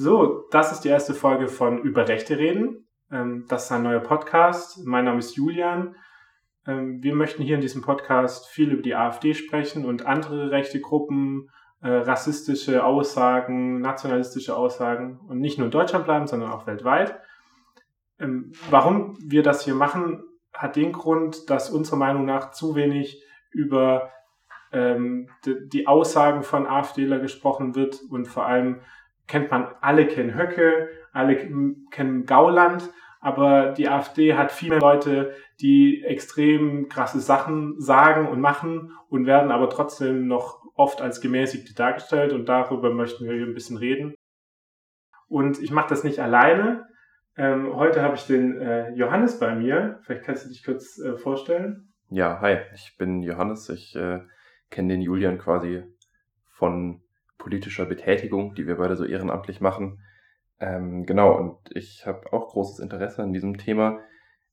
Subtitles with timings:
[0.00, 2.86] So, das ist die erste Folge von Über Rechte reden.
[3.10, 4.86] Ähm, das ist ein neuer Podcast.
[4.86, 5.96] Mein Name ist Julian.
[6.68, 10.80] Ähm, wir möchten hier in diesem Podcast viel über die AfD sprechen und andere rechte
[10.80, 11.50] Gruppen,
[11.82, 17.18] äh, rassistische Aussagen, nationalistische Aussagen und nicht nur in Deutschland bleiben, sondern auch weltweit.
[18.20, 20.22] Ähm, warum wir das hier machen,
[20.52, 23.20] hat den Grund, dass unserer Meinung nach zu wenig
[23.50, 24.12] über
[24.70, 28.82] die Aussagen von AfDler gesprochen wird und vor allem
[29.28, 31.36] kennt man, alle kennen Höcke, alle
[31.90, 38.92] kennen Gauland, aber die AfD hat viele Leute, die extrem krasse Sachen sagen und machen
[39.08, 43.54] und werden aber trotzdem noch oft als gemäßigte dargestellt und darüber möchten wir hier ein
[43.54, 44.14] bisschen reden.
[45.26, 46.86] Und ich mache das nicht alleine.
[47.36, 50.00] Ähm, heute habe ich den äh, Johannes bei mir.
[50.02, 51.92] Vielleicht kannst du dich kurz äh, vorstellen.
[52.10, 53.68] Ja, hi, ich bin Johannes.
[53.68, 54.20] Ich äh,
[54.70, 55.82] kenne den Julian quasi
[56.48, 57.02] von
[57.38, 60.02] politischer Betätigung, die wir beide so ehrenamtlich machen.
[60.60, 64.00] Ähm, genau, und ich habe auch großes Interesse an diesem Thema.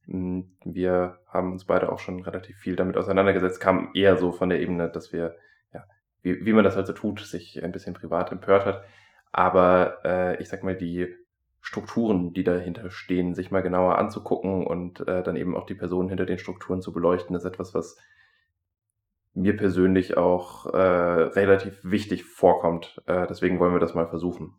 [0.05, 4.49] Hm, wir haben uns beide auch schon relativ viel damit auseinandergesetzt, kam eher so von
[4.49, 5.35] der Ebene, dass wir,
[5.73, 5.83] ja,
[6.21, 8.83] wie, wie man das halt so tut, sich ein bisschen privat empört hat.
[9.31, 11.13] Aber äh, ich sag mal, die
[11.59, 16.09] Strukturen, die dahinter stehen, sich mal genauer anzugucken und äh, dann eben auch die Personen
[16.09, 17.97] hinter den Strukturen zu beleuchten, ist etwas, was
[19.35, 23.01] mir persönlich auch äh, relativ wichtig vorkommt.
[23.05, 24.55] Äh, deswegen wollen wir das mal versuchen.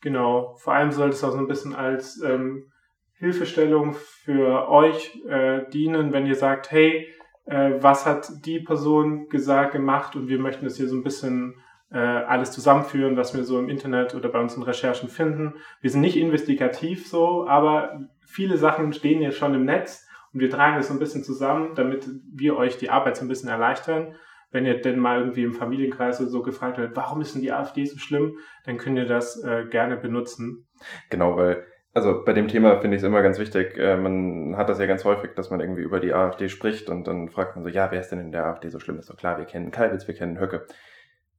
[0.00, 2.70] Genau, vor allem sollte es auch so ein bisschen als ähm,
[3.14, 7.08] Hilfestellung für euch äh, dienen, wenn ihr sagt, hey,
[7.46, 11.54] äh, was hat die Person gesagt, gemacht und wir möchten das hier so ein bisschen
[11.90, 15.54] äh, alles zusammenführen, was wir so im Internet oder bei unseren Recherchen finden.
[15.80, 20.50] Wir sind nicht investigativ so, aber viele Sachen stehen ja schon im Netz und wir
[20.50, 24.14] tragen das so ein bisschen zusammen, damit wir euch die Arbeit so ein bisschen erleichtern.
[24.50, 27.84] Wenn ihr denn mal irgendwie im Familienkreis so gefragt werdet, warum ist denn die AfD
[27.84, 30.66] so schlimm, dann könnt ihr das äh, gerne benutzen.
[31.10, 34.68] Genau, weil also bei dem Thema finde ich es immer ganz wichtig, äh, man hat
[34.68, 37.64] das ja ganz häufig, dass man irgendwie über die AfD spricht und dann fragt man
[37.64, 38.98] so, ja, wer ist denn in der AfD so schlimm?
[38.98, 40.66] Ist doch klar, wir kennen Kalbitz, wir kennen Höcke.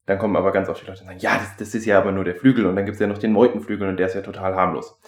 [0.05, 2.11] Dann kommen aber ganz oft die Leute und sagen, ja, das, das ist ja aber
[2.11, 4.21] nur der Flügel und dann gibt es ja noch den Meutenflügel und der ist ja
[4.21, 4.99] total harmlos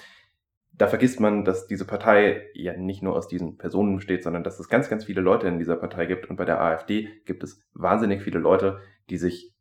[0.81, 4.59] da vergisst man, dass diese Partei ja nicht nur aus diesen Personen besteht, sondern dass
[4.59, 6.27] es ganz, ganz viele Leute in dieser Partei gibt.
[6.27, 8.79] Und bei der AfD gibt es wahnsinnig viele Leute,
[9.11, 9.53] die sich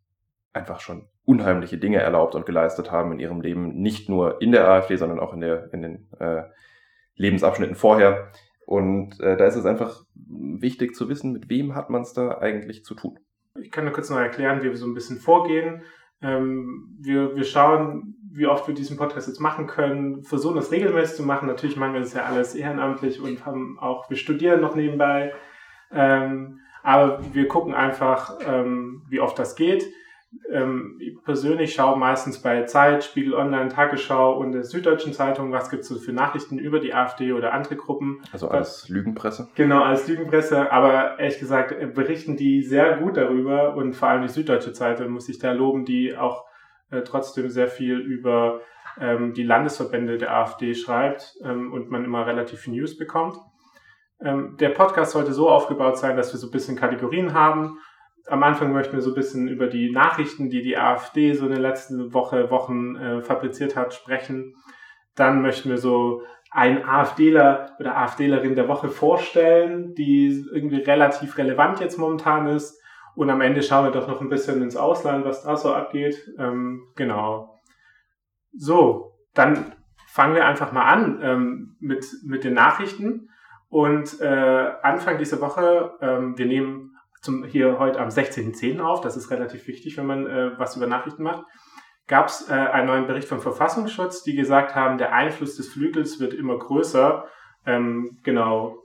[0.54, 4.66] einfach schon unheimliche Dinge erlaubt und geleistet haben in ihrem Leben, nicht nur in der
[4.66, 6.44] AfD, sondern auch in, der, in den äh,
[7.16, 8.32] Lebensabschnitten vorher.
[8.64, 12.38] Und äh, da ist es einfach wichtig zu wissen, mit wem hat man es da
[12.38, 13.18] eigentlich zu tun.
[13.60, 15.82] Ich kann nur kurz noch erklären, wie wir so ein bisschen vorgehen.
[16.22, 21.16] Ähm, wir, wir schauen, wie oft wir diesen Podcast jetzt machen können, versuchen das regelmäßig
[21.16, 21.48] zu machen.
[21.48, 25.32] Natürlich machen wir das ja alles ehrenamtlich und haben auch, wir studieren noch nebenbei.
[25.92, 29.84] Ähm, aber wir gucken einfach, ähm, wie oft das geht.
[30.52, 35.70] Ähm, ich persönlich schaue meistens bei Zeit, Spiegel Online, Tagesschau und der Süddeutschen Zeitung, was
[35.70, 38.22] gibt es so für Nachrichten über die AfD oder andere Gruppen.
[38.32, 39.48] Also als Lügenpresse?
[39.56, 44.22] Genau, als Lügenpresse, aber ehrlich gesagt äh, berichten die sehr gut darüber und vor allem
[44.22, 46.44] die Süddeutsche Zeitung muss ich da loben, die auch
[46.90, 48.60] äh, trotzdem sehr viel über
[49.00, 53.36] ähm, die Landesverbände der AfD schreibt ähm, und man immer relativ viel News bekommt.
[54.22, 57.78] Ähm, der Podcast sollte so aufgebaut sein, dass wir so ein bisschen Kategorien haben
[58.26, 61.52] am Anfang möchten wir so ein bisschen über die Nachrichten, die die AfD so in
[61.52, 64.54] den letzten Woche, Wochen äh, fabriziert hat, sprechen.
[65.14, 71.80] Dann möchten wir so einen AfDler oder AfDlerin der Woche vorstellen, die irgendwie relativ relevant
[71.80, 72.80] jetzt momentan ist.
[73.14, 76.16] Und am Ende schauen wir doch noch ein bisschen ins Ausland, was da so abgeht.
[76.38, 77.60] Ähm, genau.
[78.52, 79.72] So, dann
[80.06, 83.28] fangen wir einfach mal an ähm, mit, mit den Nachrichten.
[83.68, 86.89] Und äh, Anfang dieser Woche, ähm, wir nehmen
[87.20, 88.80] zum, hier heute am 16.10.
[88.80, 91.44] auf, das ist relativ wichtig, wenn man äh, was über Nachrichten macht,
[92.06, 96.18] gab es äh, einen neuen Bericht vom Verfassungsschutz, die gesagt haben, der Einfluss des Flügels
[96.18, 97.26] wird immer größer.
[97.66, 98.78] Ähm, genau.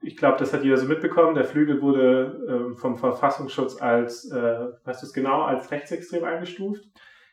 [0.00, 1.34] Ich glaube, das hat jeder so mitbekommen.
[1.34, 6.84] Der Flügel wurde äh, vom Verfassungsschutz als, äh, weißt du es genau, als rechtsextrem eingestuft.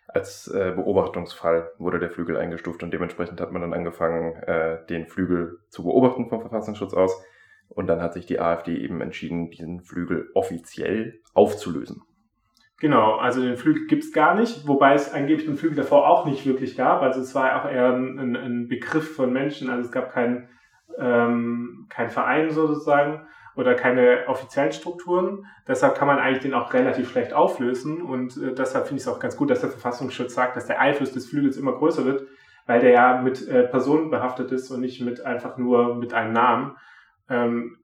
[0.08, 5.08] Als äh, Beobachtungsfall wurde der Flügel eingestuft und dementsprechend hat man dann angefangen, äh, den
[5.08, 7.22] Flügel zu beobachten vom Verfassungsschutz aus.
[7.70, 12.04] Und dann hat sich die AfD eben entschieden, diesen Flügel offiziell aufzulösen.
[12.80, 16.46] Genau, also den Flügel gibt's gar nicht, wobei es angeblich den Flügel davor auch nicht
[16.46, 17.02] wirklich gab.
[17.02, 20.50] Also es war auch eher ein, ein Begriff von Menschen, also es gab keinen
[20.98, 25.46] ähm, kein Verein sozusagen oder keine offiziellen Strukturen.
[25.68, 29.14] Deshalb kann man eigentlich den auch relativ schlecht auflösen und äh, deshalb finde ich es
[29.14, 32.28] auch ganz gut, dass der Verfassungsschutz sagt, dass der Einfluss des Flügels immer größer wird,
[32.66, 36.34] weil der ja mit äh, Personen behaftet ist und nicht mit einfach nur mit einem
[36.34, 36.76] Namen.
[37.30, 37.78] Ähm,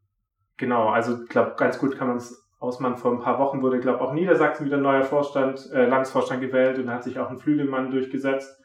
[0.58, 2.98] genau, also ich glaube, ganz gut kann man es ausmachen.
[2.98, 6.88] Vor ein paar Wochen wurde, glaube auch Niedersachsen wieder neuer Vorstand, äh, Landesvorstand gewählt und
[6.88, 8.62] da hat sich auch ein Flügelmann durchgesetzt.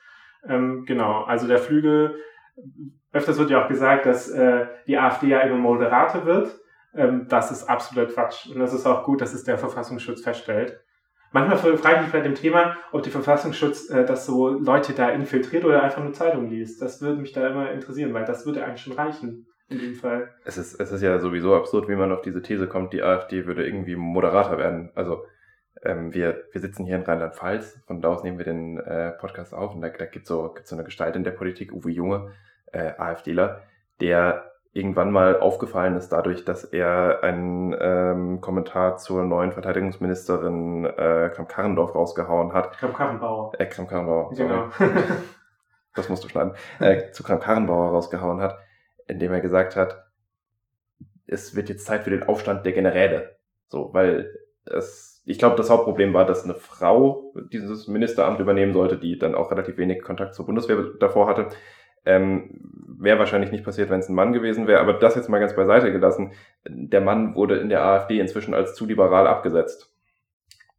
[0.47, 2.17] Ähm, genau, also der Flügel,
[3.13, 6.55] öfters wird ja auch gesagt, dass äh, die AfD ja immer moderater wird.
[6.95, 8.47] Ähm, das ist absolut Quatsch.
[8.47, 10.79] Und das ist auch gut, dass es der Verfassungsschutz feststellt.
[11.33, 15.11] Manchmal frage ich mich bei dem Thema, ob der Verfassungsschutz äh, das so Leute da
[15.11, 16.81] infiltriert oder einfach nur Zeitung liest.
[16.81, 20.31] Das würde mich da immer interessieren, weil das würde eigentlich schon reichen in dem Fall.
[20.45, 23.47] Es ist, es ist ja sowieso absurd, wie man auf diese These kommt, die AfD
[23.47, 24.91] würde irgendwie moderater werden.
[24.95, 25.25] Also
[25.83, 29.55] ähm, wir, wir sitzen hier in Rheinland-Pfalz, von da aus nehmen wir den äh, Podcast
[29.55, 31.91] auf und da, da gibt es so, gibt's so eine Gestalt in der Politik, Uwe
[31.91, 32.33] Junge,
[32.73, 33.63] äh, AfDler,
[34.01, 41.31] der irgendwann mal aufgefallen ist dadurch, dass er einen ähm, Kommentar zur neuen Verteidigungsministerin äh,
[41.35, 42.77] Kramp-Karrendorf rausgehauen hat.
[42.77, 43.53] Kramp-Karrenbauer.
[43.59, 44.69] Äh, Kramp-Karrenbauer, genau.
[45.95, 46.53] das musst du schneiden.
[46.79, 48.59] Äh, zu Kramp-Karrenbauer rausgehauen hat,
[49.07, 50.07] indem er gesagt hat,
[51.27, 53.37] es wird jetzt Zeit für den Aufstand der Generäle.
[53.69, 54.33] So, weil
[54.65, 59.35] es, ich glaube, das Hauptproblem war, dass eine Frau dieses Ministeramt übernehmen sollte, die dann
[59.35, 61.49] auch relativ wenig Kontakt zur Bundeswehr davor hatte.
[62.05, 62.61] Ähm,
[62.99, 65.57] wäre wahrscheinlich nicht passiert, wenn es ein Mann gewesen wäre, aber das jetzt mal ganz
[65.57, 66.33] beiseite gelassen.
[66.65, 69.93] Der Mann wurde in der AfD inzwischen als zu liberal abgesetzt.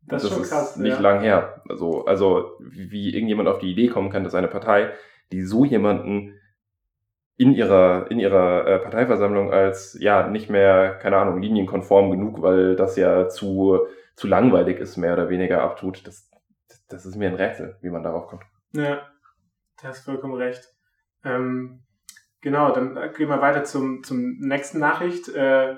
[0.07, 0.77] Das, das ist schon krass.
[0.77, 1.01] nicht ja.
[1.01, 1.61] lang her.
[1.67, 4.91] Also, also wie irgendjemand auf die Idee kommen kann, dass eine Partei,
[5.33, 6.36] die so jemanden
[7.37, 12.75] in ihrer, in ihrer äh, Parteiversammlung als ja nicht mehr, keine Ahnung, linienkonform genug, weil
[12.75, 13.85] das ja zu,
[14.15, 16.05] zu langweilig ist, mehr oder weniger abtut.
[16.07, 16.29] Das,
[16.89, 18.43] das ist mir ein Rätsel, wie man darauf kommt.
[18.73, 19.01] Ja,
[19.79, 20.67] du hast vollkommen recht.
[21.23, 21.83] Ähm,
[22.41, 25.29] genau, dann gehen wir weiter zum, zum nächsten Nachricht.
[25.29, 25.75] Äh,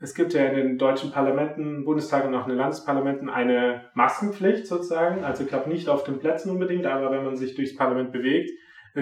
[0.00, 4.66] es gibt ja in den deutschen Parlamenten, Bundestag und auch in den Landesparlamenten eine Maskenpflicht
[4.66, 5.24] sozusagen.
[5.24, 8.50] Also ich glaube nicht auf den Plätzen unbedingt, aber wenn man sich durchs Parlament bewegt.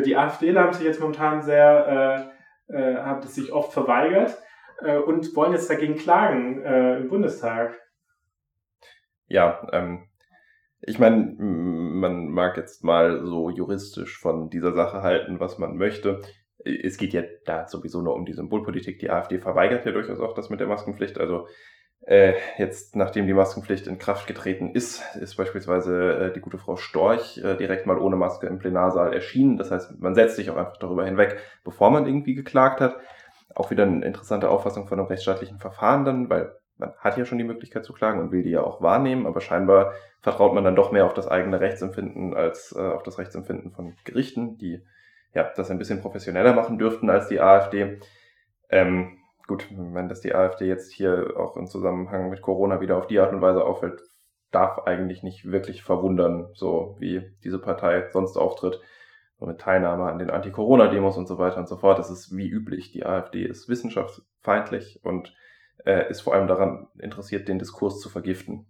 [0.04, 2.32] Die AfDler haben sich jetzt momentan sehr,
[2.70, 4.36] äh, äh, haben das sich oft verweigert
[4.82, 7.80] äh, und wollen jetzt dagegen klagen äh, im Bundestag.
[9.28, 10.08] Ja, ähm,
[10.82, 16.20] ich meine, man mag jetzt mal so juristisch von dieser Sache halten, was man möchte.
[16.64, 18.98] Es geht ja da sowieso nur um die Symbolpolitik.
[18.98, 21.18] Die AfD verweigert ja durchaus auch das mit der Maskenpflicht.
[21.18, 21.48] Also
[22.06, 26.76] äh, jetzt, nachdem die Maskenpflicht in Kraft getreten ist, ist beispielsweise äh, die gute Frau
[26.76, 29.56] Storch äh, direkt mal ohne Maske im Plenarsaal erschienen.
[29.56, 32.96] Das heißt, man setzt sich auch einfach darüber hinweg, bevor man irgendwie geklagt hat.
[33.56, 37.38] Auch wieder eine interessante Auffassung von einem rechtsstaatlichen Verfahren dann, weil man hat ja schon
[37.38, 40.76] die Möglichkeit zu klagen und will die ja auch wahrnehmen, aber scheinbar vertraut man dann
[40.76, 44.80] doch mehr auf das eigene Rechtsempfinden als äh, auf das Rechtsempfinden von Gerichten, die
[45.34, 47.98] ja das ein bisschen professioneller machen dürften als die AfD.
[48.68, 53.06] Ähm, gut, wenn das die AfD jetzt hier auch im Zusammenhang mit Corona wieder auf
[53.06, 54.02] die Art und Weise auffällt,
[54.50, 58.80] darf eigentlich nicht wirklich verwundern, so wie diese Partei sonst auftritt.
[59.38, 61.98] So mit Teilnahme an den Anti-Corona-Demos und so weiter und so fort.
[61.98, 62.90] Das ist wie üblich.
[62.90, 65.34] Die AfD ist wissenschaftsfeindlich und
[65.84, 68.66] äh, ist vor allem daran interessiert, den Diskurs zu vergiften.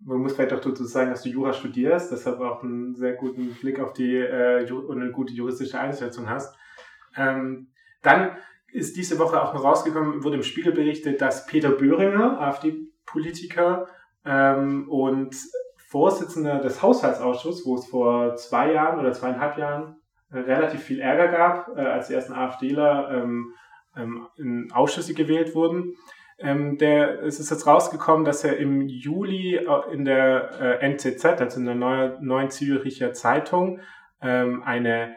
[0.00, 3.54] Man muss vielleicht auch dazu sagen, dass du Jura studierst, deshalb auch einen sehr guten
[3.54, 6.54] Blick auf die äh, und eine gute juristische Einschätzung hast.
[7.16, 7.68] Ähm,
[8.02, 8.36] dann
[8.76, 13.86] ist diese Woche auch noch rausgekommen, wurde im Spiegel berichtet, dass Peter Böhringer, AfD-Politiker
[14.24, 15.34] ähm, und
[15.88, 19.96] Vorsitzender des Haushaltsausschusses, wo es vor zwei Jahren oder zweieinhalb Jahren
[20.30, 23.54] relativ viel Ärger gab, äh, als die ersten AfDler ähm,
[23.96, 25.94] ähm, in Ausschüsse gewählt wurden.
[26.38, 31.24] Ähm, der, es ist jetzt rausgekommen, dass er im Juli äh, in der äh, NZZ,
[31.24, 33.80] also in der neuen, neuen Züricher Zeitung,
[34.20, 35.16] ähm, eine,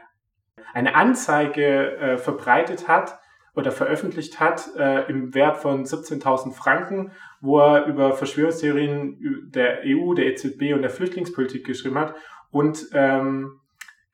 [0.73, 3.19] eine Anzeige äh, verbreitet hat
[3.55, 10.13] oder veröffentlicht hat äh, im Wert von 17.000 Franken, wo er über Verschwörungstheorien der EU,
[10.13, 12.15] der EZB und der Flüchtlingspolitik geschrieben hat
[12.51, 13.59] und ähm,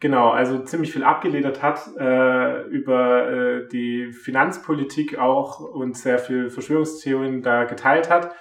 [0.01, 6.50] Genau, also ziemlich viel abgeledert hat äh, über äh, die Finanzpolitik auch und sehr viel
[6.50, 8.36] Verschwörungstheorien da geteilt hat.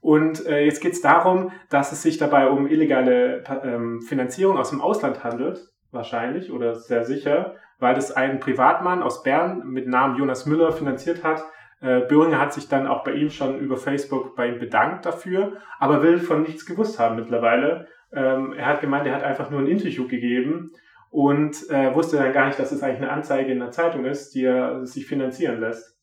[0.00, 4.70] Und äh, jetzt geht es darum, dass es sich dabei um illegale ähm, Finanzierung aus
[4.70, 10.16] dem Ausland handelt, wahrscheinlich oder sehr sicher, weil das ein Privatmann aus Bern mit Namen
[10.16, 11.44] Jonas Müller finanziert hat.
[11.80, 15.58] Äh, Böhringer hat sich dann auch bei ihm schon über Facebook bei ihm bedankt dafür,
[15.78, 17.86] aber will von nichts gewusst haben mittlerweile.
[18.12, 20.72] Ähm, er hat gemeint, er hat einfach nur ein Interview gegeben
[21.10, 24.34] und äh, wusste dann gar nicht, dass es eigentlich eine Anzeige in der Zeitung ist,
[24.34, 25.96] die er sich finanzieren lässt.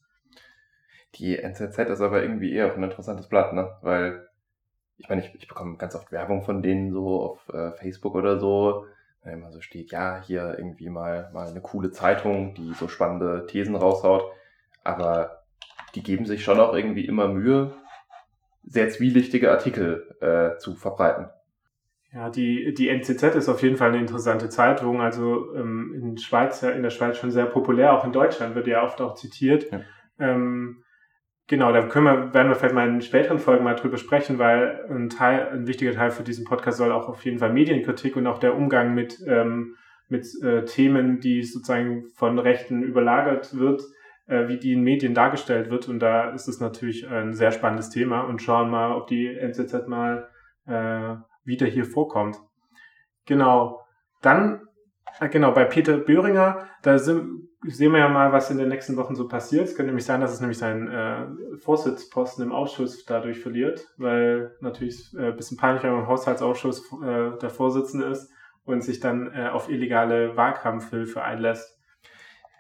[1.15, 3.69] Die NZZ ist aber irgendwie eher auch ein interessantes Blatt, ne?
[3.81, 4.27] Weil
[4.97, 8.39] ich meine, ich, ich bekomme ganz oft Werbung von denen so auf äh, Facebook oder
[8.39, 8.85] so,
[9.23, 13.45] wenn immer so steht, ja, hier irgendwie mal, mal eine coole Zeitung, die so spannende
[13.47, 14.23] Thesen raushaut.
[14.83, 15.43] Aber
[15.95, 17.73] die geben sich schon auch irgendwie immer Mühe,
[18.65, 21.29] sehr zwielichtige Artikel äh, zu verbreiten.
[22.13, 25.01] Ja, die, die NZZ ist auf jeden Fall eine interessante Zeitung.
[25.01, 28.83] Also ähm, in, Schweiz, in der Schweiz schon sehr populär, auch in Deutschland wird ja
[28.83, 29.71] oft auch zitiert.
[29.71, 29.81] Ja.
[30.19, 30.82] Ähm,
[31.47, 34.85] genau, da können wir, werden wir vielleicht mal in späteren Folgen mal drüber sprechen, weil
[34.89, 38.27] ein Teil, ein wichtiger Teil für diesen Podcast soll auch auf jeden Fall Medienkritik und
[38.27, 39.75] auch der Umgang mit, ähm,
[40.07, 43.83] mit äh, Themen, die sozusagen von Rechten überlagert wird,
[44.27, 45.89] äh, wie die in Medien dargestellt wird.
[45.89, 49.87] Und da ist es natürlich ein sehr spannendes Thema und schauen mal, ob die NZZ
[49.87, 50.29] mal
[50.65, 52.37] äh, wieder hier vorkommt.
[53.25, 53.81] Genau.
[54.21, 54.61] Dann,
[55.19, 58.97] äh, genau, bei Peter Böhringer, da sind, sehen wir ja mal, was in den nächsten
[58.97, 59.65] Wochen so passiert.
[59.65, 64.55] Es könnte nämlich sein, dass es nämlich seinen äh, Vorsitzposten im Ausschuss dadurch verliert, weil
[64.59, 68.29] natürlich äh, ein bisschen peinlich, wenn man im Haushaltsausschuss äh, der Vorsitzende ist
[68.65, 71.79] und sich dann äh, auf illegale Wahlkampfhilfe einlässt.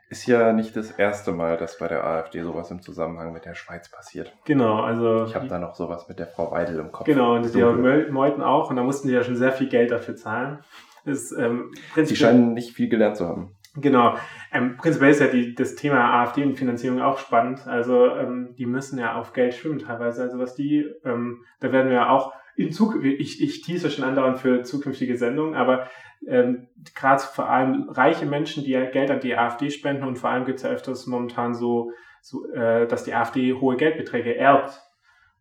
[0.09, 3.55] Ist ja nicht das erste Mal, dass bei der AfD sowas im Zusammenhang mit der
[3.55, 4.31] Schweiz passiert.
[4.45, 5.25] Genau, also.
[5.25, 7.07] Ich habe da noch sowas mit der Frau Weidel im Kopf.
[7.07, 10.15] Genau, und die Meuthen auch, und da mussten die ja schon sehr viel Geld dafür
[10.15, 10.59] zahlen.
[11.03, 13.55] Ist, ähm, die scheinen nicht viel gelernt zu haben.
[13.75, 14.17] Genau.
[14.51, 17.65] Ähm, prinzipiell ist ja die, das Thema AfD und Finanzierung auch spannend.
[17.65, 20.21] Also ähm, die müssen ja auf Geld schwimmen teilweise.
[20.21, 24.03] Also was die, ähm, da werden wir ja auch in Zukunft, ich, ich tease schon
[24.03, 25.87] andauernd für zukünftige Sendungen, aber
[26.27, 30.29] ähm, gerade vor allem reiche Menschen, die ja Geld an die AfD spenden und vor
[30.29, 34.81] allem gibt es ja öfters momentan so, so äh, dass die AfD hohe Geldbeträge erbt.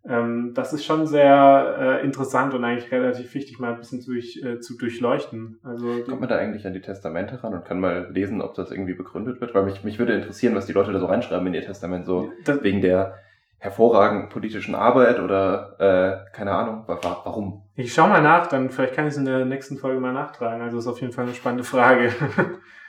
[0.04, 4.42] Ähm, das ist schon sehr äh, interessant und eigentlich relativ wichtig, mal ein bisschen durch,
[4.44, 5.60] äh, zu durchleuchten.
[5.62, 8.72] Also Kommt man da eigentlich an die Testamente ran und kann mal lesen, ob das
[8.72, 9.54] irgendwie begründet wird?
[9.54, 12.32] Weil mich, mich würde interessieren, was die Leute da so reinschreiben in ihr Testament, so
[12.44, 13.14] das, wegen der
[13.58, 17.62] hervorragenden politischen Arbeit oder äh, keine Ahnung, warum?
[17.76, 20.62] Ich schau mal nach, dann vielleicht kann ich es in der nächsten Folge mal nachtragen.
[20.62, 22.12] Also ist auf jeden Fall eine spannende Frage.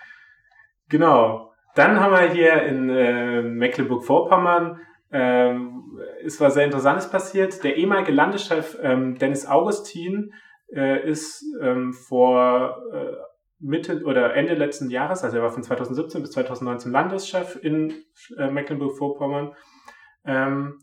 [0.90, 1.54] genau.
[1.76, 4.80] Dann haben wir hier in äh, Mecklenburg-Vorpommern
[5.14, 7.64] ähm, ist was sehr Interessantes passiert.
[7.64, 10.34] Der ehemalige Landeschef ähm, Dennis Augustin
[10.74, 13.14] äh, ist ähm, vor äh,
[13.60, 17.94] Mitte oder Ende letzten Jahres, also er war von 2017 bis 2019 Landeschef in
[18.38, 19.54] äh, Mecklenburg-Vorpommern
[20.26, 20.80] ähm,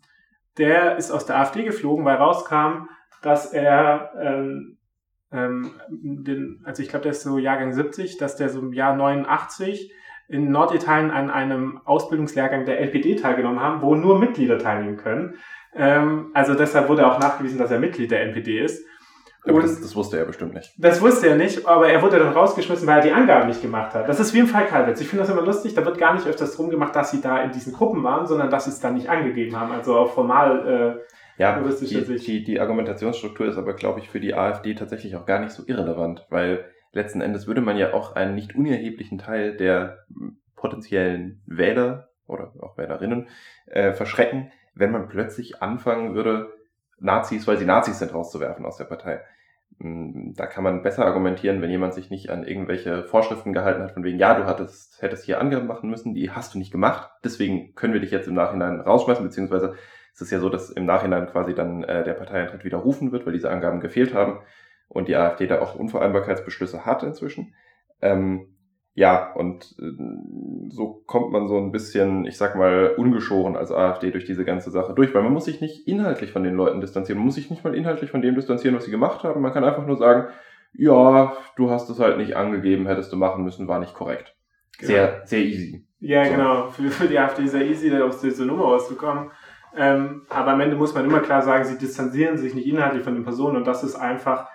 [0.59, 2.89] der ist aus der AfD geflogen, weil rauskam,
[3.23, 4.79] dass er, ähm,
[5.33, 8.97] ähm, den, also ich glaube, der ist so Jahrgang 70, dass der so im Jahr
[8.97, 9.93] 89
[10.31, 15.35] in Norditalien an einem Ausbildungslehrgang der LPD teilgenommen haben, wo nur Mitglieder teilnehmen können.
[15.75, 18.85] Ähm, also deshalb wurde auch nachgewiesen, dass er Mitglied der NPD ist.
[19.47, 20.73] Aber das, das, wusste er bestimmt nicht.
[20.77, 23.95] Das wusste er nicht, aber er wurde dann rausgeschmissen, weil er die Angaben nicht gemacht
[23.95, 24.07] hat.
[24.07, 25.01] Das ist wie im Fall Kalwitz.
[25.01, 27.43] Ich finde das immer lustig, da wird gar nicht öfters drum gemacht, dass sie da
[27.43, 29.73] in diesen Gruppen waren, sondern dass sie es dann nicht angegeben haben.
[29.73, 31.01] Also auch formal
[31.39, 35.17] äh, ja, juristischer die, Die, die Argumentationsstruktur ist aber, glaube ich, für die AfD tatsächlich
[35.17, 39.18] auch gar nicht so irrelevant, weil letzten Endes würde man ja auch einen nicht unerheblichen
[39.18, 40.04] Teil der
[40.56, 43.28] potenziellen Wähler oder auch Wählerinnen
[43.66, 46.52] äh, verschrecken, wenn man plötzlich anfangen würde,
[46.99, 49.20] Nazis, weil sie Nazis sind, rauszuwerfen aus der Partei.
[49.78, 53.92] Hm, da kann man besser argumentieren, wenn jemand sich nicht an irgendwelche Vorschriften gehalten hat,
[53.92, 57.11] von wegen, ja, du hattest, hättest hier Angaben machen müssen, die hast du nicht gemacht,
[57.25, 59.75] deswegen können wir dich jetzt im Nachhinein rausschmeißen, beziehungsweise
[60.12, 63.32] es ist ja so, dass im Nachhinein quasi dann äh, der Parteieintritt widerrufen wird, weil
[63.32, 64.40] diese Angaben gefehlt haben
[64.90, 67.54] und die AfD da auch Unvereinbarkeitsbeschlüsse hat inzwischen.
[68.02, 68.49] Ähm,
[68.94, 69.92] ja, und äh,
[70.68, 74.70] so kommt man so ein bisschen, ich sag mal, ungeschoren als AfD durch diese ganze
[74.70, 77.50] Sache durch, weil man muss sich nicht inhaltlich von den Leuten distanzieren, man muss sich
[77.50, 79.40] nicht mal inhaltlich von dem distanzieren, was sie gemacht haben.
[79.40, 80.32] Man kann einfach nur sagen,
[80.73, 84.37] ja, du hast es halt nicht angegeben, hättest du machen müssen, war nicht korrekt.
[84.78, 84.92] Genau.
[84.92, 85.87] Sehr, sehr easy.
[86.00, 86.32] Ja, so.
[86.32, 86.68] genau.
[86.68, 89.30] Für, für die AfD sehr easy, da aus dieser Nummer rauszukommen.
[89.76, 93.14] Ähm, aber am Ende muss man immer klar sagen, sie distanzieren sich nicht inhaltlich von
[93.14, 94.49] den Personen und das ist einfach,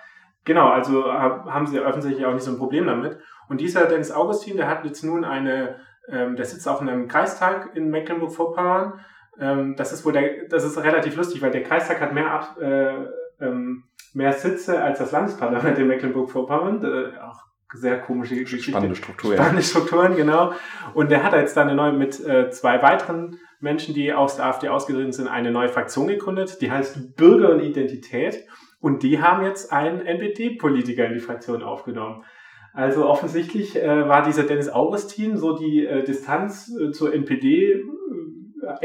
[0.46, 3.18] genau, also haben sie offensichtlich auch nicht so ein Problem damit.
[3.50, 5.76] Und dieser Dennis Augustin, der hat jetzt nun eine,
[6.08, 9.00] ähm, der sitzt auf einem Kreistag in Mecklenburg-Vorpommern.
[9.38, 12.56] Ähm, das ist wohl der, das ist relativ lustig, weil der Kreistag hat mehr ab,
[12.58, 12.94] äh,
[13.40, 13.84] ähm,
[14.14, 16.82] mehr Sitze als das Landesparlament in Mecklenburg-Vorpommern.
[16.82, 18.70] Äh, auch sehr komische Geschichte.
[18.70, 20.52] Spannende Struktur, Spannende Strukturen, genau.
[20.94, 24.46] Und der hat jetzt dann eine neue, mit äh, zwei weiteren Menschen, die aus der
[24.46, 28.46] AfD ausgetreten sind, eine neue Fraktion gegründet, die heißt Bürger und Identität.
[28.78, 32.24] Und die haben jetzt einen NPD-Politiker in die Fraktion aufgenommen.
[32.72, 37.82] Also offensichtlich äh, war dieser Dennis Augustin so die äh, Distanz äh, zur NPD äh,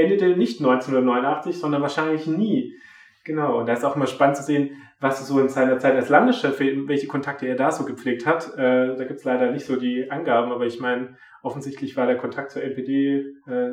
[0.02, 2.74] endete nicht 1989, sondern wahrscheinlich nie.
[3.26, 6.10] Genau, und da ist auch mal spannend zu sehen, was so in seiner Zeit als
[6.10, 8.54] Landeschef, welche Kontakte er da so gepflegt hat.
[8.58, 12.52] Äh, da gibt's leider nicht so die Angaben, aber ich meine, offensichtlich war der Kontakt
[12.52, 13.72] zur NPD äh,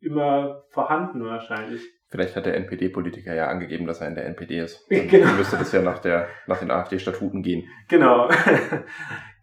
[0.00, 1.82] immer vorhanden wahrscheinlich.
[2.08, 4.86] Vielleicht hat der NPD-Politiker ja angegeben, dass er in der NPD ist.
[4.90, 5.32] Dann genau.
[5.32, 7.68] müsste das ja nach, der, nach den AfD-Statuten gehen.
[7.88, 8.30] Genau.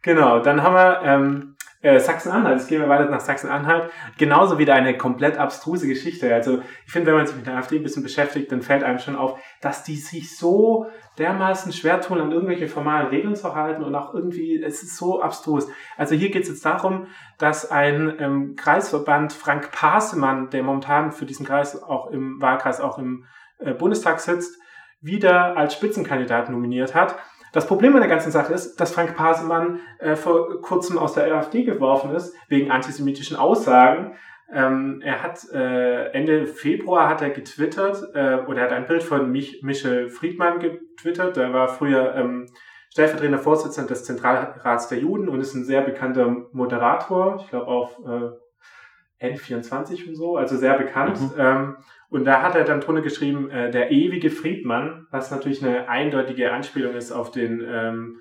[0.04, 1.53] Genau, dann haben wir ähm,
[1.84, 6.34] äh, Sachsen-Anhalt, jetzt gehen wir weiter nach Sachsen-Anhalt, genauso wieder eine komplett abstruse Geschichte.
[6.34, 9.00] Also ich finde, wenn man sich mit der AfD ein bisschen beschäftigt, dann fällt einem
[9.00, 10.88] schon auf, dass die sich so
[11.18, 15.22] dermaßen schwer tun, an irgendwelche formalen Regeln zu halten und auch irgendwie, es ist so
[15.22, 15.68] abstrus.
[15.98, 21.26] Also hier geht es jetzt darum, dass ein ähm, Kreisverband Frank Pasemann, der momentan für
[21.26, 23.26] diesen Kreis auch im Wahlkreis auch im
[23.60, 24.58] äh, Bundestag sitzt,
[25.02, 27.18] wieder als Spitzenkandidat nominiert hat.
[27.54, 31.32] Das Problem an der ganzen Sache ist, dass Frank Pasemann äh, vor kurzem aus der
[31.34, 34.16] AfD geworfen ist, wegen antisemitischen Aussagen.
[34.52, 39.04] Ähm, er hat äh, Ende Februar hat er getwittert, äh, oder er hat ein Bild
[39.04, 42.48] von Mich Michel Friedmann getwittert, der war früher ähm,
[42.90, 48.00] stellvertretender Vorsitzender des Zentralrats der Juden und ist ein sehr bekannter Moderator, ich glaube auf
[48.00, 51.22] äh, N24 und so, also sehr bekannt.
[51.22, 51.32] Mhm.
[51.38, 51.78] Ähm,
[52.14, 56.52] und da hat er dann drunter geschrieben, äh, der ewige Friedmann, was natürlich eine eindeutige
[56.52, 58.20] Anspielung ist auf den ähm,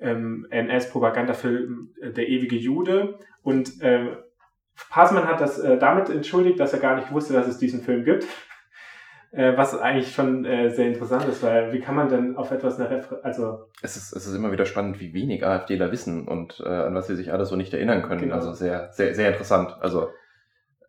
[0.00, 3.18] ähm, NS-Propagandafilm äh, Der ewige Jude.
[3.42, 4.16] Und äh,
[4.88, 8.04] Passmann hat das äh, damit entschuldigt, dass er gar nicht wusste, dass es diesen Film
[8.04, 8.26] gibt.
[9.30, 12.80] Äh, was eigentlich schon äh, sehr interessant ist, weil wie kann man denn auf etwas
[12.80, 16.62] eine Refer also es ist, es ist immer wieder spannend, wie wenig AfDler wissen und
[16.64, 18.22] äh, an was sie sich alles so nicht erinnern können.
[18.22, 18.36] Genau.
[18.36, 19.76] Also sehr, sehr, sehr interessant.
[19.82, 20.08] Also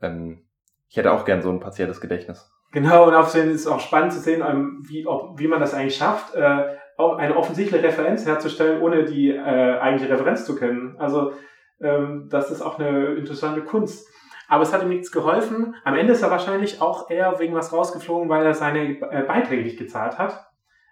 [0.02, 0.45] ähm,
[0.90, 2.50] ich hätte auch gern so ein partielles Gedächtnis.
[2.72, 5.96] Genau, und auf ist auch spannend zu sehen, ähm, wie, ob, wie man das eigentlich
[5.96, 10.96] schafft, äh, auch eine offensichtliche Referenz herzustellen, ohne die äh, eigentliche Referenz zu kennen.
[10.98, 11.34] Also
[11.82, 14.08] ähm, das ist auch eine interessante Kunst.
[14.48, 15.76] Aber es hat ihm nichts geholfen.
[15.84, 19.64] Am Ende ist er wahrscheinlich auch eher wegen was rausgeflogen, weil er seine äh, Beiträge
[19.64, 20.46] nicht gezahlt hat.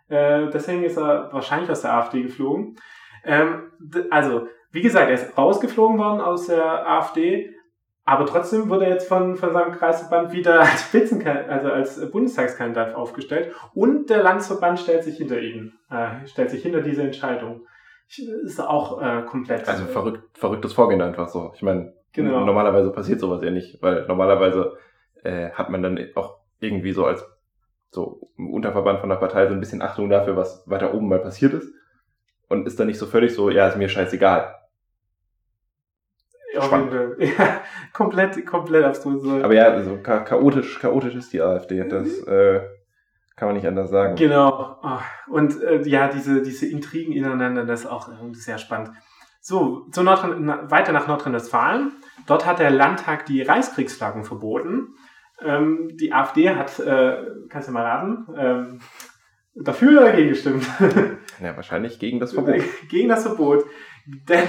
[0.09, 2.75] Äh, deswegen ist er wahrscheinlich aus der AfD geflogen.
[3.23, 3.71] Ähm,
[4.09, 7.53] also, wie gesagt, er ist rausgeflogen worden aus der AfD,
[8.05, 12.95] aber trotzdem wurde er jetzt von, von seinem Kreisverband wieder als Spitzenkandidat, also als Bundestagskandidat
[12.95, 13.53] aufgestellt.
[13.73, 17.65] Und der Landesverband stellt sich hinter ihn, äh, stellt sich hinter diese Entscheidung.
[18.43, 19.67] Ist auch äh, komplett.
[19.67, 21.51] Also verrückt, verrücktes Vorgehen einfach so.
[21.55, 22.45] Ich meine, genau.
[22.45, 24.77] normalerweise passiert sowas ja nicht, weil normalerweise
[25.23, 27.25] äh, hat man dann auch irgendwie so als
[27.89, 31.53] so Unterverband von der Partei so ein bisschen Achtung dafür, was weiter oben mal passiert
[31.53, 31.71] ist.
[32.49, 34.53] Und ist dann nicht so völlig so, ja, ist mir scheißegal.
[36.61, 36.93] Spannend.
[37.19, 37.61] Ja,
[37.93, 39.25] komplett, komplett abstrus.
[39.25, 41.83] Aber ja, also chaotisch, chaotisch ist die AfD.
[41.87, 42.61] Das äh,
[43.35, 44.15] kann man nicht anders sagen.
[44.15, 44.77] Genau.
[44.81, 48.91] Ah, und äh, ja, diese, diese Intrigen ineinander, das ist auch sehr spannend.
[49.41, 51.91] So, zu Nordrhein, weiter nach Nordrhein-Westfalen.
[52.27, 54.95] Dort hat der Landtag die Reichskriegsflaggen verboten.
[55.41, 58.79] Ähm, die AfD hat, äh, kannst du mal raten, ähm,
[59.55, 60.65] dafür oder dagegen gestimmt?
[61.41, 62.61] Ja, wahrscheinlich gegen das Verbot.
[62.89, 63.65] gegen das Verbot.
[64.05, 64.47] Denn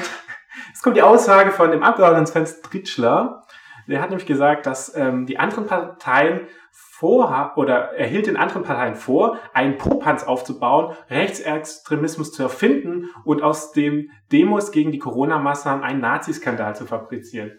[0.72, 3.44] es kommt die Aussage von dem Abgeordneten Sven Stritschler.
[3.86, 8.62] Der hat nämlich gesagt, dass ähm, die anderen Parteien vorhaben oder er hielt den anderen
[8.62, 15.84] Parteien vor, einen Popanz aufzubauen, Rechtsextremismus zu erfinden und aus dem Demos gegen die Corona-Maßnahmen
[15.84, 17.58] einen Naziskandal zu fabrizieren.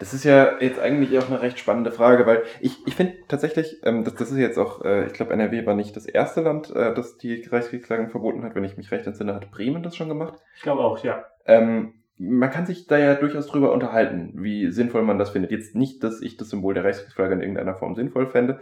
[0.00, 3.80] Das ist ja jetzt eigentlich auch eine recht spannende Frage, weil ich, ich finde tatsächlich,
[3.84, 6.74] ähm, das, das ist jetzt auch, äh, ich glaube, NRW war nicht das erste Land,
[6.74, 8.54] äh, das die Reichskriegsklagen verboten hat.
[8.54, 10.38] Wenn ich mich recht entsinne, hat Bremen das schon gemacht.
[10.56, 11.24] Ich glaube auch, ja.
[11.44, 15.50] Ähm, man kann sich da ja durchaus drüber unterhalten, wie sinnvoll man das findet.
[15.50, 18.60] Jetzt nicht, dass ich das Symbol der Reichskriegsflagge in irgendeiner Form sinnvoll fände.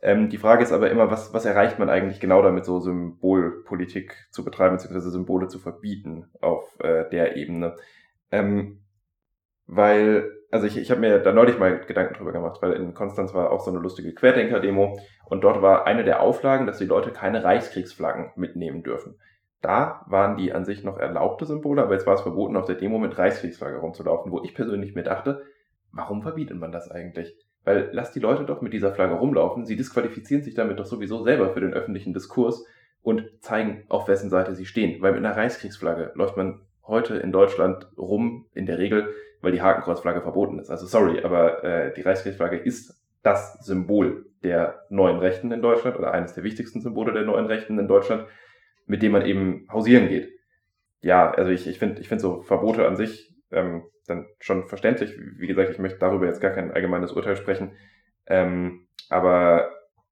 [0.00, 4.28] Ähm, die Frage ist aber immer, was, was erreicht man eigentlich genau damit, so Symbolpolitik
[4.30, 7.76] zu betreiben, beziehungsweise Symbole zu verbieten auf äh, der Ebene.
[8.30, 8.80] Ähm,
[9.66, 13.34] weil, also ich, ich habe mir da neulich mal Gedanken drüber gemacht, weil in Konstanz
[13.34, 17.10] war auch so eine lustige Querdenker-Demo und dort war eine der Auflagen, dass die Leute
[17.10, 19.16] keine Reichskriegsflaggen mitnehmen dürfen.
[19.64, 22.74] Da waren die an sich noch erlaubte Symbole, aber jetzt war es verboten, auf der
[22.74, 25.40] Demo mit Reichskriegsflagge rumzulaufen, wo ich persönlich mir dachte,
[25.90, 27.34] warum verbietet man das eigentlich?
[27.64, 31.22] Weil lass die Leute doch mit dieser Flagge rumlaufen, sie disqualifizieren sich damit doch sowieso
[31.22, 32.66] selber für den öffentlichen Diskurs
[33.00, 35.00] und zeigen, auf wessen Seite sie stehen.
[35.00, 39.62] Weil mit einer Reichskriegsflagge läuft man heute in Deutschland rum, in der Regel, weil die
[39.62, 40.68] Hakenkreuzflagge verboten ist.
[40.68, 46.12] Also sorry, aber äh, die Reichskriegsflagge ist das Symbol der neuen Rechten in Deutschland oder
[46.12, 48.26] eines der wichtigsten Symbole der neuen Rechten in Deutschland
[48.86, 50.30] mit dem man eben hausieren geht.
[51.00, 55.14] Ja, also ich, ich finde ich finde so Verbote an sich ähm, dann schon verständlich.
[55.36, 57.72] Wie gesagt, ich möchte darüber jetzt gar kein allgemeines Urteil sprechen.
[58.26, 59.70] Ähm, aber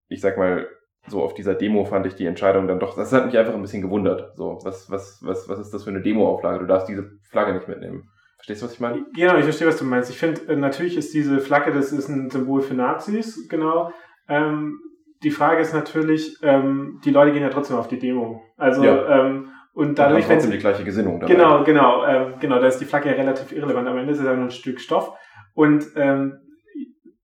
[0.08, 0.68] ich sag mal,
[1.08, 3.62] so auf dieser Demo fand ich die Entscheidung dann doch, das hat mich einfach ein
[3.62, 4.36] bisschen gewundert.
[4.36, 6.60] So, was, was, was, was ist das für eine Demo-Auflage?
[6.60, 8.08] Du darfst diese Flagge nicht mitnehmen.
[8.36, 9.06] Verstehst du, was ich meine?
[9.14, 10.10] Genau, ich verstehe, was du meinst.
[10.10, 13.92] Ich finde, äh, natürlich ist diese Flagge, das ist ein Symbol für Nazis, genau.
[14.28, 14.80] Ähm,
[15.22, 18.42] die Frage ist natürlich, ähm, die Leute gehen ja trotzdem auf die Demo.
[18.56, 19.20] Also ja.
[19.20, 21.32] ähm, und dadurch, wenn sie die gleiche Gesinnung dabei.
[21.32, 23.88] Genau, genau, ähm, genau, da ist die Flagge ja relativ irrelevant.
[23.88, 25.12] Am Ende ist es ja nur ein Stück Stoff
[25.54, 26.38] und ähm,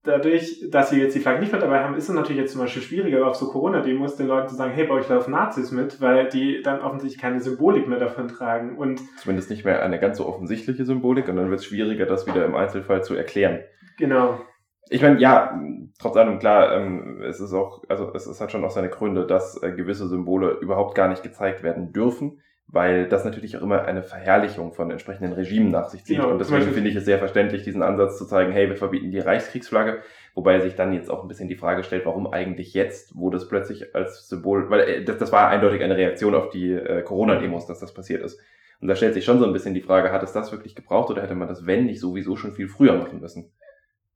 [0.03, 2.61] dadurch, dass sie jetzt die Flagge nicht mehr dabei haben, ist es natürlich jetzt zum
[2.61, 6.01] Beispiel schwieriger, auf so Corona-Demos den Leuten zu sagen, hey, bei euch laufen Nazis mit,
[6.01, 8.77] weil die dann offensichtlich keine Symbolik mehr davon tragen.
[8.77, 12.25] Und Zumindest nicht mehr eine ganz so offensichtliche Symbolik und dann wird es schwieriger, das
[12.25, 13.59] wieder im Einzelfall zu erklären.
[13.97, 14.39] genau.
[14.89, 15.59] Ich meine, ja,
[15.99, 19.27] trotz allem, klar, ähm, es ist auch, also es, es hat schon auch seine Gründe,
[19.27, 23.83] dass äh, gewisse Symbole überhaupt gar nicht gezeigt werden dürfen, weil das natürlich auch immer
[23.85, 26.17] eine Verherrlichung von entsprechenden Regimen nach sich zieht.
[26.17, 29.11] Genau, und deswegen finde ich es sehr verständlich, diesen Ansatz zu zeigen, hey, wir verbieten
[29.11, 30.01] die Reichskriegsflagge,
[30.35, 33.47] wobei sich dann jetzt auch ein bisschen die Frage stellt, warum eigentlich jetzt, wo das
[33.47, 37.65] plötzlich als Symbol, weil äh, das, das war eindeutig eine Reaktion auf die äh, Corona-Demos,
[37.65, 38.39] dass das passiert ist.
[38.81, 41.09] Und da stellt sich schon so ein bisschen die Frage, hat es das wirklich gebraucht
[41.09, 43.51] oder hätte man das, wenn nicht, sowieso schon viel früher machen müssen?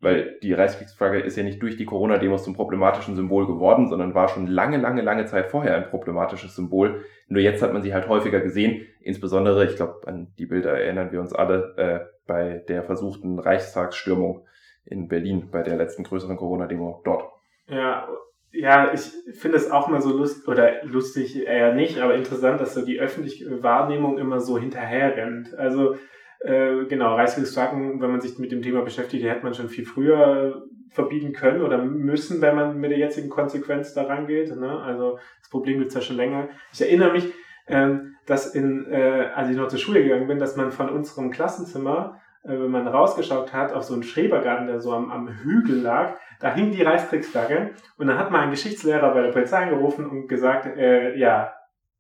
[0.04, 4.28] Weil die Reichskriegsflagge ist ja nicht durch die Corona-Demos zum problematischen Symbol geworden, sondern war
[4.28, 7.06] schon lange, lange, lange Zeit vorher ein problematisches Symbol.
[7.30, 8.86] Nur jetzt hat man sie halt häufiger gesehen.
[9.00, 14.46] Insbesondere, ich glaube, an die Bilder erinnern wir uns alle, äh, bei der versuchten Reichstagsstürmung
[14.86, 17.24] in Berlin, bei der letzten größeren Corona-Demo dort.
[17.68, 18.08] Ja,
[18.52, 22.74] ja, ich finde es auch mal so lustig, oder lustig eher nicht, aber interessant, dass
[22.74, 25.58] so die öffentliche Wahrnehmung immer so hinterher rennt.
[25.58, 25.96] Also,
[26.40, 30.64] äh, genau, Reichskriegsflaggen, wenn man sich mit dem Thema beschäftigt, hätte man schon viel früher
[30.90, 34.56] verbieten können oder müssen, wenn man mit der jetzigen Konsequenz da rangeht.
[34.56, 34.80] Ne?
[34.80, 36.50] Also, das Problem gibt's ja schon länger.
[36.72, 37.34] Ich erinnere mich,
[37.68, 41.32] ähm, dass in, äh, als ich noch zur Schule gegangen bin, dass man von unserem
[41.32, 45.82] Klassenzimmer, äh, wenn man rausgeschaut hat, auf so einen Schrebergarten, der so am, am Hügel
[45.82, 50.06] lag, da hing die Reichskriegsflagge und dann hat mal ein Geschichtslehrer bei der Polizei angerufen
[50.06, 51.54] und gesagt, äh, ja,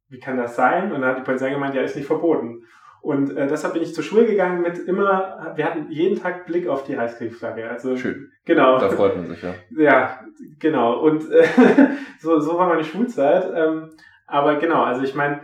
[0.09, 0.91] wie kann das sein?
[0.91, 2.63] Und dann hat die Polizei gemeint, ja, ist nicht verboten.
[3.03, 6.69] Und äh, deshalb bin ich zur Schule gegangen mit immer, wir hatten jeden Tag Blick
[6.69, 7.69] auf die Reichskriegsflagge.
[7.69, 8.31] Also Schön.
[8.45, 8.79] genau.
[8.79, 9.53] Da freut man sich, ja.
[9.77, 10.19] Ja,
[10.57, 11.01] genau.
[11.01, 11.43] Und äh,
[12.21, 13.51] so, so war meine Schulzeit.
[13.53, 13.89] Ähm,
[14.25, 15.41] aber genau, also ich meine,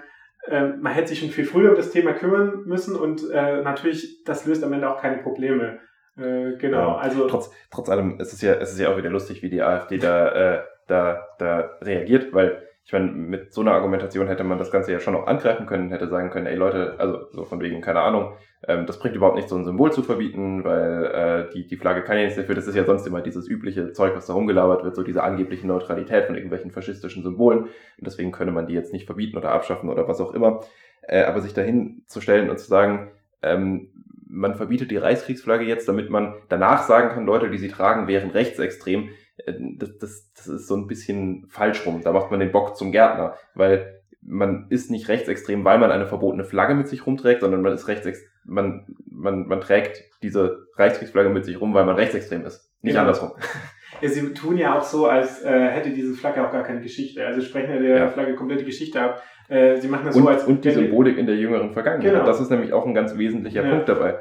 [0.47, 4.23] ähm, man hätte sich schon viel früher um das Thema kümmern müssen und äh, natürlich,
[4.23, 5.79] das löst am Ende auch keine Probleme.
[6.17, 9.09] Äh, genau, Ja, also Trotz, trotz allem, es ist ja, es ist ja auch wieder
[9.09, 13.73] lustig, wie die AfD da, äh, da, da reagiert, weil ich meine, mit so einer
[13.73, 16.95] Argumentation hätte man das Ganze ja schon auch angreifen können, hätte sagen können, ey Leute,
[16.97, 18.33] also so von wegen, keine Ahnung,
[18.67, 22.03] ähm, das bringt überhaupt nichts, so ein Symbol zu verbieten, weil äh, die, die Flagge
[22.03, 24.83] kann ja nichts dafür, das ist ja sonst immer dieses übliche Zeug, was da rumgelabert
[24.83, 28.91] wird, so diese angebliche Neutralität von irgendwelchen faschistischen Symbolen und deswegen könne man die jetzt
[28.91, 30.61] nicht verbieten oder abschaffen oder was auch immer.
[31.03, 33.11] Äh, aber sich dahin zu stellen und zu sagen,
[33.41, 33.89] ähm,
[34.29, 38.29] man verbietet die Reichskriegsflagge jetzt, damit man danach sagen kann, Leute, die sie tragen, wären
[38.29, 39.09] rechtsextrem.
[39.45, 42.01] Äh, Das, das, das ist so ein bisschen falsch rum.
[42.03, 46.05] Da macht man den Bock zum Gärtner, weil man ist nicht rechtsextrem, weil man eine
[46.05, 51.29] verbotene Flagge mit sich rumträgt, sondern man ist rechtex man, man, man trägt diese Reichskriegsflagge
[51.29, 52.71] mit sich rum, weil man rechtsextrem ist.
[52.81, 53.01] Nicht Genau.
[53.01, 53.31] andersrum.
[54.01, 57.25] Ja, sie tun ja auch so, als äh, hätte diese Flagge auch gar keine Geschichte.
[57.25, 58.07] Also sprechen ja der Ja.
[58.07, 59.21] Flagge komplett die Geschichte ab.
[59.49, 62.11] Äh, sie machen das Und, so, als und die Symbolik in der jüngeren Vergangenheit.
[62.13, 62.25] Genau.
[62.25, 63.69] Das ist nämlich auch ein ganz wesentlicher Ja.
[63.71, 64.19] Punkt dabei.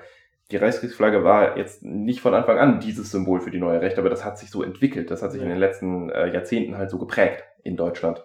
[0.51, 4.09] Die Reichskriegsflagge war jetzt nicht von Anfang an dieses Symbol für die neue Rechte, aber
[4.11, 5.11] das hat sich so entwickelt.
[5.11, 5.45] Das hat sich Ja.
[5.47, 8.25] in den letzten äh, Jahrzehnten halt so geprägt in Deutschland.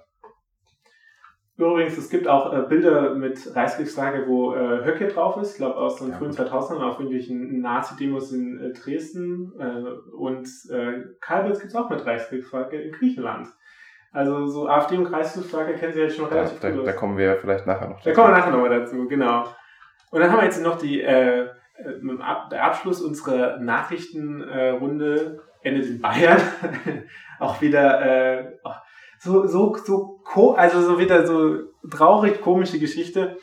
[1.55, 5.75] Übrigens, es gibt auch äh, Bilder mit Reichskriegsflagge, wo äh, Höcke drauf ist, ich glaube
[5.75, 6.39] aus den Ja, frühen gut.
[6.39, 9.51] 2000ern auf irgendwelchen Nazi-Demos in äh, Dresden.
[9.59, 13.49] Äh, und äh, Kalbitz gibt es auch mit Reichskriegsflagge in Griechenland.
[14.11, 16.85] Also so AfD und Reichskriegsflagge kennen Sie jetzt schon Da, relativ da, gut aus.
[16.85, 19.43] da kommen wir vielleicht nachher noch Da kommen wir nachher nochmal dazu, genau.
[20.09, 26.01] Und dann haben wir jetzt noch die, äh, äh, der Abschluss unserer Nachrichtenrunde endet in
[26.01, 26.41] Bayern.
[27.39, 28.53] auch wieder äh,
[29.19, 31.59] so, so, so, also so wieder so
[31.89, 33.37] traurig komische Geschichte.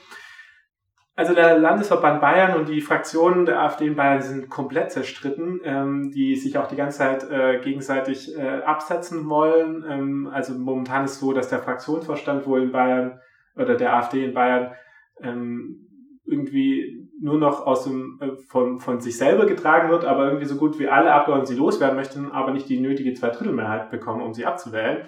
[1.16, 6.10] Also der Landesverband Bayern und die Fraktionen der AfD in Bayern sind komplett zerstritten, ähm,
[6.14, 9.84] die sich auch die ganze Zeit äh, gegenseitig äh, absetzen wollen.
[9.86, 13.20] Ähm, also momentan ist so, dass der Fraktionsvorstand wohl in Bayern
[13.54, 14.72] oder der AfD in Bayern
[15.20, 15.86] ähm,
[16.24, 20.56] irgendwie nur noch aus dem, äh, von, von sich selber getragen wird, aber irgendwie so
[20.56, 24.46] gut wie alle Abgeordneten sie loswerden möchten, aber nicht die nötige Zweidrittelmehrheit bekommen, um sie
[24.46, 25.06] abzuwählen.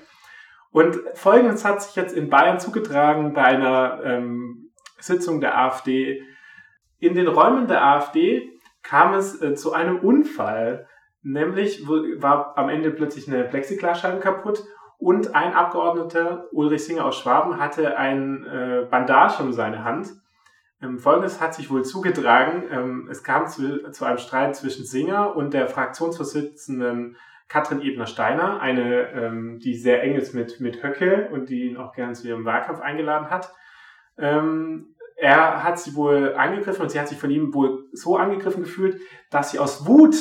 [0.70, 6.22] Und Folgendes hat sich jetzt in Bayern zugetragen bei einer ähm, Sitzung der AfD.
[6.98, 8.50] In den Räumen der AfD
[8.82, 10.86] kam es äh, zu einem Unfall.
[11.22, 14.64] Nämlich war am Ende plötzlich eine Plexiglasscheibe kaputt
[14.98, 20.21] und ein Abgeordneter, Ulrich Singer aus Schwaben, hatte ein äh, Bandage um seine Hand.
[20.82, 22.64] Ähm, Folgendes hat sich wohl zugetragen.
[22.70, 27.16] Ähm, es kam zu, zu einem Streit zwischen Singer und der Fraktionsvorsitzenden
[27.48, 31.92] Katrin Ebner-Steiner, eine, ähm, die sehr eng ist mit, mit Höcke und die ihn auch
[31.92, 33.52] gern zu ihrem Wahlkampf eingeladen hat.
[34.16, 38.62] Ähm, er hat sie wohl angegriffen und sie hat sich von ihm wohl so angegriffen
[38.62, 40.16] gefühlt, dass sie aus Wut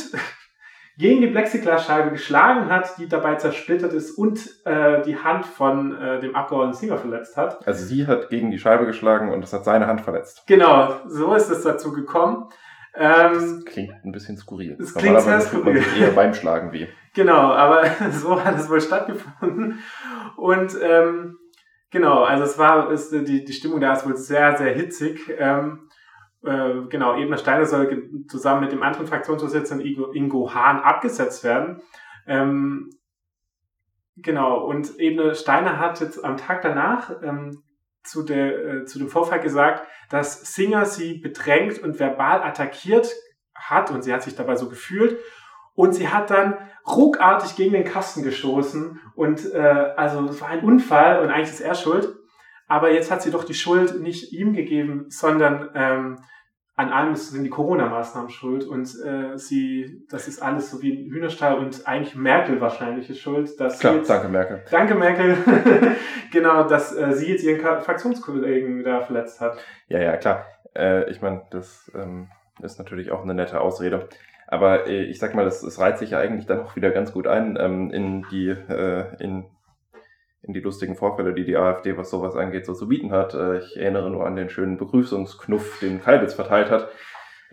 [1.01, 6.19] gegen die Plexiglasscheibe geschlagen hat, die dabei zersplittert ist und äh, die Hand von äh,
[6.19, 7.67] dem Abgeordneten Singer verletzt hat.
[7.67, 10.43] Also sie hat gegen die Scheibe geschlagen und das hat seine Hand verletzt.
[10.45, 12.49] Genau, so ist es dazu gekommen.
[12.93, 14.77] Ähm, Das klingt ein bisschen skurril.
[14.79, 15.83] Es klingt sehr skurril.
[15.99, 16.87] eher beim Schlagen weh.
[17.15, 19.79] Genau, aber so hat es wohl stattgefunden.
[20.37, 21.39] Und ähm,
[21.89, 25.33] genau, also es war, ist, die, die Stimmung da ist wohl sehr, sehr hitzig.
[25.39, 25.89] Ähm,
[26.43, 31.81] äh, genau, Ebner Steiner soll zusammen mit dem anderen Fraktionsvorsitzenden Ingo, Ingo Hahn abgesetzt werden.
[32.25, 32.89] Ähm,
[34.17, 37.63] genau, und Ebner Steiner hat jetzt am Tag danach ähm,
[38.03, 43.11] zu, der, äh, zu dem Vorfall gesagt, dass Singer sie bedrängt und verbal attackiert
[43.53, 45.19] hat und sie hat sich dabei so gefühlt
[45.75, 49.59] und sie hat dann ruckartig gegen den Kasten gestoßen und äh,
[49.95, 52.15] also es war ein Unfall und eigentlich ist er schuld.
[52.71, 56.19] Aber jetzt hat sie doch die Schuld nicht ihm gegeben, sondern ähm,
[56.77, 61.11] an allem sind die Corona-Maßnahmen schuld und äh, sie, das ist alles so wie ein
[61.11, 63.59] Hühnerstall und eigentlich Merkel wahrscheinlich ist schuld.
[63.59, 64.63] Dass Klar, jetzt, danke Merkel.
[64.71, 65.35] Danke Merkel,
[66.31, 69.57] genau, dass äh, sie jetzt ihren Fraktionskollegen da verletzt hat.
[69.89, 70.45] Ja, ja, klar.
[70.73, 72.29] Äh, ich meine, das ähm,
[72.61, 74.07] ist natürlich auch eine nette Ausrede.
[74.47, 77.11] Aber äh, ich sag mal, das, das reiht sich ja eigentlich dann auch wieder ganz
[77.11, 79.45] gut ein ähm, in die äh, in, in
[80.53, 83.33] die lustigen Vorfälle, die die AfD, was sowas angeht, so zu bieten hat.
[83.33, 86.89] Äh, ich erinnere nur an den schönen Begrüßungsknuff, den Kalbitz verteilt hat.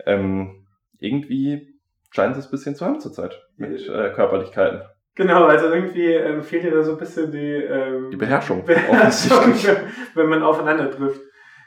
[0.05, 0.67] Ähm,
[0.99, 1.79] irgendwie
[2.11, 4.81] scheint es ein bisschen zu haben zurzeit mit äh, Körperlichkeiten.
[5.15, 8.63] Genau, also irgendwie ähm, fehlt dir da so ein bisschen die, ähm, Die Beherrschung.
[8.65, 9.53] Beherrschung
[10.15, 11.21] wenn man aufeinander trifft.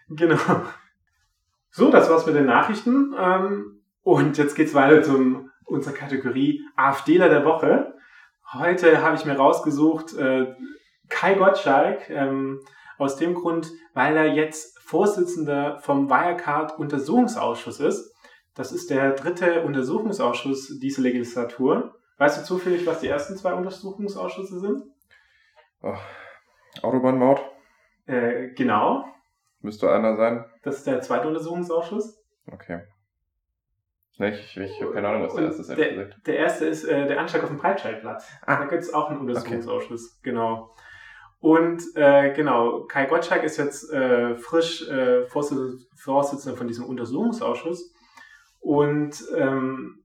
[0.09, 0.38] Genau.
[1.71, 3.14] So, das war's mit den Nachrichten.
[3.18, 7.95] Ähm, und jetzt geht's weiter zum unserer Kategorie AfDler der Woche.
[8.53, 10.55] Heute habe ich mir rausgesucht äh,
[11.09, 12.61] Kai Gottschalk ähm,
[12.99, 18.15] aus dem Grund, weil er jetzt Vorsitzender vom Wirecard Untersuchungsausschuss ist.
[18.55, 21.95] Das ist der dritte Untersuchungsausschuss dieser Legislatur.
[22.19, 24.83] Weißt du zufällig, was die ersten zwei Untersuchungsausschüsse sind?
[26.83, 27.41] Autobahnmaut?
[28.07, 29.05] Äh, genau.
[29.61, 30.45] Müsste einer sein.
[30.62, 32.23] Das ist der zweite Untersuchungsausschuss.
[32.51, 32.83] Okay.
[34.19, 37.19] Ich, ich habe keine Ahnung, was der erste ist, Der, der erste ist äh, der
[37.19, 38.31] Anschlag auf dem Breitscheidplatz.
[38.43, 38.57] Ah.
[38.57, 40.75] Da gibt es auch einen Untersuchungsausschuss, genau.
[41.43, 47.93] Und äh, genau, Kai Gottschalk ist jetzt äh, frisch äh, Vorsitz Vorsitzender von diesem Untersuchungsausschuss.
[48.61, 50.05] Und ähm,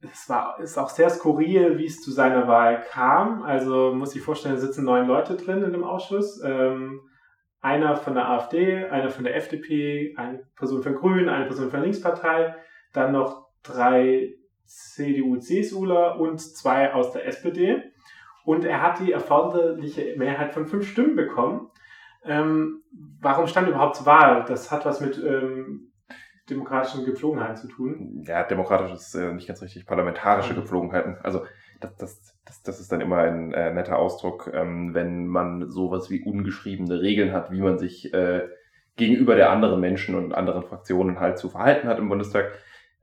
[0.00, 3.44] es war ist auch sehr skurril, wie es zu seiner Wahl kam.
[3.44, 6.42] Also muss ich vorstellen, da sitzen neun Leute drin in dem Ausschuss.
[6.44, 7.00] Ähm,
[7.60, 11.78] einer von der AfD, einer von der FDP, eine Person von Grünen, eine Person von
[11.78, 12.56] der Linkspartei,
[12.92, 14.34] dann noch drei
[14.66, 17.91] CDU-CSUler und zwei aus der SPD.
[18.44, 21.70] Und er hat die erforderliche Mehrheit von fünf Stimmen bekommen.
[22.24, 22.82] Ähm,
[23.20, 24.44] warum stand überhaupt zur Wahl?
[24.46, 25.92] Das hat was mit ähm,
[26.50, 28.22] demokratischen Gepflogenheiten zu tun.
[28.26, 29.86] Ja, demokratisch ist äh, nicht ganz richtig.
[29.86, 30.54] Parlamentarische.
[30.54, 31.16] Gepflogenheiten.
[31.22, 31.42] Also
[31.80, 36.10] das, das, das, das ist dann immer ein äh, netter Ausdruck, ähm, wenn man sowas
[36.10, 38.48] wie ungeschriebene Regeln hat, wie man sich äh,
[38.96, 42.52] gegenüber der anderen Menschen und anderen Fraktionen halt zu verhalten hat im Bundestag.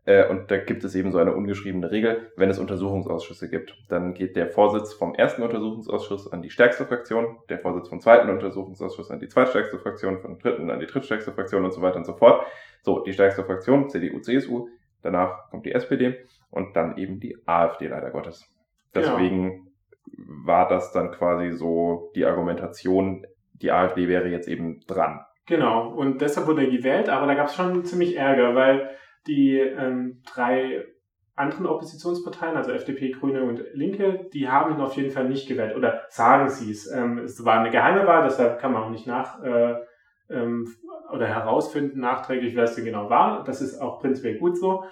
[0.10, 3.78] Äh, und da gibt es eben so eine ungeschriebene Regel, wenn es Untersuchungsausschüsse gibt.
[3.90, 8.28] Dann geht der Vorsitz vom ersten Untersuchungsausschuss an die stärkste Fraktion, der Vorsitz vom zweiten
[8.32, 12.08] Untersuchungsausschuss an die zweitstärkste Fraktion, vom dritten an die drittstärkste Fraktion und so weiter und
[12.08, 12.44] so fort.
[12.82, 14.70] So, die stärkste Fraktion, CDU, CSU,
[15.04, 18.52] danach kommt die SPD und dann eben die AfD leider Gottes.
[18.96, 19.68] Deswegen
[20.18, 25.20] war das dann quasi so die Argumentation, die AfD wäre jetzt eben dran.
[25.46, 28.90] Genau, und deshalb wurde er gewählt, aber da gab es schon ziemlich Ärger, weil
[29.30, 30.86] die ähm, drei
[31.36, 35.78] anderen Oppositionsparteien, also FDP, Grüne und Linke, die haben ihn auf jeden Fall nicht gewählt
[35.78, 36.92] oder sagen sie es.
[36.92, 39.76] Ähm, es war eine geheime Wahl, deshalb kann man auch nicht nach äh,
[40.30, 40.68] ähm,
[41.14, 43.44] oder herausfinden nachträglich, wer es denn genau war.
[43.46, 44.84] Das ist auch prinzipiell gut so.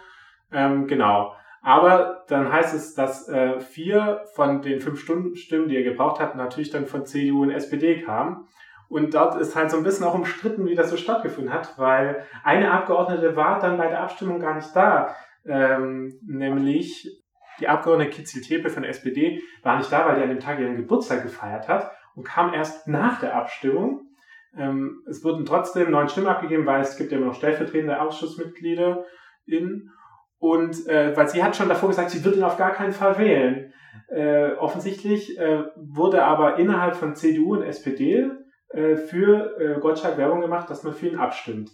[0.51, 1.33] Ähm, genau.
[1.61, 6.21] Aber dann heißt es, dass äh, vier von den fünf Stunden Stimmen, die er gebraucht
[6.21, 8.47] hat, natürlich dann von CDU und SPD kamen.
[8.89, 12.23] Und dort ist halt so ein bisschen auch umstritten, wie das so stattgefunden hat, weil
[12.43, 15.15] eine Abgeordnete war dann bei der Abstimmung gar nicht da.
[15.45, 17.23] Ähm, nämlich
[17.59, 20.59] die Abgeordnete Kitzil Tepe von der SPD war nicht da, weil die an dem Tag
[20.59, 24.07] ihren Geburtstag gefeiert hat und kam erst nach der Abstimmung.
[24.57, 29.03] Ähm, es wurden trotzdem neun Stimmen abgegeben, weil es gibt ja immer noch stellvertretende Ausschussmitglieder
[29.45, 29.89] in.
[30.39, 33.17] Und äh, weil sie hat schon davor gesagt, sie wird ihn auf gar keinen Fall
[33.17, 33.73] wählen.
[34.09, 38.29] Äh, offensichtlich äh, wurde aber innerhalb von CDU und SPD
[38.69, 41.71] äh, für äh, Gottschalk Werbung gemacht, dass man für ihn abstimmt.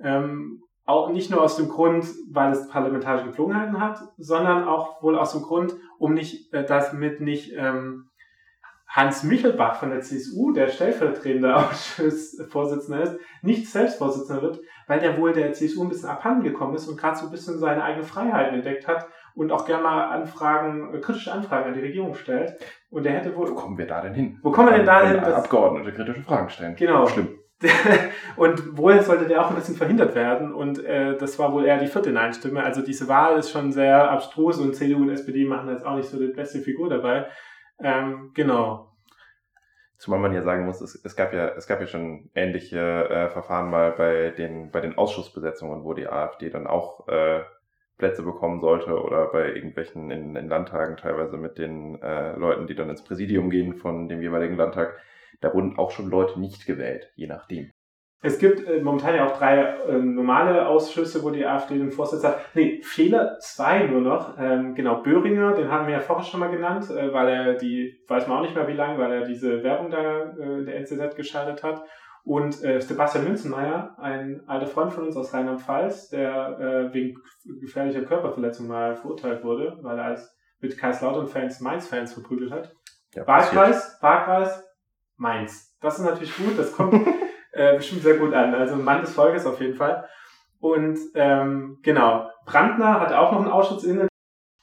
[0.00, 5.18] Ähm, auch nicht nur aus dem Grund, weil es parlamentarische Gepflogenheiten hat, sondern auch wohl
[5.18, 8.08] aus dem Grund, um nicht, äh, damit nicht ähm,
[8.88, 15.18] Hans Michelbach von der CSU, der stellvertretende Ausschussvorsitzender ist, nicht selbst Vorsitzender wird, weil der
[15.18, 18.04] wohl der CSU ein bisschen abhanden gekommen ist und gerade so ein bisschen seine eigene
[18.04, 19.06] Freiheiten entdeckt hat
[19.38, 22.56] und auch gerne mal Anfragen, äh, kritische Anfragen an die Regierung stellt.
[22.90, 23.48] Und der hätte wohl.
[23.48, 24.38] Wo kommen wir da denn hin?
[24.42, 25.20] Wo kommen wir denn da hin?
[25.20, 26.74] Das- Abgeordnete kritische Fragen stellen.
[26.74, 27.06] Genau.
[27.06, 27.38] Schlimm.
[28.36, 30.52] und wohl sollte der auch ein bisschen verhindert werden.
[30.52, 32.62] Und äh, das war wohl eher die vierte Nein-Stimme.
[32.62, 36.08] Also diese Wahl ist schon sehr abstrus und CDU und SPD machen jetzt auch nicht
[36.08, 37.26] so die beste Figur dabei.
[37.80, 38.92] Ähm, genau.
[39.98, 43.28] Zumal man ja sagen muss, es, es, gab ja, es gab ja schon ähnliche äh,
[43.28, 47.40] Verfahren mal bei den, bei den Ausschussbesetzungen, wo die AfD dann auch äh,
[47.98, 52.74] Plätze bekommen sollte oder bei irgendwelchen in, in Landtagen teilweise mit den äh, Leuten, die
[52.74, 54.96] dann ins Präsidium gehen von dem jeweiligen Landtag.
[55.40, 57.70] Da wurden auch schon Leute nicht gewählt, je nachdem.
[58.20, 62.24] Es gibt äh, momentan ja auch drei äh, normale Ausschüsse, wo die AfD den Vorsitz
[62.24, 62.40] hat.
[62.54, 64.36] Nee, Fehler zwei nur noch.
[64.38, 68.00] Ähm, genau, Böhringer, den haben wir ja vorher schon mal genannt, äh, weil er die,
[68.08, 71.14] weiß man auch nicht mehr wie lange, weil er diese Werbung da äh, der NZZ
[71.14, 71.82] geschaltet hat.
[72.28, 77.22] Und äh, Sebastian Münzenmeier, ein alter Freund von uns aus Rheinland-Pfalz, der äh, wegen
[77.58, 82.74] gefährlicher Körperverletzung mal verurteilt wurde, weil er als mit Kaiserslautern-Fans Mainz-Fans verprügelt hat.
[83.14, 84.62] Ja, Wahlkreis, Wahlkreis,
[85.16, 85.74] Mainz.
[85.80, 86.92] Das ist natürlich gut, das kommt
[87.52, 88.54] äh, bestimmt sehr gut an.
[88.54, 90.06] Also ein Mann des Volkes auf jeden Fall.
[90.60, 94.06] Und ähm, genau, Brandner hat auch noch einen Ausschuss inne.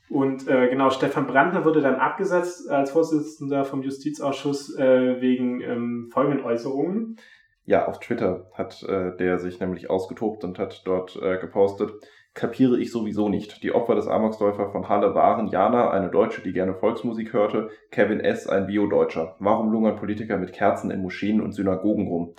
[0.08, 6.10] Und äh, genau, Stefan Brandner wurde dann abgesetzt als Vorsitzender vom Justizausschuss äh, wegen ähm,
[6.14, 7.18] folgenden Äußerungen.
[7.66, 11.92] Ja, auf Twitter hat äh, der sich nämlich ausgetobt und hat dort äh, gepostet,
[12.34, 13.64] kapiere ich sowieso nicht.
[13.64, 18.20] Die Opfer des Amoksläufer von Halle waren Jana, eine Deutsche, die gerne Volksmusik hörte, Kevin
[18.20, 19.36] S., ein Bio-Deutscher.
[19.40, 22.36] Warum lungern Politiker mit Kerzen in Moscheen und Synagogen rum?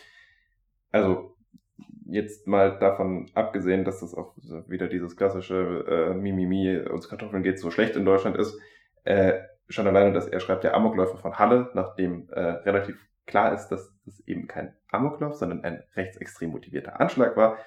[0.96, 1.36] also
[2.06, 4.34] jetzt mal davon abgesehen, dass das auch
[4.68, 8.58] wieder dieses klassische äh, Mimimi, uns Kartoffeln geht so schlecht in Deutschland ist,
[9.04, 9.34] äh,
[9.68, 13.92] schon alleine, dass er schreibt, der Amokläufer von Halle, nachdem äh, relativ klar ist, dass
[14.04, 17.58] das eben kein Amoklauf, sondern ein rechtsextrem motivierter Anschlag war,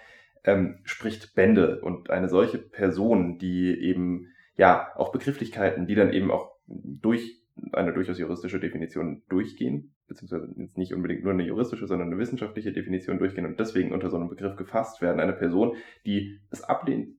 [0.43, 6.31] ähm, spricht Bände und eine solche Person, die eben ja auch Begrifflichkeiten, die dann eben
[6.31, 7.41] auch durch
[7.73, 12.71] eine durchaus juristische Definition durchgehen, beziehungsweise jetzt nicht unbedingt nur eine juristische, sondern eine wissenschaftliche
[12.71, 15.19] Definition durchgehen und deswegen unter so einem Begriff gefasst werden.
[15.19, 17.17] Eine Person, die es ablehnt,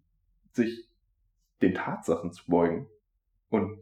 [0.52, 0.88] sich
[1.62, 2.86] den Tatsachen zu beugen
[3.50, 3.78] und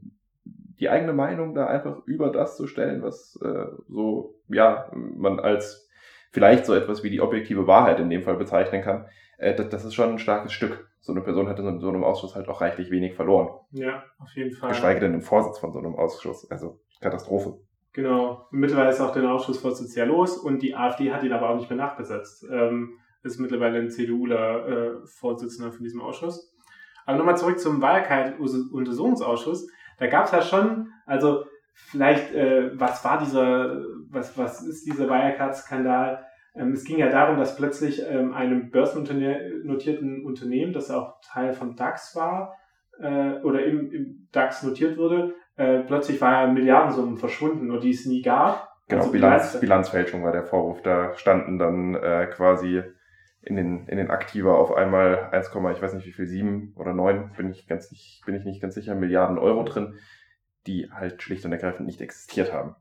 [0.81, 5.89] die eigene Meinung da einfach über das zu stellen, was äh, so, ja, man als
[6.31, 9.07] vielleicht so etwas wie die objektive Wahrheit in dem Fall bezeichnen kann,
[9.39, 10.89] äh, das, das ist schon ein starkes Stück.
[11.01, 13.49] So eine Person hätte in so einem Ausschuss halt auch reichlich wenig verloren.
[13.71, 14.71] Ja, auf jeden Fall.
[14.71, 16.51] Geschweige denn im Vorsitz von so einem Ausschuss.
[16.51, 17.59] Also Katastrophe.
[17.93, 18.47] Genau.
[18.51, 21.71] Mittlerweile ist auch der Ausschussvorsitz ja los und die AfD hat ihn aber auch nicht
[21.71, 22.47] mehr nachbesetzt.
[22.51, 26.55] Ähm, ist mittlerweile ein CDUler äh, Vorsitzender von diesem Ausschuss.
[27.07, 29.69] Aber nochmal zurück zum Wahlkeit-Untersuchungsausschuss.
[29.99, 35.09] Da gab es ja schon, also vielleicht, äh, was war dieser, was, was ist dieser
[35.09, 36.25] Wirecard-Skandal?
[36.55, 41.77] Ähm, es ging ja darum, dass plötzlich ähm, einem börsennotierten Unternehmen, das auch Teil von
[41.77, 42.55] DAX war,
[43.01, 47.91] äh, oder im, im DAX notiert wurde, äh, plötzlich war ja Milliardensummen verschwunden und die
[47.91, 48.69] es nie gab.
[48.89, 50.83] Genau, also Bilanz, Bilanzfälschung war der Vorwurf.
[50.83, 52.83] Da standen dann äh, quasi
[53.49, 56.93] in den, in den Aktiva auf einmal 1, ich weiß nicht wie viel, 7 oder
[56.93, 59.95] 9, bin ich ganz nicht, bin ich nicht ganz sicher, Milliarden Euro drin,
[60.67, 62.77] die halt schlicht und ergreifend nicht existiert haben.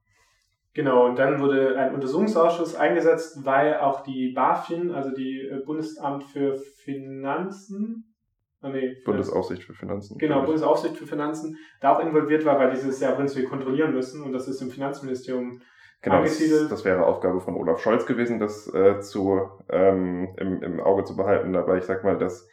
[0.73, 6.23] Genau, und dann wurde ein Untersuchungsausschuss eingesetzt, weil auch die BaFin, also die äh, Bundesamt
[6.25, 8.13] für Finanzen,
[8.61, 10.19] ah, nee, Bundesaufsicht für Finanzen.
[10.19, 14.33] Genau, Bundesaufsicht für Finanzen, da auch involviert war, weil dieses Jahr prinzipiell kontrollieren müssen und
[14.33, 15.61] das ist im Finanzministerium
[16.01, 20.79] Genau, das, das, wäre Aufgabe von Olaf Scholz gewesen, das äh, zu, ähm, im, im
[20.79, 21.55] Auge zu behalten.
[21.55, 22.47] Aber ich sag mal, dass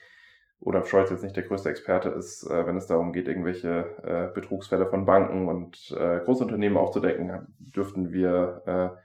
[0.61, 4.35] Olaf Scholz jetzt nicht der größte Experte ist, äh, wenn es darum geht, irgendwelche äh,
[4.35, 9.01] Betrugsfälle von Banken und äh, Großunternehmen aufzudecken, dürften wir äh,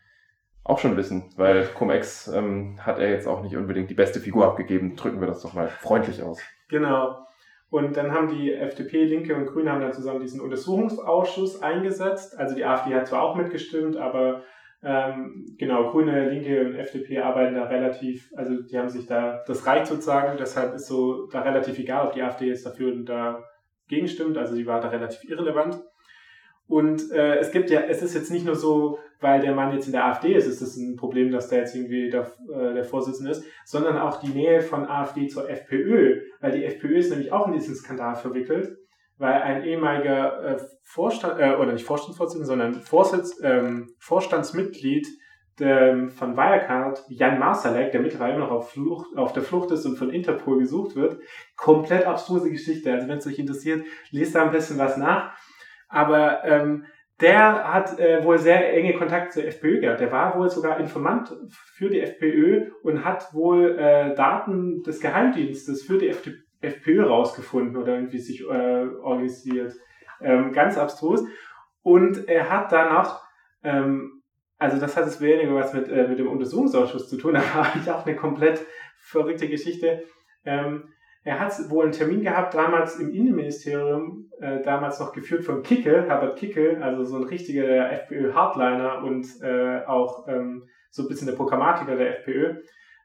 [0.63, 4.45] auch schon wissen, weil Cum-Ex ähm, hat er jetzt auch nicht unbedingt die beste Figur
[4.45, 4.95] abgegeben.
[4.95, 6.39] Drücken wir das doch mal freundlich aus.
[6.69, 7.25] Genau.
[7.69, 12.38] Und dann haben die FDP, Linke und Grüne haben dann zusammen diesen Untersuchungsausschuss eingesetzt.
[12.38, 14.43] Also die AfD hat zwar auch mitgestimmt, aber
[14.82, 19.67] ähm, genau, Grüne, Linke und FDP arbeiten da relativ, also die haben sich da, das
[19.67, 24.08] reicht sozusagen, deshalb ist so da relativ egal, ob die AfD jetzt dafür und dagegen
[24.08, 25.79] stimmt, also die war da relativ irrelevant.
[26.67, 29.88] Und äh, es gibt ja, es ist jetzt nicht nur so, weil der Mann jetzt
[29.88, 32.84] in der AfD ist, ist das ein Problem, dass der jetzt irgendwie der, äh, der
[32.84, 37.32] Vorsitzende ist, sondern auch die Nähe von AfD zur FPÖ, weil die FPÖ ist nämlich
[37.32, 38.77] auch in diesen Skandal verwickelt
[39.19, 45.05] weil ein ehemaliger äh, Vorstand, äh, oder nicht Vorstandsvorsitzender, sondern Vorsitz, ähm, Vorstandsmitglied
[45.60, 49.97] der, von Wirecard, Jan Marsalek, der mittlerweile noch auf, Flucht, auf der Flucht ist und
[49.97, 51.19] von Interpol gesucht wird,
[51.58, 52.93] komplett abstruse Geschichte.
[52.93, 55.34] Also wenn es euch interessiert, lest da ein bisschen was nach.
[55.89, 56.86] Aber ähm,
[57.21, 59.99] der hat äh, wohl sehr enge Kontakte zur FPÖ gehabt.
[59.99, 65.84] Der war wohl sogar Informant für die FPÖ und hat wohl äh, Daten des Geheimdienstes
[65.84, 66.13] für die
[66.62, 69.73] FPÖ rausgefunden oder irgendwie sich äh, organisiert.
[70.21, 71.23] Ähm, ganz abstrus.
[71.82, 73.21] Und er hat danach
[73.63, 74.19] ähm,
[74.60, 77.89] also das hat es weniger was mit, äh, mit dem Untersuchungsausschuss zu tun, aber ich
[77.89, 78.65] auch eine komplett
[79.00, 80.04] verrückte Geschichte.
[80.46, 80.89] Ähm,
[81.23, 86.07] er hat wohl einen Termin gehabt, damals im Innenministerium, äh, damals noch geführt von Kickel,
[86.07, 91.35] Herbert Kickel, also so ein richtiger FPÖ-Hardliner und äh, auch ähm, so ein bisschen der
[91.35, 92.55] Programmatiker der FPÖ.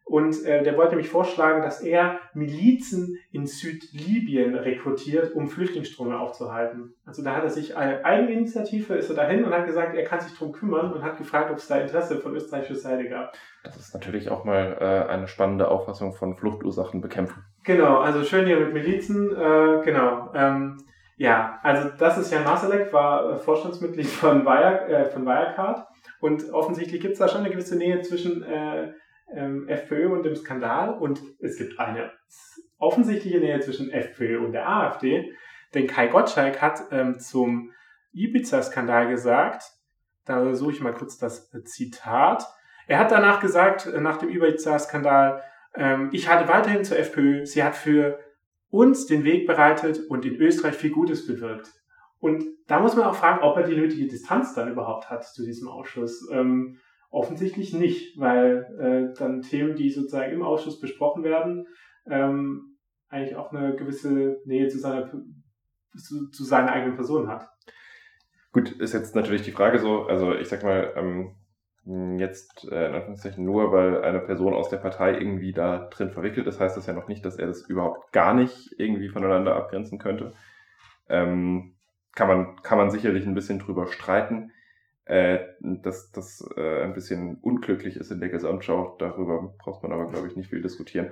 [0.07, 6.95] Und äh, der wollte mich vorschlagen, dass er Milizen in Südlibyen rekrutiert, um Flüchtlingsströme aufzuhalten.
[7.07, 10.21] Also da hat er sich eine Eigeninitiative, ist er dahin und hat gesagt, er kann
[10.21, 13.33] sich drum kümmern und hat gefragt, ob es da Interesse von österreichischer Seite gab.
[13.65, 17.43] Das ist natürlich auch mal äh, eine spannende Auffassung von Fluchtursachen bekämpfen.
[17.65, 20.31] Genau, also schön hier mit Milizen, äh, genau.
[20.35, 20.85] Ähm,
[21.17, 25.87] ja, also das ist Jan Masalek, war äh, Vorstandsmitglied von, Wire, äh, von Wirecard
[26.21, 28.93] und offensichtlich gibt es da schon eine gewisse Nähe zwischen äh,
[29.33, 32.13] ähm, FPÖ und dem Skandal und es gibt eine
[32.79, 35.33] offensichtliche Nähe zwischen FPÖ und der AfD,
[35.75, 37.73] denn Kai Gottschalk hat ähm, zum
[38.13, 39.65] Ibiza-Skandal gesagt,
[40.25, 42.47] da suche ich mal kurz das Zitat,
[42.87, 45.43] er hat danach gesagt, äh, nach dem Ibiza-Skandal,
[45.75, 48.19] ähm, ich halte weiterhin zur FPÖ, sie hat für
[48.71, 51.73] uns den Weg bereitet und in Österreich viel Gutes bewirkt.
[52.19, 55.45] Und da muss man auch fragen, ob er die nötige Distanz dann überhaupt hat zu
[55.45, 56.29] diesem Ausschuss.
[56.33, 56.79] Ähm,
[57.15, 61.69] Offensichtlich nicht, weil äh, dann Themen, die sozusagen im Ausschuss besprochen werden,
[62.11, 62.77] ähm,
[63.09, 65.09] eigentlich auch eine gewisse Nähe zu seiner,
[65.97, 67.49] zu, zu seiner eigenen Person hat.
[68.53, 72.95] Gut, ist jetzt natürlich die Frage so, also ich sag mal, ähm, jetzt äh, in
[72.95, 76.87] Anführungszeichen nur, weil eine Person aus der Partei irgendwie da drin verwickelt ist, heißt das
[76.87, 80.33] ja noch nicht, dass er das überhaupt gar nicht irgendwie voneinander abgrenzen könnte.
[81.09, 81.77] Ähm,
[82.17, 84.51] kann, man, kann man sicherlich ein bisschen drüber streiten
[85.07, 88.97] äh, dass das äh, ein bisschen unglücklich ist in der Gesamtschau.
[88.99, 91.11] Darüber braucht man aber, glaube ich, nicht viel diskutieren.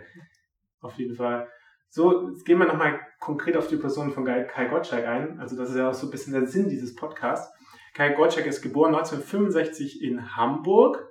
[0.81, 1.49] Auf jeden Fall.
[1.89, 5.39] So, jetzt gehen wir nochmal konkret auf die Person von Kai Gottschalk ein.
[5.39, 7.53] Also das ist ja auch so ein bisschen der Sinn dieses Podcasts.
[7.95, 11.07] Kai Gottschalk ist geboren 1965 in Hamburg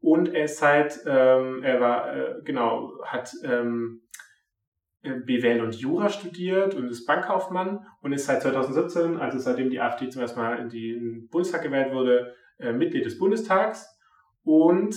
[0.00, 4.09] und er ist seit, ähm, er war, äh, genau, hat ähm, äh,
[5.02, 10.08] BWL und Jura studiert und ist Bankkaufmann und ist seit 2017, also seitdem die AfD
[10.10, 13.98] zum ersten Mal in den Bundestag gewählt wurde, äh, Mitglied des Bundestags.
[14.42, 14.94] Und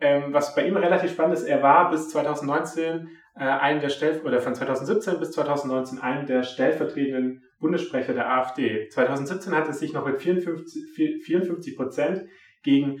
[0.00, 4.20] ähm, was bei ihm relativ spannend ist, er war bis 2019 äh, einen der Stell
[4.24, 8.88] oder von 2017 bis 2019 einen der stellvertretenden Bundessprecher der AfD.
[8.88, 12.26] 2017 hat er sich noch mit 54 Prozent
[12.62, 13.00] gegen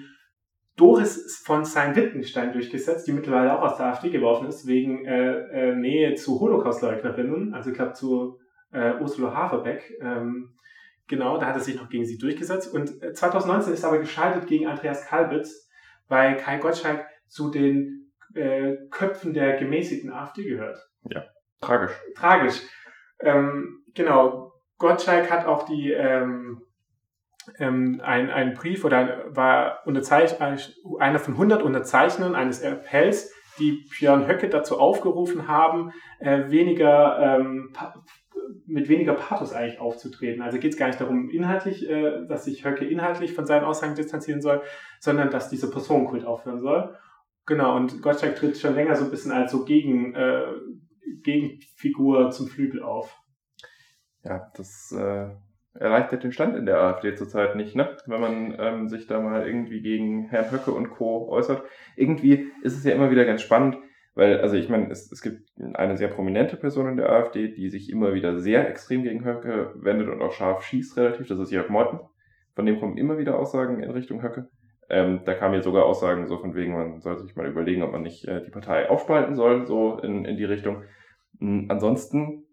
[0.76, 5.76] Doris von Sein-Wittgenstein durchgesetzt, die mittlerweile auch aus der AfD geworfen ist, wegen äh, äh,
[5.76, 8.38] Nähe zu Holocaustleugnerinnen, also ich glaube zu
[8.72, 9.98] äh, Ursula Haverbeck.
[10.00, 10.56] Ähm,
[11.08, 12.72] genau, da hat er sich noch gegen sie durchgesetzt.
[12.72, 15.68] Und 2019 äh, ist er aber gescheitert gegen Andreas Kalbitz,
[16.08, 20.78] weil Kai Gottschalk zu den äh, Köpfen der gemäßigten AfD gehört.
[21.04, 21.24] Ja,
[21.60, 21.92] tragisch.
[22.16, 22.62] Tragisch.
[23.20, 26.62] Ähm, genau, Gottschalk hat auch die ähm,
[27.58, 29.82] ähm, ein, ein Brief oder ein, war
[30.98, 37.72] einer von 100 Unterzeichnern eines Appells, die Björn Höcke dazu aufgerufen haben, äh, weniger ähm,
[38.66, 40.42] mit weniger Pathos eigentlich aufzutreten.
[40.42, 43.94] Also geht es gar nicht darum, inhaltlich, äh, dass sich Höcke inhaltlich von seinen Aussagen
[43.94, 44.62] distanzieren soll,
[45.00, 46.96] sondern dass dieser Personenkult aufhören soll.
[47.46, 50.46] Genau, und Gottschalk tritt schon länger so ein bisschen als so Gegen, äh,
[51.22, 53.18] Gegenfigur zum Flügel auf.
[54.24, 55.30] Ja, das äh,
[55.74, 57.96] erleichtert den Stand in der AfD zurzeit nicht, ne?
[58.06, 61.28] Wenn man ähm, sich da mal irgendwie gegen Herrn Höcke und Co.
[61.28, 61.62] äußert.
[61.96, 63.78] Irgendwie ist es ja immer wieder ganz spannend,
[64.14, 67.70] weil, also ich meine, es, es gibt eine sehr prominente Person in der AfD, die
[67.70, 71.28] sich immer wieder sehr extrem gegen Höcke wendet und auch scharf schießt relativ.
[71.28, 72.00] Das ist Jörg Meuthen.
[72.54, 74.48] Von dem kommen immer wieder Aussagen in Richtung Höcke.
[74.90, 77.92] Ähm, da kamen jetzt sogar Aussagen so von wegen, man soll sich mal überlegen, ob
[77.92, 80.82] man nicht äh, die Partei aufspalten soll, so in, in die Richtung.
[81.38, 82.44] Mhm, ansonsten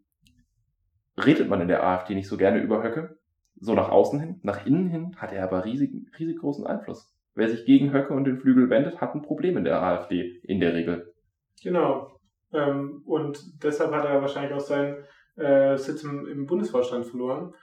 [1.26, 3.17] redet man in der AfD nicht so gerne über Höcke.
[3.59, 4.39] So nach außen hin.
[4.43, 7.13] Nach innen hin hat er aber riesig, riesig großen Einfluss.
[7.36, 10.59] Wer sich gegen Höcke und den Flügel wendet, hat ein Problem in der AfD, in
[10.59, 11.13] der Regel.
[11.61, 12.20] Genau.
[12.53, 15.03] Ähm, und deshalb hat er wahrscheinlich auch seinen
[15.36, 17.53] äh, Sitz im, im, Bundesvorstand verloren.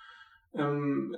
[0.54, 1.16] Ähm,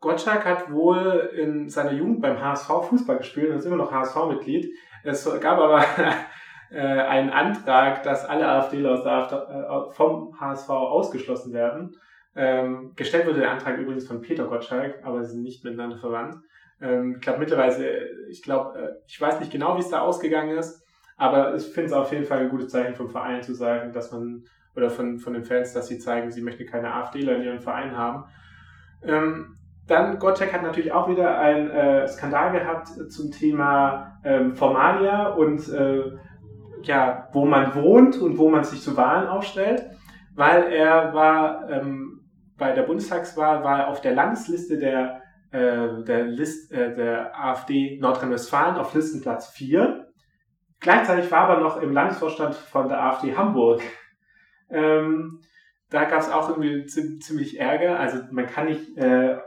[0.00, 4.72] Gottschalk hat wohl in seiner Jugend beim HSV Fußball gespielt und ist immer noch HSV-Mitglied.
[5.02, 5.84] Es gab aber
[6.70, 11.96] äh, einen Antrag, dass alle AfDler aus der AfD, äh, vom HSV ausgeschlossen werden.
[12.36, 16.36] Ähm, gestellt wurde der Antrag übrigens von Peter Gottschalk, aber sie sind nicht miteinander verwandt.
[16.80, 20.56] Ähm, ich glaube mittlerweile, ich glaube, äh, ich weiß nicht genau, wie es da ausgegangen
[20.56, 20.84] ist,
[21.16, 24.12] aber ich finde es auf jeden Fall ein gutes Zeichen vom Verein zu sagen, dass
[24.12, 24.44] man,
[24.76, 27.96] oder von, von den Fans, dass sie zeigen, sie möchten keine AfDler in ihrem Verein
[27.96, 28.24] haben.
[29.02, 29.56] Ähm,
[29.88, 35.66] dann Gottschalk hat natürlich auch wieder einen äh, Skandal gehabt zum Thema ähm, Formalia und
[35.70, 36.12] äh,
[36.82, 39.84] ja, wo man wohnt und wo man sich zu Wahlen aufstellt,
[40.34, 42.20] weil er war ähm,
[42.56, 48.76] bei der Bundestagswahl war auf der Landesliste der äh, der, List, äh, der AfD Nordrhein-Westfalen
[48.76, 50.06] auf Listenplatz 4.
[50.80, 53.80] Gleichzeitig war aber noch im Landesvorstand von der AfD Hamburg.
[54.68, 55.40] Ähm,
[55.90, 57.98] da gab es auch irgendwie ziemlich Ärger.
[57.98, 59.38] Also man kann nicht äh,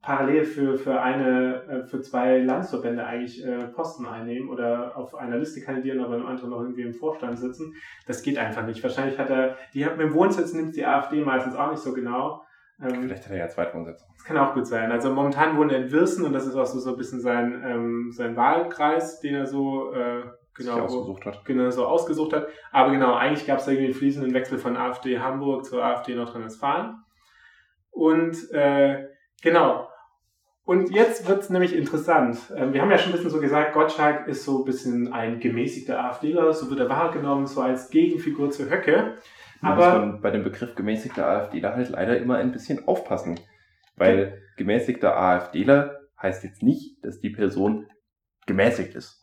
[0.00, 5.38] parallel für, für eine, äh, für zwei Landesverbände eigentlich äh, Posten einnehmen oder auf einer
[5.38, 7.74] Liste kandidieren, aber im anderen noch irgendwie im Vorstand sitzen.
[8.06, 8.82] Das geht einfach nicht.
[8.82, 11.92] Wahrscheinlich hat er, die hat mit dem Wohnsitz nimmt die AfD meistens auch nicht so
[11.92, 12.42] genau.
[12.80, 14.04] Ähm, Vielleicht hat er ja Zweitwohnsitz.
[14.16, 14.90] Das kann auch gut sein.
[14.90, 17.62] Also momentan wohnt er in Wirsen und das ist auch so, so ein bisschen sein,
[17.64, 20.22] ähm, sein Wahlkreis, den er so äh,
[20.54, 21.44] genau, ausgesucht hat.
[21.44, 22.48] Genau, so ausgesucht hat.
[22.70, 26.14] Aber genau, eigentlich gab es da irgendwie einen fließenden Wechsel von AfD Hamburg zur AfD
[26.14, 26.96] Nordrhein-Westfalen.
[27.90, 29.11] Und äh,
[29.42, 29.88] genau,
[30.64, 32.38] und jetzt wird's nämlich interessant.
[32.56, 35.40] Ähm, wir haben ja schon ein bisschen so gesagt, Gottschalk ist so ein bisschen ein
[35.40, 39.18] gemäßigter AfDler, so wird er wahrgenommen, so als Gegenfigur zu Höcke.
[39.60, 43.40] Aber muss man bei dem Begriff gemäßigter AfDler halt leider immer ein bisschen aufpassen.
[43.96, 47.88] Weil gemäßigter AfDler heißt jetzt nicht, dass die Person
[48.46, 49.20] gemäßigt ist.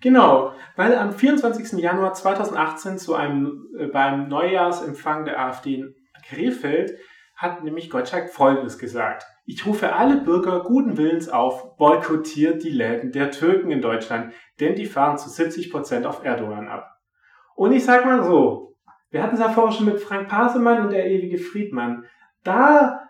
[0.00, 1.80] Genau, weil am 24.
[1.80, 5.94] Januar 2018 zu einem, äh, beim Neujahrsempfang der AfD in
[6.26, 6.98] Krefeld
[7.36, 9.26] hat nämlich Gottschalk Folgendes gesagt.
[9.44, 14.74] Ich rufe alle Bürger guten Willens auf, boykottiert die Läden der Türken in Deutschland, denn
[14.74, 16.88] die fahren zu 70 Prozent auf Erdogan ab.
[17.56, 18.76] Und ich sag mal so,
[19.10, 22.04] wir hatten es ja vorher schon mit Frank Pasemann und der ewige Friedmann.
[22.44, 23.02] Da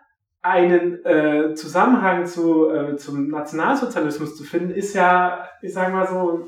[0.43, 6.45] einen äh, Zusammenhang zu, äh, zum Nationalsozialismus zu finden, ist ja, ich sag mal so,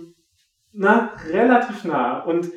[0.72, 2.24] na, relativ nah.
[2.24, 2.50] Und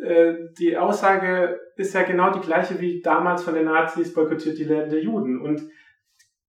[0.00, 4.64] äh, die Aussage ist ja genau die gleiche wie damals von den Nazis boykottiert die
[4.64, 5.40] Läden der Juden.
[5.40, 5.62] Und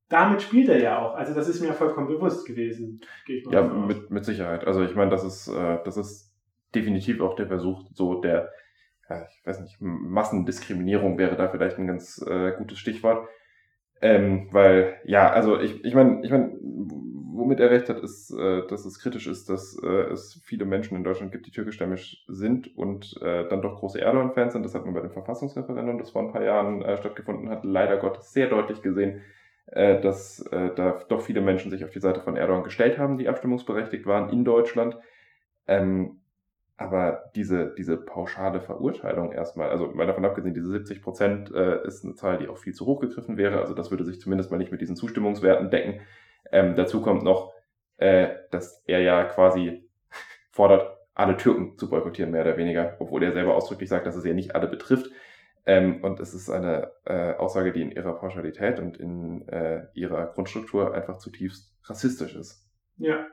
[0.09, 1.15] damit spielt er ja auch.
[1.15, 3.01] Also das ist mir vollkommen bewusst gewesen.
[3.49, 4.65] ja, mit, mit Sicherheit.
[4.65, 6.33] Also ich meine, das ist, äh, das ist
[6.75, 8.51] definitiv auch der Versuch, so der,
[9.09, 13.27] ja, ich weiß nicht, Massendiskriminierung wäre da vielleicht ein ganz äh, gutes Stichwort.
[14.01, 16.57] Ähm, weil, ja, also ich, ich meine, ich mein,
[17.33, 20.97] womit er recht hat, ist, äh, dass es kritisch ist, dass äh, es viele Menschen
[20.97, 24.63] in Deutschland gibt, die türkischstämmig sind und äh, dann doch große Erdogan-Fans sind.
[24.63, 27.97] Das hat man bei dem Verfassungsreferendum, das vor ein paar Jahren äh, stattgefunden hat, leider
[27.97, 29.21] Gottes sehr deutlich gesehen
[29.67, 33.17] äh, dass äh, da doch viele Menschen sich auf die Seite von Erdogan gestellt haben,
[33.17, 34.97] die abstimmungsberechtigt waren in Deutschland.
[35.67, 36.21] Ähm,
[36.77, 42.03] aber diese, diese pauschale Verurteilung erstmal, also mal davon abgesehen, diese 70 Prozent äh, ist
[42.03, 43.61] eine Zahl, die auch viel zu hoch gegriffen wäre.
[43.61, 46.01] Also das würde sich zumindest mal nicht mit diesen Zustimmungswerten decken.
[46.51, 47.53] Ähm, dazu kommt noch,
[47.97, 49.89] äh, dass er ja quasi
[50.51, 54.25] fordert, alle Türken zu boykottieren, mehr oder weniger, obwohl er selber ausdrücklich sagt, dass es
[54.25, 55.09] ja nicht alle betrifft.
[55.65, 60.27] Ähm, und es ist eine äh, Aussage, die in ihrer Pauschalität und in äh, ihrer
[60.27, 62.67] Grundstruktur einfach zutiefst rassistisch ist.
[62.97, 63.25] Ja.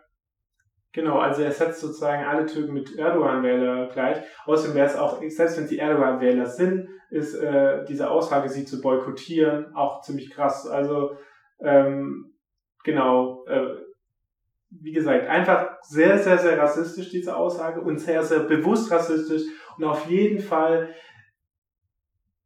[0.94, 4.18] Genau, also er setzt sozusagen alle Türken mit Erdogan-Wähler gleich.
[4.44, 8.80] Außerdem wäre es auch, selbst wenn sie Erdogan-Wähler sind, ist äh, diese Aussage, sie zu
[8.80, 10.66] boykottieren, auch ziemlich krass.
[10.66, 11.16] Also
[11.60, 12.34] ähm,
[12.84, 13.76] genau, äh,
[14.70, 19.42] wie gesagt, einfach sehr, sehr, sehr rassistisch, diese Aussage, und sehr, sehr bewusst rassistisch.
[19.76, 20.94] Und auf jeden Fall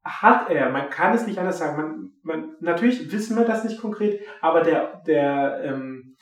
[0.07, 3.81] hat er, man kann es nicht anders sagen, man, man, natürlich wissen wir das nicht
[3.81, 6.17] konkret, aber der, der, ähm,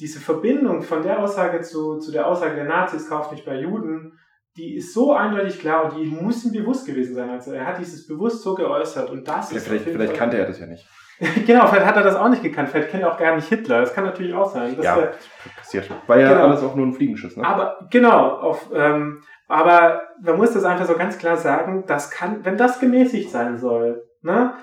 [0.00, 4.18] diese Verbindung von der Aussage zu, zu der Aussage der Nazis kauft nicht bei Juden,
[4.56, 7.30] die ist so eindeutig klar und die muss ihm bewusst gewesen sein.
[7.30, 9.68] Also er hat dieses bewusst so geäußert und das ja, ist.
[9.68, 10.86] Vielleicht, vielleicht kannte er das ja nicht.
[11.46, 12.70] genau, vielleicht hat er das auch nicht gekannt.
[12.70, 13.80] Vielleicht kennt er auch gar nicht Hitler.
[13.80, 14.76] Das kann natürlich auch sein.
[14.80, 15.14] ja, der,
[15.56, 15.88] passiert.
[16.06, 16.46] War ja genau.
[16.46, 17.36] alles auch nur ein Fliegenschiss.
[17.36, 17.44] Ne?
[17.44, 22.44] Aber genau, auf, ähm, aber man muss das einfach so ganz klar sagen, das kann,
[22.44, 24.54] wenn das gemäßigt sein soll, ne,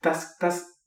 [0.00, 0.80] das, das,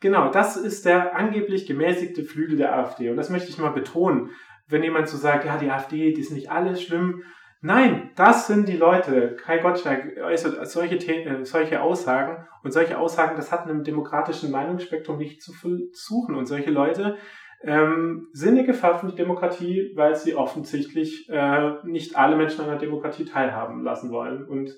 [0.00, 3.08] genau, das ist der angeblich gemäßigte Flügel der AfD.
[3.08, 4.30] Und das möchte ich mal betonen.
[4.68, 7.22] Wenn jemand so sagt, ja, die AfD, die ist nicht alles schlimm.
[7.62, 9.36] Nein, das sind die Leute.
[9.36, 12.46] Kai Gottschalk äußert also solche, äh, solche Aussagen.
[12.62, 15.52] Und solche Aussagen, das hat einem demokratischen Meinungsspektrum nicht zu
[15.92, 16.34] suchen.
[16.34, 17.16] Und solche Leute,
[17.64, 22.68] ähm, sind eine Gefahr für die Demokratie, weil sie offensichtlich äh, nicht alle Menschen an
[22.68, 24.44] der Demokratie teilhaben lassen wollen.
[24.44, 24.76] Und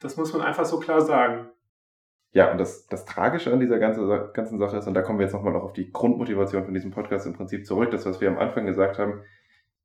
[0.00, 1.50] das muss man einfach so klar sagen.
[2.32, 5.26] Ja, und das, das Tragische an dieser ganzen, ganzen Sache ist, und da kommen wir
[5.26, 8.28] jetzt nochmal noch auf die Grundmotivation von diesem Podcast im Prinzip zurück, das, was wir
[8.28, 9.22] am Anfang gesagt haben,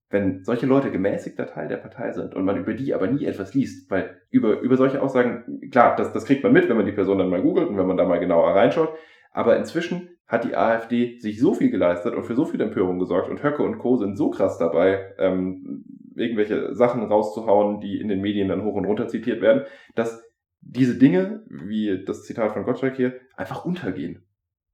[0.09, 3.55] wenn solche Leute gemäßigter Teil der Partei sind und man über die aber nie etwas
[3.55, 6.91] liest, weil über, über solche Aussagen, klar, das, das kriegt man mit, wenn man die
[6.91, 8.95] Person dann mal googelt und wenn man da mal genauer reinschaut,
[9.31, 13.29] aber inzwischen hat die AfD sich so viel geleistet und für so viel Empörung gesorgt
[13.29, 13.97] und Höcke und Co.
[13.97, 18.85] sind so krass dabei, ähm, irgendwelche Sachen rauszuhauen, die in den Medien dann hoch und
[18.85, 19.63] runter zitiert werden,
[19.93, 20.23] dass
[20.61, 24.25] diese Dinge, wie das Zitat von Gottschalk hier, einfach untergehen.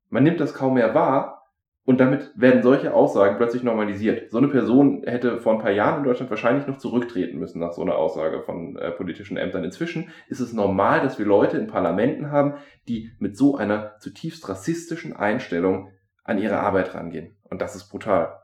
[0.10, 1.41] Man nimmt das kaum mehr wahr,
[1.84, 4.30] und damit werden solche Aussagen plötzlich normalisiert.
[4.30, 7.74] So eine Person hätte vor ein paar Jahren in Deutschland wahrscheinlich noch zurücktreten müssen nach
[7.74, 9.64] so einer Aussage von äh, politischen Ämtern.
[9.64, 12.56] Inzwischen ist es normal, dass wir Leute in Parlamenten haben,
[12.88, 15.92] die mit so einer zutiefst rassistischen Einstellung
[16.24, 17.36] an ihre Arbeit rangehen.
[17.50, 18.38] Und das ist brutal.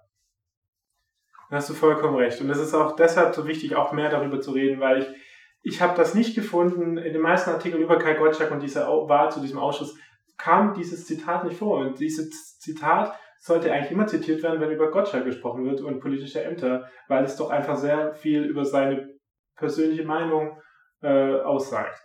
[1.50, 2.42] Da hast du vollkommen recht.
[2.42, 5.08] Und es ist auch deshalb so wichtig, auch mehr darüber zu reden, weil ich,
[5.62, 6.98] ich habe das nicht gefunden.
[6.98, 9.96] In den meisten Artikeln über Kai Gottschalk und diese Wahl zu diesem Ausschuss
[10.38, 11.80] kam dieses Zitat nicht vor.
[11.80, 16.44] Und dieses Zitat sollte eigentlich immer zitiert werden, wenn über Gottschalk gesprochen wird und politische
[16.44, 19.10] Ämter, weil es doch einfach sehr viel über seine
[19.56, 20.60] persönliche Meinung
[21.02, 22.02] äh, aussagt.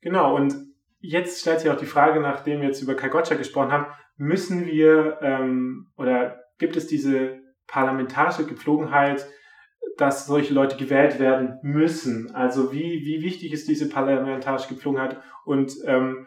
[0.00, 0.54] Genau, und
[1.00, 4.66] jetzt stellt sich auch die Frage, nachdem wir jetzt über Kai Gottschalk gesprochen haben, müssen
[4.66, 9.26] wir ähm, oder gibt es diese parlamentarische Gepflogenheit,
[9.96, 12.34] dass solche Leute gewählt werden müssen?
[12.34, 16.26] Also wie, wie wichtig ist diese parlamentarische Gepflogenheit und ähm,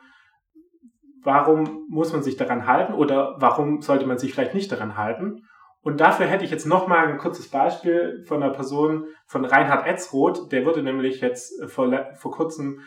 [1.24, 5.44] warum muss man sich daran halten oder warum sollte man sich vielleicht nicht daran halten?
[5.84, 10.52] Und dafür hätte ich jetzt nochmal ein kurzes Beispiel von einer Person von Reinhard Etzroth.
[10.52, 12.82] Der wurde nämlich jetzt vor, vor kurzem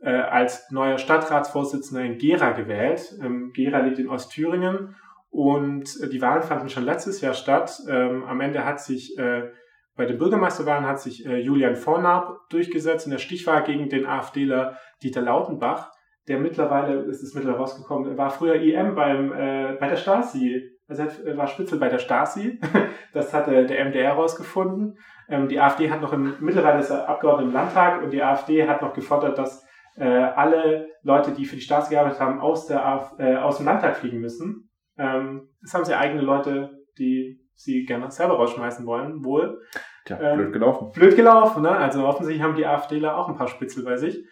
[0.00, 3.14] äh, als neuer Stadtratsvorsitzender in Gera gewählt.
[3.22, 4.96] Ähm, Gera liegt in Ostthüringen
[5.28, 7.78] und äh, die Wahlen fanden schon letztes Jahr statt.
[7.86, 9.50] Ähm, am Ende hat sich äh,
[9.96, 14.78] bei den Bürgermeisterwahlen hat sich äh, Julian Vornab durchgesetzt in der Stichwahl gegen den AfDler
[15.02, 15.90] Dieter Lautenbach
[16.30, 20.62] der mittlerweile, ist es mittlerweile rausgekommen, war früher IM beim, äh, bei der Stasi.
[20.86, 22.58] Also er war Spitzel bei der Stasi.
[23.12, 24.96] Das hat äh, der MDR rausgefunden.
[25.28, 28.68] Ähm, die AfD hat noch im, mittlerweile ist er Abgeordneter im Landtag und die AfD
[28.68, 29.66] hat noch gefordert, dass
[29.96, 33.66] äh, alle Leute, die für die Stasi gearbeitet haben, aus, der Af äh, aus dem
[33.66, 34.70] Landtag fliegen müssen.
[34.96, 39.60] Ähm, das haben sie eigene Leute, die sie gerne selber rausschmeißen wollen, wohl.
[40.04, 40.92] Tja, ähm, blöd gelaufen.
[40.92, 41.70] Blöd gelaufen, ne?
[41.70, 44.24] Also offensichtlich haben die AfDler auch ein paar Spitzel bei sich.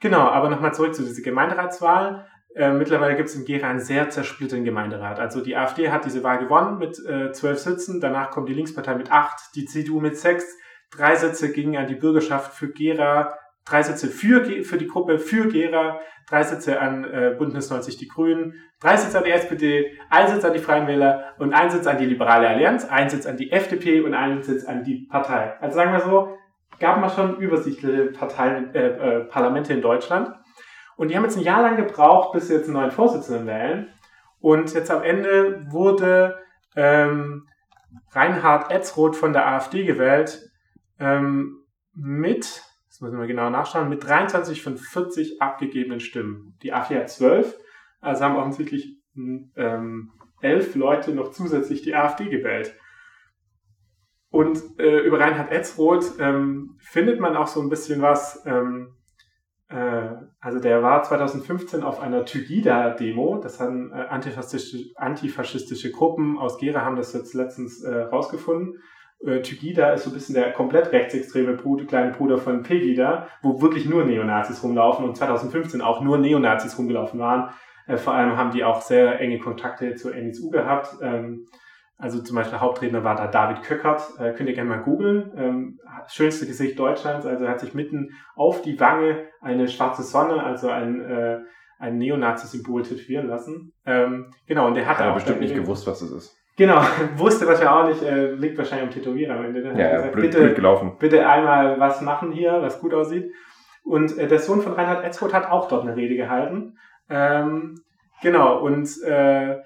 [0.00, 2.26] Genau, aber nochmal zurück zu dieser Gemeinderatswahl.
[2.54, 5.18] Äh, mittlerweile gibt es in Gera einen sehr zersplitterten Gemeinderat.
[5.18, 8.94] Also die AfD hat diese Wahl gewonnen mit äh, zwölf Sitzen, danach kommt die Linkspartei
[8.94, 10.46] mit acht, die CDU mit sechs,
[10.90, 15.48] drei Sitze gingen an die Bürgerschaft für Gera, drei Sitze für, für die Gruppe für
[15.48, 20.28] Gera, drei Sitze an äh, Bündnis 90 Die Grünen, drei Sitze an die SPD, ein
[20.28, 23.36] Sitz an die Freien Wähler und ein Sitz an die Liberale Allianz, ein Sitz an
[23.36, 25.54] die FDP und ein Sitz an die Partei.
[25.60, 26.38] Also sagen wir so,
[26.78, 30.30] gab mal schon übersichtliche Parteien, äh, äh, Parlamente in Deutschland.
[30.96, 33.92] Und die haben jetzt ein Jahr lang gebraucht, bis sie jetzt einen neuen Vorsitzenden wählen.
[34.40, 36.38] Und jetzt am Ende wurde
[36.74, 37.46] ähm,
[38.12, 40.50] Reinhard Etzroth von der AfD gewählt
[40.98, 41.64] ähm,
[41.94, 46.56] mit, das müssen wir genau nachschauen, mit 23 von 40 abgegebenen Stimmen.
[46.62, 47.58] Die AfD hat 12,
[48.00, 52.74] also haben offensichtlich ähm, elf Leute noch zusätzlich die AfD gewählt.
[54.30, 58.42] Und äh, über Reinhard Etzroth ähm, findet man auch so ein bisschen was.
[58.46, 58.96] Ähm,
[59.68, 60.08] äh,
[60.40, 63.38] also der war 2015 auf einer Tygida-Demo.
[63.42, 68.80] Das haben äh, antifaschistische, antifaschistische Gruppen aus Gera haben das jetzt letztens äh, rausgefunden.
[69.24, 73.60] Äh, Tygida ist so ein bisschen der komplett rechtsextreme Bruder, kleine Bruder von Pegida, wo
[73.62, 77.50] wirklich nur Neonazis rumlaufen und 2015 auch nur Neonazis rumgelaufen waren.
[77.86, 80.96] Äh, vor allem haben die auch sehr enge Kontakte zur NSU gehabt.
[81.00, 81.46] Ähm,
[81.98, 85.32] also zum Beispiel Hauptredner war da David Köckert, äh, könnt ihr gerne mal googeln.
[85.36, 85.78] Ähm,
[86.08, 90.68] schönste Gesicht Deutschlands, also er hat sich mitten auf die Wange eine schwarze Sonne, also
[90.68, 91.38] ein, äh,
[91.78, 93.72] ein Neonazi-Symbol tätowieren lassen.
[93.86, 96.36] Ähm, genau, und der hat, hat auch bestimmt nicht gewusst, was es ist.
[96.56, 96.80] Genau,
[97.16, 99.62] wusste was ja auch nicht, äh, liegt wahrscheinlich am Tätowierer am Ende.
[99.62, 100.96] Der ja, gesagt, blöd, bitte, blöd gelaufen.
[100.98, 103.30] bitte einmal was machen hier, was gut aussieht.
[103.84, 106.76] Und äh, der Sohn von Reinhard Etzroth hat auch dort eine Rede gehalten.
[107.08, 107.80] Ähm,
[108.20, 109.56] genau, und äh,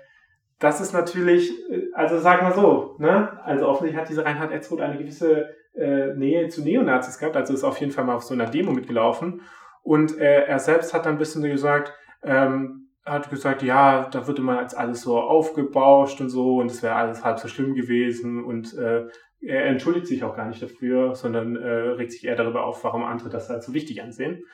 [0.60, 3.40] das ist natürlich, äh, also sagen wir so, ne?
[3.44, 7.64] Also offensichtlich hat dieser Reinhard Etzroth eine gewisse äh, Nähe zu Neonazis gehabt, also ist
[7.64, 9.42] auf jeden Fall mal auf so einer Demo mitgelaufen.
[9.82, 11.92] Und äh, er selbst hat dann ein bisschen gesagt,
[12.22, 16.82] ähm, hat gesagt, ja, da wird immer als alles so aufgebauscht und so und es
[16.82, 19.06] wäre alles halb so schlimm gewesen und äh,
[19.40, 23.02] er entschuldigt sich auch gar nicht dafür, sondern äh, regt sich eher darüber auf, warum
[23.04, 24.44] andere das halt so wichtig ansehen.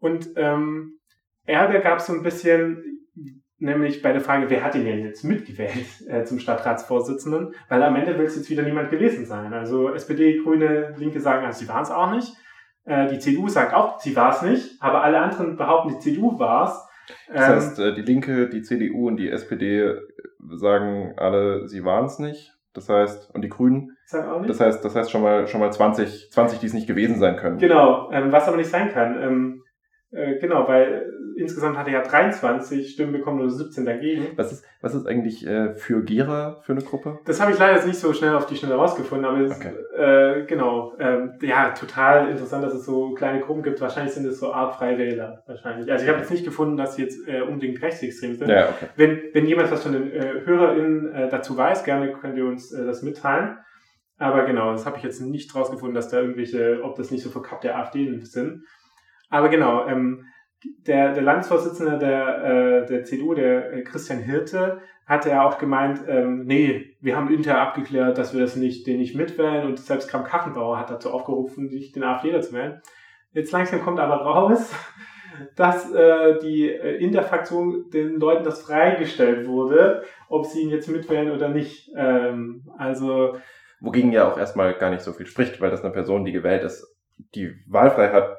[0.00, 0.98] Und ähm,
[1.44, 3.06] Ärger gab es so ein bisschen,
[3.58, 7.54] nämlich bei der Frage, wer hat ihn denn jetzt mitgewählt äh, zum Stadtratsvorsitzenden?
[7.68, 9.52] Weil am Ende will es jetzt wieder niemand gewesen sein.
[9.52, 12.32] Also SPD, Grüne, Linke sagen, also sie waren es auch nicht.
[12.84, 16.38] Äh, die CDU sagt auch, sie war es nicht, aber alle anderen behaupten, die CDU
[16.38, 16.86] war es.
[17.32, 19.94] Das heißt, ähm, äh, die Linke, die CDU und die SPD
[20.54, 22.52] sagen alle, sie waren es nicht.
[22.72, 23.96] Das heißt, und die Grünen.
[24.04, 24.50] Sagen auch nicht.
[24.50, 27.36] Das heißt, das heißt schon mal, schon mal 20, 20, die es nicht gewesen sein
[27.36, 27.58] können.
[27.58, 29.20] Genau, ähm, was aber nicht sein kann.
[29.20, 29.62] Ähm,
[30.16, 34.28] äh, genau, weil insgesamt hat er ja 23 Stimmen bekommen oder 17 dagegen.
[34.36, 37.18] Was ist, was ist eigentlich äh, für Gera für eine Gruppe?
[37.26, 39.72] Das habe ich leider jetzt nicht so schnell auf die Schnelle rausgefunden, aber es, okay.
[39.94, 43.80] äh, genau, ähm, ja, total interessant, dass es so kleine Gruppen gibt.
[43.80, 45.90] Wahrscheinlich sind es so Art Wähler, wahrscheinlich.
[45.92, 48.48] Also ich habe jetzt nicht gefunden, dass sie jetzt äh, unbedingt rechtsextrem sind.
[48.48, 48.86] Ja, okay.
[48.96, 52.72] Wenn, wenn jemand was von den äh, HörerInnen äh, dazu weiß, gerne könnt ihr uns
[52.72, 53.58] äh, das mitteilen.
[54.18, 57.28] Aber genau, das habe ich jetzt nicht rausgefunden, dass da irgendwelche, ob das nicht so
[57.28, 58.62] verkappte AfD sind.
[59.30, 60.26] Aber genau, ähm,
[60.86, 66.00] der, der Landesvorsitzende der, äh, der CDU, der äh, Christian Hirte, hatte ja auch gemeint,
[66.08, 70.08] ähm, nee, wir haben intern abgeklärt, dass wir das nicht, den nicht mitwählen und selbst
[70.08, 72.82] Kram Kachenbauer hat dazu aufgerufen, sich den AfD zu wählen.
[73.32, 74.74] Jetzt langsam kommt aber raus,
[75.56, 80.70] dass äh, die äh, in der Fraktion den Leuten das freigestellt wurde, ob sie ihn
[80.70, 81.90] jetzt mitwählen oder nicht.
[81.96, 83.36] Ähm, also
[83.80, 86.64] wogegen ja auch erstmal gar nicht so viel spricht, weil das eine Person, die gewählt
[86.64, 86.96] ist,
[87.34, 88.38] die Wahlfreiheit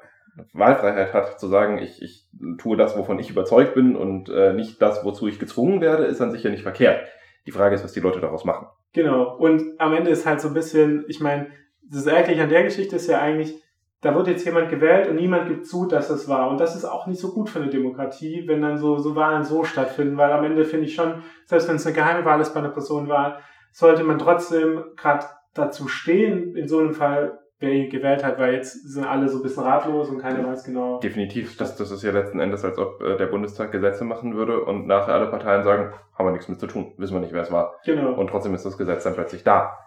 [0.53, 2.27] Wahlfreiheit hat, zu sagen, ich, ich
[2.57, 6.21] tue das, wovon ich überzeugt bin und äh, nicht das, wozu ich gezwungen werde, ist
[6.21, 7.07] an sich ja nicht verkehrt.
[7.45, 8.67] Die Frage ist, was die Leute daraus machen.
[8.93, 9.35] Genau.
[9.37, 11.47] Und am Ende ist halt so ein bisschen, ich meine,
[11.89, 13.61] das Ärgerliche an der Geschichte ist ja eigentlich,
[14.01, 16.49] da wird jetzt jemand gewählt und niemand gibt zu, dass es war.
[16.49, 19.43] Und das ist auch nicht so gut für eine Demokratie, wenn dann so, so Wahlen
[19.43, 22.53] so stattfinden, weil am Ende finde ich schon, selbst wenn es eine geheime Wahl ist
[22.53, 23.39] bei einer Personenwahl,
[23.71, 28.53] sollte man trotzdem gerade dazu stehen, in so einem Fall wer ihn gewählt hat, weil
[28.53, 30.99] jetzt sind alle so ein bisschen ratlos und keiner weiß genau.
[30.99, 34.63] Definitiv, das, das ist ja letzten Endes, als ob äh, der Bundestag Gesetze machen würde
[34.63, 37.41] und nachher alle Parteien sagen, haben wir nichts mit zu tun, wissen wir nicht, wer
[37.41, 37.75] es war.
[37.85, 38.13] Genau.
[38.13, 39.77] Und trotzdem ist das Gesetz dann plötzlich da.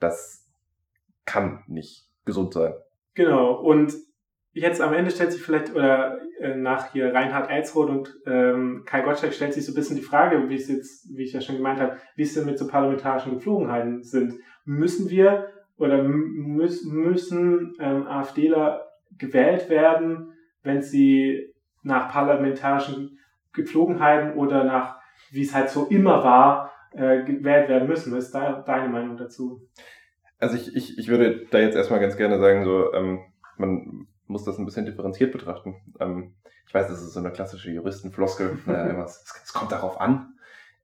[0.00, 0.48] Das
[1.24, 2.74] kann nicht gesund sein.
[3.14, 3.94] Genau, und
[4.52, 9.02] jetzt am Ende stellt sich vielleicht, oder äh, nach hier Reinhard Elsroth und ähm, Kai
[9.02, 11.56] Gottschalk stellt sich so ein bisschen die Frage, wie es jetzt, wie ich ja schon
[11.56, 14.34] gemeint habe, wie es denn mit so parlamentarischen Gepflogenheiten sind.
[14.64, 15.48] Müssen wir
[15.82, 18.86] oder müssen ähm, AfDler
[19.18, 21.52] gewählt werden, wenn sie
[21.82, 23.18] nach parlamentarischen
[23.52, 25.00] Gepflogenheiten oder nach,
[25.32, 28.14] wie es halt so immer war, äh, gewählt werden müssen.
[28.14, 29.68] Was ist da deine Meinung dazu?
[30.38, 33.20] Also ich, ich, ich würde da jetzt erstmal ganz gerne sagen, so, ähm,
[33.58, 35.74] man muss das ein bisschen differenziert betrachten.
[35.98, 36.34] Ähm,
[36.66, 40.34] ich weiß, das ist so eine klassische Juristenfloskel, äh, es, es kommt darauf an.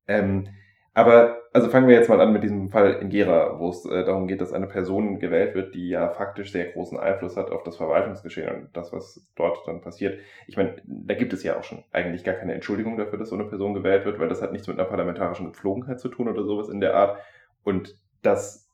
[0.09, 0.49] Ähm,
[0.95, 4.05] aber also fangen wir jetzt mal an mit diesem Fall in Gera, wo es äh,
[4.05, 7.63] darum geht, dass eine Person gewählt wird, die ja faktisch sehr großen Einfluss hat auf
[7.63, 10.21] das Verwaltungsgeschehen und das, was dort dann passiert.
[10.47, 13.35] Ich meine, da gibt es ja auch schon eigentlich gar keine Entschuldigung dafür, dass so
[13.35, 16.45] eine Person gewählt wird, weil das hat nichts mit einer parlamentarischen Gepflogenheit zu tun oder
[16.45, 17.19] sowas in der Art.
[17.65, 18.69] Und dass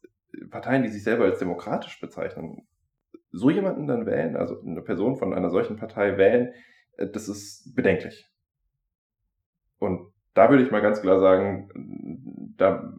[0.51, 2.67] Parteien, die sich selber als demokratisch bezeichnen,
[3.31, 6.53] so jemanden dann wählen, also eine Person von einer solchen Partei wählen,
[6.97, 8.31] äh, das ist bedenklich.
[9.79, 12.93] Und da würde ich mal ganz klar sagen, da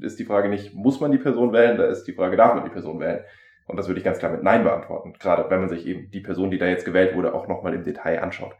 [0.00, 2.64] ist die Frage nicht, muss man die Person wählen, da ist die Frage, darf man
[2.64, 3.20] die Person wählen?
[3.66, 6.20] Und das würde ich ganz klar mit Nein beantworten, gerade wenn man sich eben die
[6.20, 8.54] Person, die da jetzt gewählt wurde, auch nochmal im Detail anschaut.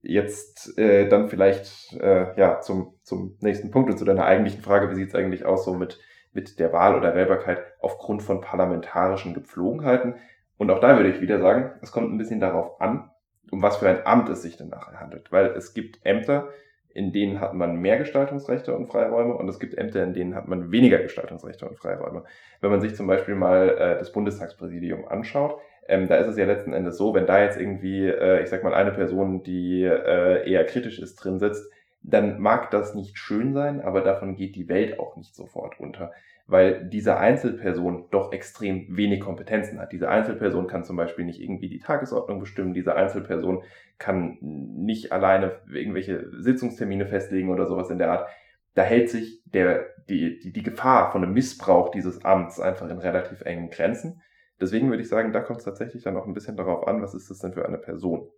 [0.00, 4.90] Jetzt äh, dann vielleicht äh, ja zum, zum nächsten Punkt und zu deiner eigentlichen Frage,
[4.90, 6.00] wie sieht es eigentlich aus so mit,
[6.32, 10.16] mit der Wahl oder Wählbarkeit aufgrund von parlamentarischen Gepflogenheiten?
[10.56, 13.11] Und auch da würde ich wieder sagen, es kommt ein bisschen darauf an,
[13.52, 15.30] um was für ein Amt es sich denn nachher handelt.
[15.30, 16.48] Weil es gibt Ämter,
[16.94, 20.48] in denen hat man mehr Gestaltungsrechte und Freiräume und es gibt Ämter, in denen hat
[20.48, 22.24] man weniger Gestaltungsrechte und Freiräume.
[22.60, 26.46] Wenn man sich zum Beispiel mal äh, das Bundestagspräsidium anschaut, ähm, da ist es ja
[26.46, 30.50] letzten Endes so, wenn da jetzt irgendwie, äh, ich sag mal, eine Person, die äh,
[30.50, 31.70] eher kritisch ist, drin sitzt,
[32.02, 36.12] dann mag das nicht schön sein, aber davon geht die Welt auch nicht sofort unter
[36.46, 39.92] weil diese Einzelperson doch extrem wenig Kompetenzen hat.
[39.92, 43.62] Diese Einzelperson kann zum Beispiel nicht irgendwie die Tagesordnung bestimmen, diese Einzelperson
[43.98, 48.28] kann nicht alleine irgendwelche Sitzungstermine festlegen oder sowas in der Art.
[48.74, 52.98] Da hält sich der, die, die, die Gefahr von einem Missbrauch dieses Amts einfach in
[52.98, 54.22] relativ engen Grenzen.
[54.60, 57.14] Deswegen würde ich sagen, da kommt es tatsächlich dann auch ein bisschen darauf an, was
[57.14, 58.28] ist das denn für eine Person.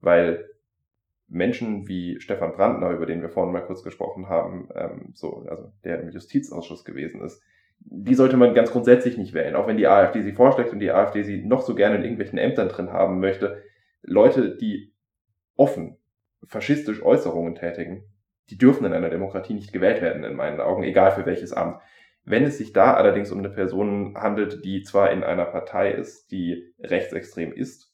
[0.00, 0.48] Weil
[1.30, 5.72] Menschen wie Stefan Brandner, über den wir vorhin mal kurz gesprochen haben, ähm, so, also
[5.84, 7.40] der im Justizausschuss gewesen ist,
[7.78, 10.90] die sollte man ganz grundsätzlich nicht wählen, auch wenn die AfD sie vorschlägt und die
[10.90, 13.62] AfD sie noch so gerne in irgendwelchen Ämtern drin haben möchte.
[14.02, 14.92] Leute, die
[15.56, 15.96] offen
[16.46, 18.02] faschistisch Äußerungen tätigen,
[18.50, 21.80] die dürfen in einer Demokratie nicht gewählt werden, in meinen Augen, egal für welches Amt.
[22.24, 26.30] Wenn es sich da allerdings um eine Person handelt, die zwar in einer Partei ist,
[26.32, 27.89] die rechtsextrem ist,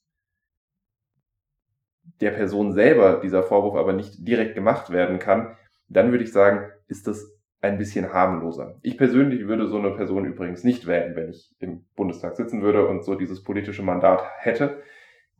[2.21, 5.57] der Person selber dieser Vorwurf aber nicht direkt gemacht werden kann,
[5.89, 8.79] dann würde ich sagen, ist das ein bisschen harmloser.
[8.83, 12.87] Ich persönlich würde so eine Person übrigens nicht wählen, wenn ich im Bundestag sitzen würde
[12.87, 14.83] und so dieses politische Mandat hätte.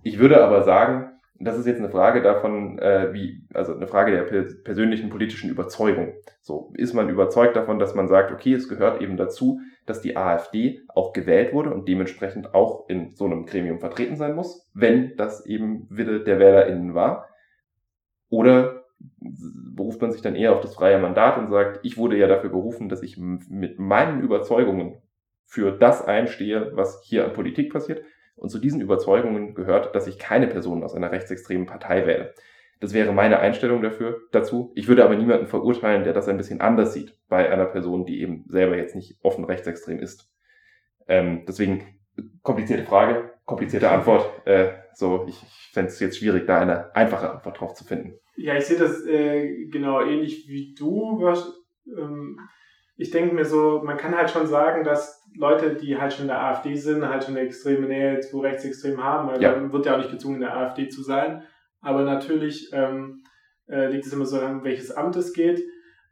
[0.03, 4.13] Ich würde aber sagen, das ist jetzt eine Frage davon, äh, wie, also eine Frage
[4.13, 4.23] der
[4.65, 6.15] persönlichen politischen Überzeugung.
[6.41, 10.17] So, ist man überzeugt davon, dass man sagt, okay, es gehört eben dazu, dass die
[10.17, 15.17] AfD auch gewählt wurde und dementsprechend auch in so einem Gremium vertreten sein muss, wenn
[15.17, 17.29] das eben Wille der WählerInnen war?
[18.29, 18.85] Oder
[19.29, 22.51] beruft man sich dann eher auf das freie Mandat und sagt, ich wurde ja dafür
[22.51, 25.03] berufen, dass ich mit meinen Überzeugungen
[25.45, 28.03] für das einstehe, was hier an Politik passiert
[28.37, 32.35] und zu diesen Überzeugungen gehört, dass ich keine Person aus einer rechtsextremen Partei wähle.
[32.81, 34.73] Das wäre meine Einstellung dafür, dazu.
[34.75, 38.21] Ich würde aber niemanden verurteilen, der das ein bisschen anders sieht bei einer Person, die
[38.21, 40.31] eben selber jetzt nicht offen rechtsextrem ist.
[41.09, 41.99] Ähm, deswegen
[42.43, 44.47] komplizierte Frage, komplizierte Antwort.
[44.47, 48.19] Äh, so, ich, ich fände es jetzt schwierig, da eine einfache Antwort drauf zu finden.
[48.37, 51.19] Ja, ich sehe das äh, genau ähnlich wie du.
[51.23, 51.51] Was,
[51.87, 52.39] ähm,
[52.97, 56.29] ich denke mir so, man kann halt schon sagen, dass Leute, die halt schon in
[56.29, 59.53] der AfD sind, halt schon eine extreme Nähe zu Rechtsextremen haben, weil ja.
[59.53, 61.43] man wird ja auch nicht gezwungen, in der AfD zu sein.
[61.81, 63.23] Aber natürlich ähm,
[63.69, 65.63] äh, liegt es immer so an, welches Amt es geht.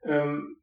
[0.05, 0.57] Ähm,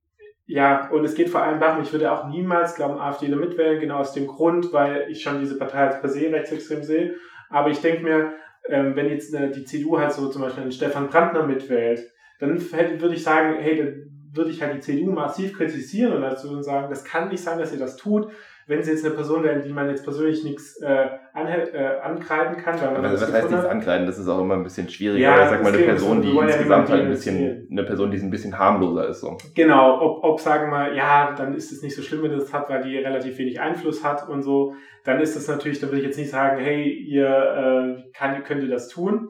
[0.46, 4.00] ja, und es geht vor allem darum, ich würde auch niemals, glauben, AfDler mitwählen, genau
[4.00, 7.16] aus dem Grund, weil ich schon diese Partei als per se rechtsextrem sehe.
[7.50, 8.34] Aber ich denke mir,
[8.68, 12.02] ähm, wenn jetzt äh, die CDU halt so zum Beispiel einen Stefan Brandner mitwählt,
[12.40, 16.62] dann würde ich sagen, hey, dann würde ich halt die CDU massiv kritisieren und dazu
[16.62, 18.32] sagen, das kann nicht sein, dass ihr das tut,
[18.68, 22.58] wenn sie jetzt eine Person wären, die man jetzt persönlich nichts äh, anhält, äh, ankreiden
[22.58, 22.80] kann.
[22.80, 24.06] Weil man was, was heißt nichts ankreiden?
[24.06, 25.20] Das ist auch immer ein bisschen schwieriger.
[25.20, 28.30] Ja, ich sag mal, eine Person, die insgesamt halt ein bisschen, eine Person, die ein
[28.30, 29.22] bisschen harmloser ist.
[29.22, 29.38] So.
[29.56, 32.70] Genau, ob, ob sagen wir, ja, dann ist es nicht so schlimm, wenn das hat,
[32.70, 36.08] weil die relativ wenig Einfluss hat und so, dann ist das natürlich, dann würde ich
[36.08, 39.30] jetzt nicht sagen, hey, ihr äh, kann, könnt ihr das tun.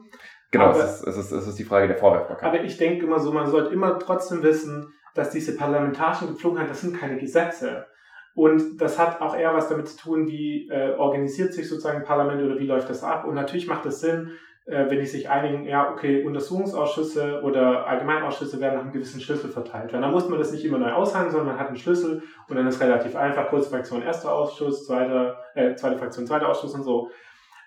[0.50, 2.46] Genau, aber, es, ist, es, ist, es ist die Frage der Vorwerfbarkeit.
[2.46, 6.82] Aber ich denke immer so, man sollte immer trotzdem wissen, dass diese parlamentarischen Gepflogenheiten, das
[6.82, 7.86] sind keine Gesetze.
[8.34, 12.04] Und das hat auch eher was damit zu tun, wie äh, organisiert sich sozusagen ein
[12.04, 13.26] Parlament oder wie läuft das ab.
[13.26, 14.30] Und natürlich macht es Sinn,
[14.64, 19.50] äh, wenn die sich einigen, ja, okay, Untersuchungsausschüsse oder Allgemeinausschüsse werden nach einem gewissen Schlüssel
[19.50, 19.92] verteilt.
[19.92, 22.56] Weil dann muss man das nicht immer neu aushandeln, sondern man hat einen Schlüssel und
[22.56, 26.84] dann ist relativ einfach, kurze Fraktion erster Ausschuss, zweiter, äh, zweite Fraktion zweiter Ausschuss und
[26.84, 27.10] so.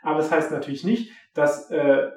[0.01, 2.09] Aber das heißt natürlich nicht, dass äh,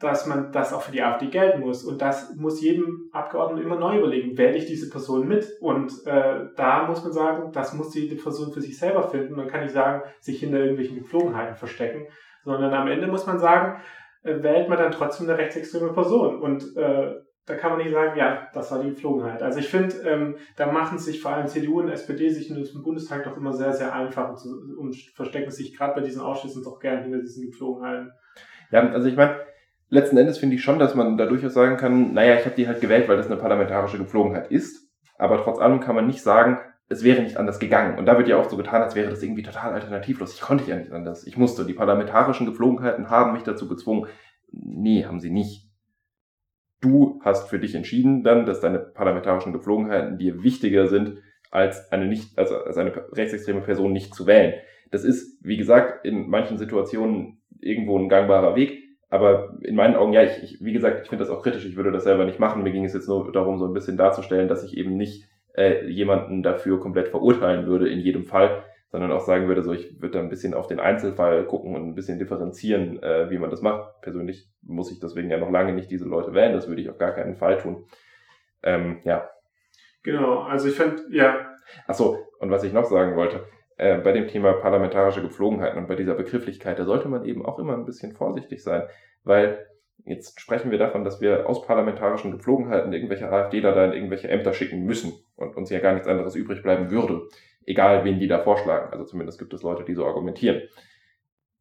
[0.00, 1.84] dass man das auch für die AfD gelten muss.
[1.84, 5.46] Und das muss jedem Abgeordneten immer neu überlegen, wähle ich diese Person mit?
[5.60, 9.36] Und äh, da muss man sagen, das muss jede Person für sich selber finden.
[9.36, 12.06] Man kann nicht sagen, sich hinter irgendwelchen Gepflogenheiten verstecken,
[12.44, 13.82] sondern am Ende muss man sagen,
[14.22, 16.40] äh, wählt man dann trotzdem eine rechtsextreme Person.
[16.40, 19.42] Und äh, da kann man nicht sagen, ja, das war die Gepflogenheit.
[19.42, 23.24] Also ich finde, ähm, da machen sich vor allem CDU und SPD sich diesem Bundestag
[23.24, 27.02] doch immer sehr, sehr einfach und, und verstecken sich gerade bei diesen Ausschüssen doch gerne
[27.02, 28.12] hinter diesen Gepflogenheiten.
[28.70, 29.49] Ja, also ich meine,
[29.90, 32.66] letzten Endes finde ich schon, dass man da durchaus sagen kann, naja, ich habe die
[32.66, 34.88] halt gewählt, weil das eine parlamentarische Gepflogenheit ist.
[35.18, 37.98] Aber trotz allem kann man nicht sagen, es wäre nicht anders gegangen.
[37.98, 40.34] Und da wird ja auch so getan, als wäre das irgendwie total alternativlos.
[40.34, 41.26] Ich konnte ja nicht anders.
[41.26, 41.64] Ich musste.
[41.64, 44.08] Die parlamentarischen Gepflogenheiten haben mich dazu gezwungen.
[44.50, 45.68] Nee, haben sie nicht.
[46.80, 51.18] Du hast für dich entschieden dann, dass deine parlamentarischen Gepflogenheiten dir wichtiger sind,
[51.50, 54.54] als eine nicht, also als eine rechtsextreme Person nicht zu wählen.
[54.90, 58.89] Das ist, wie gesagt, in manchen Situationen irgendwo ein gangbarer Weg.
[59.10, 61.76] Aber in meinen Augen, ja, ich, ich wie gesagt, ich finde das auch kritisch, ich
[61.76, 62.62] würde das selber nicht machen.
[62.62, 65.84] Mir ging es jetzt nur darum, so ein bisschen darzustellen, dass ich eben nicht äh,
[65.86, 70.18] jemanden dafür komplett verurteilen würde in jedem Fall, sondern auch sagen würde, so ich würde
[70.18, 73.62] da ein bisschen auf den Einzelfall gucken und ein bisschen differenzieren, äh, wie man das
[73.62, 74.00] macht.
[74.00, 76.98] Persönlich muss ich deswegen ja noch lange nicht diese Leute wählen, das würde ich auf
[76.98, 77.86] gar keinen Fall tun.
[78.62, 79.28] Ähm, ja.
[80.04, 81.50] Genau, also ich finde, ja.
[81.88, 83.44] Ach so, und was ich noch sagen wollte,
[83.80, 87.58] äh, bei dem Thema parlamentarische Gepflogenheiten und bei dieser Begrifflichkeit, da sollte man eben auch
[87.58, 88.82] immer ein bisschen vorsichtig sein,
[89.24, 89.66] weil
[90.04, 94.52] jetzt sprechen wir davon, dass wir aus parlamentarischen Gepflogenheiten irgendwelche AfDler da in irgendwelche Ämter
[94.52, 97.22] schicken müssen und uns ja gar nichts anderes übrig bleiben würde,
[97.64, 98.92] egal wen die da vorschlagen.
[98.92, 100.60] Also zumindest gibt es Leute, die so argumentieren.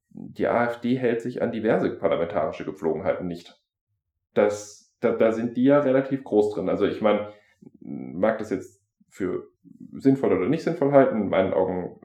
[0.10, 3.62] Die AfD hält sich an diverse parlamentarische Gepflogenheiten nicht.
[4.34, 6.68] Das, da, da sind die ja relativ groß drin.
[6.68, 7.32] Also ich meine,
[7.80, 9.48] mag das jetzt für
[9.94, 11.22] sinnvoll oder nicht sinnvoll halten.
[11.22, 12.02] In meinen Augen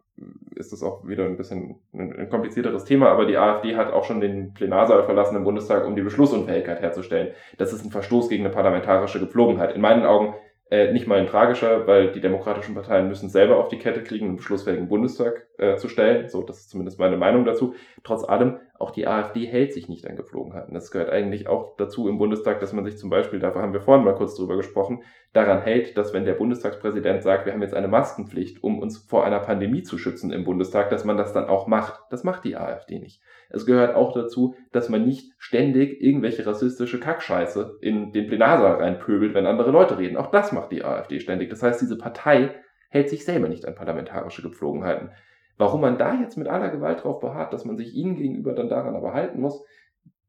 [0.54, 4.20] ist das auch wieder ein bisschen ein, komplizierteres Thema, aber die AfD hat auch schon
[4.20, 7.34] den Plenarsaal verlassen im Bundestag, um die Beschlussunfähigkeit herzustellen.
[7.58, 9.74] Das ist ein Verstoß gegen eine parlamentarische Gepflogenheit.
[9.74, 10.34] In meinen Augen
[10.70, 14.26] äh, nicht mal ein tragischer, weil die demokratischen Parteien müssen selber auf die Kette kriegen,
[14.26, 16.28] einen beschlussfähigen Bundestag äh, zu stellen.
[16.28, 17.74] So, das ist zumindest meine Meinung dazu.
[18.02, 20.74] Trotz allem, auch die AfD hält sich nicht an Gepflogenheiten.
[20.74, 23.80] Das gehört eigentlich auch dazu im Bundestag, dass man sich zum Beispiel, dafür haben wir
[23.80, 25.02] vorhin mal kurz drüber gesprochen,
[25.32, 29.24] daran hält, dass wenn der Bundestagspräsident sagt, wir haben jetzt eine Maskenpflicht, um uns vor
[29.24, 32.00] einer Pandemie zu schützen im Bundestag, dass man das dann auch macht.
[32.10, 33.22] Das macht die AfD nicht.
[33.48, 39.34] Es gehört auch dazu, dass man nicht ständig irgendwelche rassistische Kackscheiße in den Plenarsaal reinpöbelt,
[39.34, 40.16] wenn andere Leute reden.
[40.16, 41.50] Auch das macht die AfD ständig.
[41.50, 42.50] Das heißt, diese Partei
[42.90, 45.10] hält sich selber nicht an parlamentarische Gepflogenheiten.
[45.56, 48.68] Warum man da jetzt mit aller Gewalt darauf beharrt, dass man sich ihnen gegenüber dann
[48.68, 49.64] daran aber halten muss,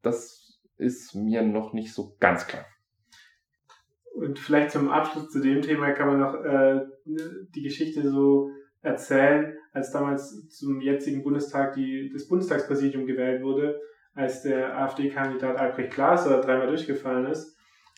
[0.01, 2.65] das ist mir noch nicht so ganz klar.
[4.13, 8.49] Und vielleicht zum Abschluss zu dem Thema kann man noch äh, die Geschichte so
[8.81, 13.81] erzählen, als damals zum jetzigen Bundestag die, das Bundestagspräsidium gewählt wurde,
[14.13, 17.54] als der AfD-Kandidat Albrecht Glaser dreimal durchgefallen ist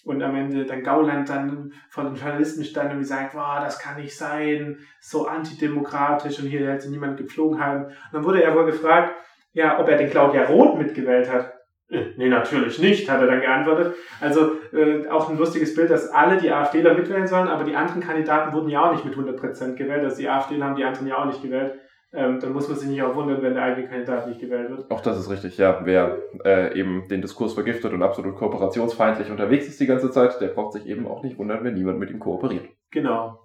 [0.07, 4.01] und am Ende dann Gauland dann vor den Journalisten stand und gesagt, wow, das kann
[4.01, 7.85] nicht sein, so antidemokratisch und hier hätte niemand geflogen haben.
[7.85, 9.15] Und dann wurde er wohl gefragt,
[9.51, 11.53] ja, ob er den Claudia Roth mitgewählt hat.
[11.89, 13.95] Äh, nee, natürlich nicht, hat er dann geantwortet.
[14.21, 18.01] Also äh, auch ein lustiges Bild, dass alle die AfDler mitwählen sollen, aber die anderen
[18.01, 20.03] Kandidaten wurden ja auch nicht mit 100% gewählt.
[20.03, 21.79] Also die AfDler haben die anderen ja auch nicht gewählt.
[22.13, 24.89] Ähm, dann muss man sich nicht auch wundern, wenn der eigene Kandidat nicht gewählt wird.
[24.89, 25.81] Auch das ist richtig, ja.
[25.83, 30.47] Wer äh, eben den Diskurs vergiftet und absolut kooperationsfeindlich unterwegs ist die ganze Zeit, der
[30.47, 32.69] braucht sich eben auch nicht wundern, wenn niemand mit ihm kooperiert.
[32.91, 33.39] Genau.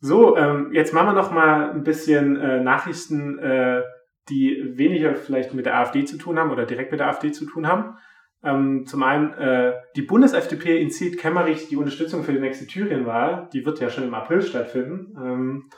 [0.00, 3.82] So, ähm, jetzt machen wir noch mal ein bisschen äh, Nachrichten, äh,
[4.28, 7.46] die weniger vielleicht mit der AfD zu tun haben oder direkt mit der AfD zu
[7.46, 7.96] tun haben.
[8.42, 13.48] Ähm, zum einen, äh, die Bundes-FDP entzieht Kemmerich die Unterstützung für die nächste Thüringen-Wahl.
[13.52, 15.14] Die wird ja schon im April stattfinden.
[15.20, 15.68] Ähm,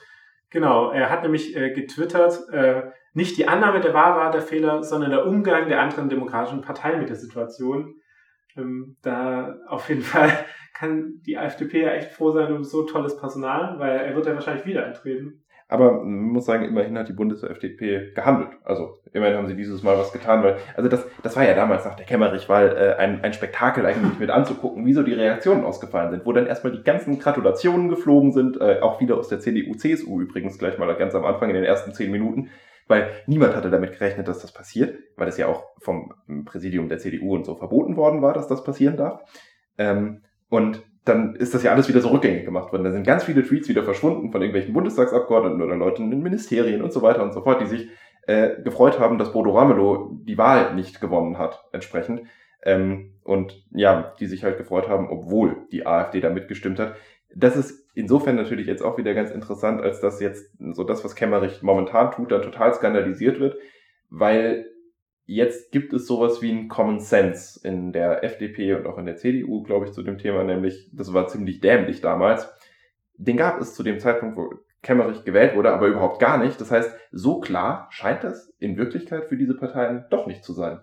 [0.51, 2.83] genau, er hat nämlich äh, getwittert, äh,
[3.15, 7.01] nicht die Annahme der Wahl war der Fehler, sondern der Umgang der anderen demokratischen Parteien
[7.01, 8.01] mit der Situation.
[8.57, 10.31] Ähm, da auf jeden Fall
[10.75, 14.35] kann die FDP ja echt froh sein um so tolles Personal, weil er wird ja
[14.35, 15.45] wahrscheinlich wieder eintreten.
[15.71, 18.49] Aber man muss sagen, immerhin hat die Bundes-FDP gehandelt.
[18.65, 21.85] Also immerhin haben sie dieses Mal was getan, weil, also das, das war ja damals
[21.85, 26.11] nach der Kämmerich-Wahl äh, ein, ein Spektakel eigentlich mit anzugucken, wie so die Reaktionen ausgefallen
[26.11, 29.75] sind, wo dann erstmal die ganzen Gratulationen geflogen sind, äh, auch wieder aus der CDU,
[29.75, 32.49] CSU übrigens gleich mal ganz am Anfang in den ersten zehn Minuten,
[32.87, 36.15] weil niemand hatte damit gerechnet, dass das passiert, weil es ja auch vom
[36.47, 39.21] Präsidium der CDU und so verboten worden war, dass das passieren darf.
[39.77, 42.85] Ähm, und dann ist das ja alles wieder so rückgängig gemacht worden.
[42.85, 46.93] Da sind ganz viele Tweets wieder verschwunden von irgendwelchen Bundestagsabgeordneten oder Leuten in Ministerien und
[46.93, 47.89] so weiter und so fort, die sich
[48.27, 52.23] äh, gefreut haben, dass Bodo Ramelow die Wahl nicht gewonnen hat, entsprechend.
[52.63, 56.95] Ähm, und ja, die sich halt gefreut haben, obwohl die AfD da mitgestimmt hat.
[57.35, 61.15] Das ist insofern natürlich jetzt auch wieder ganz interessant, als dass jetzt so das, was
[61.15, 63.57] Kemmerich momentan tut, dann total skandalisiert wird,
[64.11, 64.67] weil
[65.31, 69.17] Jetzt gibt es sowas wie einen Common Sense in der FDP und auch in der
[69.17, 72.51] CDU, glaube ich, zu dem Thema, nämlich, das war ziemlich dämlich damals.
[73.19, 76.59] Den gab es zu dem Zeitpunkt, wo Kemmerich gewählt wurde, aber überhaupt gar nicht.
[76.63, 80.81] Das heißt, so klar scheint das in Wirklichkeit für diese Parteien doch nicht zu sein.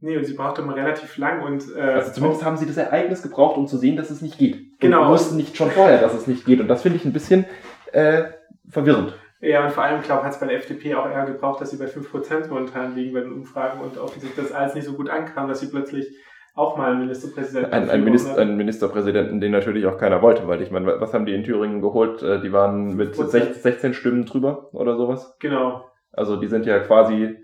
[0.00, 3.22] Nee, und sie brauchte mal relativ lang und äh, also zumindest haben sie das Ereignis
[3.22, 4.80] gebraucht, um zu sehen, dass es nicht geht.
[4.80, 5.02] Genau.
[5.02, 6.60] Und wussten nicht schon vorher, dass es nicht geht.
[6.60, 7.44] Und das finde ich ein bisschen
[7.92, 8.22] äh,
[8.70, 9.12] verwirrend.
[9.42, 11.72] Ja, und vor allem, glaube ich, hat es bei der FDP auch eher gebraucht, dass
[11.72, 15.10] sie bei 5% momentan liegen bei den Umfragen und offensichtlich das alles nicht so gut
[15.10, 16.06] ankam, dass sie plötzlich
[16.54, 17.72] auch mal einen Ministerpräsidenten.
[17.72, 21.26] Ein, ein, Minister, einen Ministerpräsidenten, den natürlich auch keiner wollte, weil ich meine, was haben
[21.26, 22.22] die in Thüringen geholt?
[22.22, 25.36] Äh, die waren mit 16, 16 Stimmen drüber oder sowas.
[25.40, 25.90] Genau.
[26.12, 27.36] Also die sind ja quasi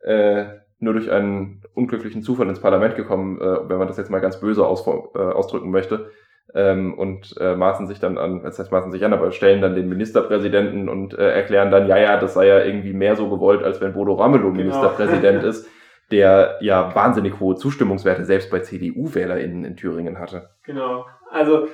[0.00, 0.44] äh,
[0.78, 4.40] nur durch einen unglücklichen Zufall ins Parlament gekommen, äh, wenn man das jetzt mal ganz
[4.40, 6.10] böse äh, ausdrücken möchte
[6.54, 9.74] ähm, und äh, maßen sich dann an, das heißt maßen sich an, aber stellen dann
[9.74, 13.62] den Ministerpräsidenten und äh, erklären dann, ja, ja, das sei ja irgendwie mehr so gewollt,
[13.62, 14.56] als wenn Bodo Ramelow genau.
[14.56, 15.68] Ministerpräsident ist,
[16.10, 20.50] der ja wahnsinnig hohe Zustimmungswerte selbst bei CDU-WählerInnen in Thüringen hatte.
[20.64, 21.06] Genau.
[21.30, 21.68] Also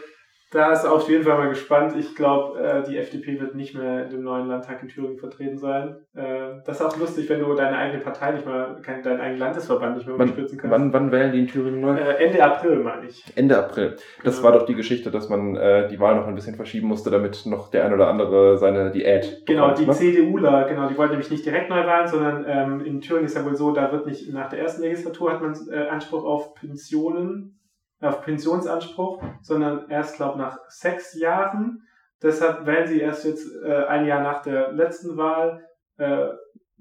[0.51, 1.95] da ist auf jeden Fall mal gespannt.
[1.99, 5.59] Ich glaube, äh, die FDP wird nicht mehr in dem neuen Landtag in Thüringen vertreten
[5.59, 5.97] sein.
[6.15, 9.97] Äh, das ist auch lustig, wenn du deine eigene Partei nicht mal, deinen eigenen Landesverband
[9.97, 10.73] nicht mehr unterstützen kannst.
[10.73, 11.97] Wann, wann wählen die in Thüringen neu?
[11.97, 13.23] Äh, Ende April, meine ich.
[13.35, 13.97] Ende April.
[14.25, 14.49] Das genau.
[14.49, 17.45] war doch die Geschichte, dass man äh, die Wahl noch ein bisschen verschieben musste, damit
[17.45, 19.43] noch der ein oder andere seine Diät.
[19.47, 19.93] Genau, bekommt, die ne?
[19.93, 23.45] CDUler, genau, die wollten nämlich nicht direkt neu wählen, sondern ähm, in Thüringen ist ja
[23.45, 27.58] wohl so, da wird nicht nach der ersten Legislatur hat man äh, Anspruch auf Pensionen
[28.01, 31.83] auf Pensionsanspruch, sondern erst, glaube nach sechs Jahren.
[32.23, 35.65] Deshalb wählen sie erst jetzt äh, ein Jahr nach der letzten Wahl.
[35.99, 36.29] Äh,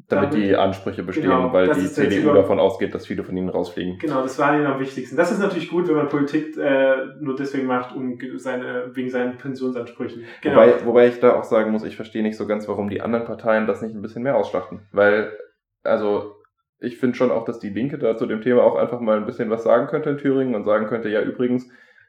[0.09, 3.49] damit, damit, die Ansprüche bestehen, genau, weil die CDU davon ausgeht, dass viele von ihnen
[3.49, 3.97] rausfliegen.
[3.97, 5.17] Genau, das war ihnen am wichtigsten.
[5.17, 9.37] Das ist natürlich gut, wenn man Politik äh, nur deswegen macht, um seine, wegen seinen
[9.37, 10.23] Pensionsansprüchen.
[10.41, 10.55] Genau.
[10.55, 13.25] Wobei, wobei ich da auch sagen muss, ich verstehe nicht so ganz, warum die anderen
[13.25, 14.87] Parteien das nicht ein bisschen mehr ausschlachten.
[14.93, 15.37] Weil,
[15.83, 16.37] also
[16.79, 19.25] ich finde schon auch, dass die Linke da zu dem Thema auch einfach mal ein
[19.25, 21.67] bisschen was sagen könnte in Thüringen und sagen könnte, ja, übrigens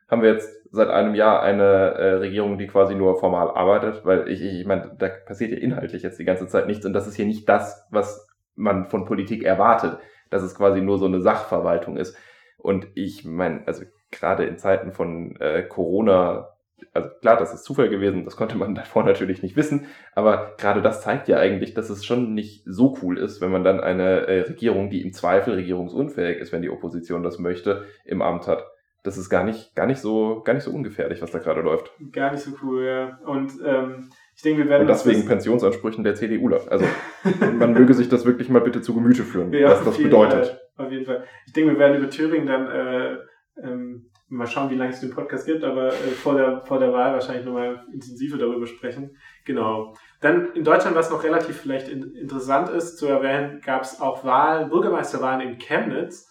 [0.09, 4.29] haben wir jetzt seit einem Jahr eine äh, Regierung, die quasi nur formal arbeitet, weil
[4.29, 7.07] ich, ich, ich meine, da passiert ja inhaltlich jetzt die ganze Zeit nichts und das
[7.07, 9.99] ist hier nicht das, was man von Politik erwartet,
[10.31, 12.17] dass es quasi nur so eine Sachverwaltung ist.
[12.59, 16.49] Und ich meine, also gerade in Zeiten von äh, Corona
[16.93, 20.83] also klar, das ist Zufall gewesen, das konnte man davor natürlich nicht wissen, aber gerade
[20.83, 24.27] das zeigt ja eigentlich, dass es schon nicht so cool ist, wenn man dann eine
[24.27, 28.65] äh, Regierung, die im Zweifel regierungsunfähig ist, wenn die Opposition das möchte, im Amt hat.
[29.05, 31.93] Das ist gar nicht, gar nicht so, gar nicht so ungefährlich, was da gerade läuft.
[32.13, 33.19] Gar nicht so cool, ja.
[33.25, 34.83] Und ähm, ich denke, wir werden.
[34.83, 36.61] Und das wegen Pensionsansprüchen der CDUler.
[36.69, 36.85] Also
[37.59, 40.47] man möge sich das wirklich mal bitte zu Gemüte führen, ja, was das bedeutet.
[40.77, 40.87] Fall.
[40.87, 41.25] Auf jeden Fall.
[41.47, 43.17] Ich denke, wir werden über Thüringen dann äh,
[43.63, 46.93] ähm, mal schauen, wie lange es den Podcast gibt, aber äh, vor, der, vor der
[46.93, 49.17] Wahl wahrscheinlich nochmal intensiver darüber sprechen.
[49.45, 49.95] Genau.
[50.21, 54.25] Dann in Deutschland, was noch relativ vielleicht in, interessant ist zu erwähnen, gab es auch
[54.25, 56.31] Wahlen, Bürgermeisterwahlen in Chemnitz.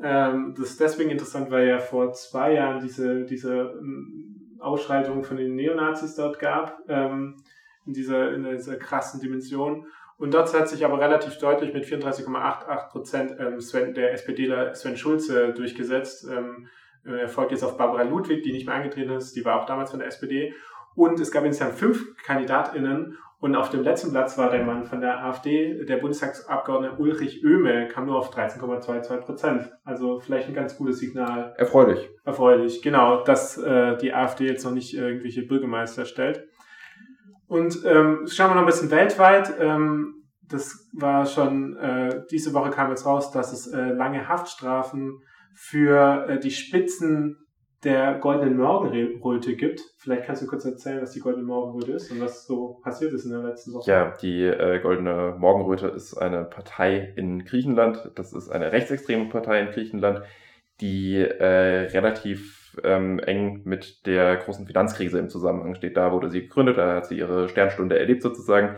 [0.00, 5.36] Ähm, das ist deswegen interessant, weil ja vor zwei Jahren diese, diese ähm, Ausschreitung von
[5.36, 7.36] den Neonazis dort gab, ähm,
[7.86, 9.86] in, dieser, in dieser krassen Dimension.
[10.18, 14.96] Und dort hat sich aber relativ deutlich mit 34,88 Prozent ähm, Sven, der SPDler Sven
[14.96, 16.26] Schulze durchgesetzt.
[16.28, 16.68] Ähm, äh,
[17.04, 19.90] er folgt jetzt auf Barbara Ludwig, die nicht mehr angetreten ist, die war auch damals
[19.90, 20.54] von der SPD.
[20.94, 25.00] Und es gab insgesamt fünf KandidatInnen Und auf dem letzten Platz war der Mann von
[25.00, 29.72] der AfD, der Bundestagsabgeordnete Ulrich Oehme, kam nur auf 13,22 Prozent.
[29.84, 31.54] Also vielleicht ein ganz gutes Signal.
[31.56, 32.10] Erfreulich.
[32.24, 36.48] Erfreulich, genau, dass äh, die AfD jetzt noch nicht irgendwelche Bürgermeister stellt.
[37.46, 39.54] Und ähm, schauen wir noch ein bisschen weltweit.
[39.60, 45.22] Ähm, das war schon, äh, diese Woche kam jetzt raus, dass es äh, lange Haftstrafen
[45.60, 47.36] für äh, die Spitzen
[47.82, 49.80] der goldenen Morgenröte gibt.
[49.98, 53.24] Vielleicht kannst du kurz erzählen, was die goldene Morgenröte ist und was so passiert ist
[53.24, 53.90] in der letzten Woche.
[53.90, 58.10] Ja, die äh, goldene Morgenröte ist eine Partei in Griechenland.
[58.14, 60.22] Das ist eine rechtsextreme Partei in Griechenland,
[60.80, 65.96] die äh, relativ ähm, eng mit der großen Finanzkrise im Zusammenhang steht.
[65.96, 68.76] Da wurde sie gegründet, da hat sie ihre Sternstunde erlebt sozusagen.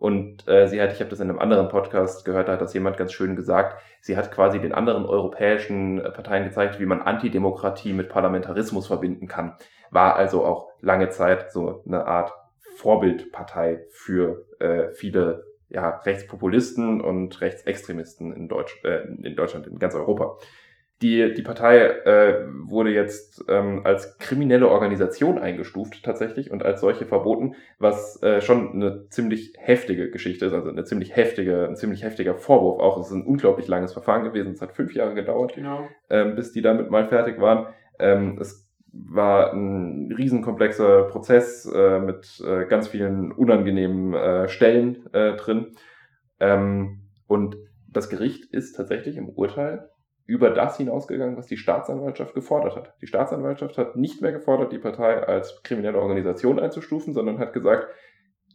[0.00, 2.72] Und äh, sie hat, ich habe das in einem anderen Podcast gehört, da hat das
[2.72, 7.02] jemand ganz schön gesagt, sie hat quasi den anderen europäischen äh, Parteien gezeigt, wie man
[7.02, 9.56] Antidemokratie mit Parlamentarismus verbinden kann.
[9.90, 12.32] War also auch lange Zeit so eine Art
[12.76, 19.94] Vorbildpartei für äh, viele ja, Rechtspopulisten und Rechtsextremisten in, Deutsch, äh, in Deutschland, in ganz
[19.94, 20.38] Europa.
[21.02, 27.06] Die, die Partei äh, wurde jetzt ähm, als kriminelle Organisation eingestuft tatsächlich und als solche
[27.06, 32.02] verboten, was äh, schon eine ziemlich heftige Geschichte ist, also eine ziemlich heftige, ein ziemlich
[32.02, 33.00] heftiger Vorwurf auch.
[33.00, 35.88] Es ist ein unglaublich langes Verfahren gewesen, es hat fünf Jahre gedauert, genau.
[36.10, 37.72] ähm, bis die damit mal fertig waren.
[37.98, 45.36] Ähm, es war ein riesenkomplexer Prozess äh, mit äh, ganz vielen unangenehmen äh, Stellen äh,
[45.36, 45.76] drin.
[46.40, 47.56] Ähm, und
[47.88, 49.88] das Gericht ist tatsächlich im Urteil
[50.30, 52.94] über das hinausgegangen, was die Staatsanwaltschaft gefordert hat.
[53.02, 57.88] Die Staatsanwaltschaft hat nicht mehr gefordert, die Partei als kriminelle Organisation einzustufen, sondern hat gesagt,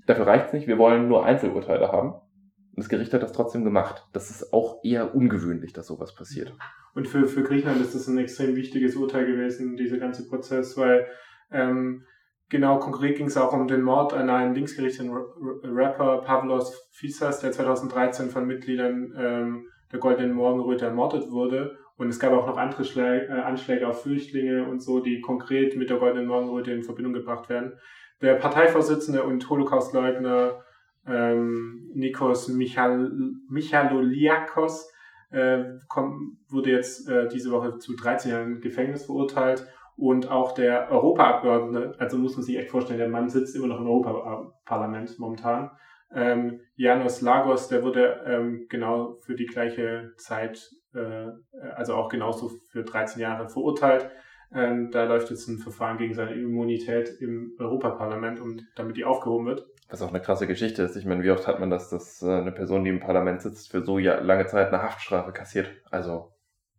[0.07, 2.13] dafür reicht es nicht, wir wollen nur Einzelurteile haben.
[2.13, 4.07] Und das Gericht hat das trotzdem gemacht.
[4.13, 6.53] Das ist auch eher ungewöhnlich, dass sowas passiert.
[6.93, 11.07] Und für, für Griechenland ist das ein extrem wichtiges Urteil gewesen, dieser ganze Prozess, weil
[11.51, 12.05] ähm,
[12.47, 17.51] genau konkret ging es auch um den Mord an einen linksgerichteten Rapper Pavlos Fisas, der
[17.51, 21.77] 2013 von Mitgliedern ähm, der Goldenen Morgenröte ermordet wurde.
[21.97, 25.77] Und es gab auch noch andere Schläge, äh, Anschläge auf Flüchtlinge und so, die konkret
[25.77, 27.73] mit der Goldenen Morgenröte in Verbindung gebracht werden.
[28.21, 30.63] Der Parteivorsitzende und Holocaustleugner
[31.07, 33.11] ähm, Nikos Michal
[33.49, 34.91] Michaloliakos
[35.31, 39.65] äh, kommt, wurde jetzt äh, diese Woche zu 13 Jahren Gefängnis verurteilt.
[39.97, 43.79] Und auch der Europaabgeordnete, also muss man sich echt vorstellen, der Mann sitzt immer noch
[43.79, 45.71] im Europaparlament momentan,
[46.13, 51.27] ähm, Janos Lagos, der wurde ähm, genau für die gleiche Zeit, äh,
[51.75, 54.09] also auch genauso für 13 Jahre verurteilt.
[54.53, 59.47] Ähm, da läuft jetzt ein Verfahren gegen seine Immunität im Europaparlament, um, damit die aufgehoben
[59.47, 59.65] wird.
[59.89, 60.95] Was auch eine krasse Geschichte ist.
[60.95, 63.71] Ich meine, wie oft hat man das, dass äh, eine Person, die im Parlament sitzt,
[63.71, 65.71] für so lange Zeit eine Haftstrafe kassiert?
[65.91, 66.34] Also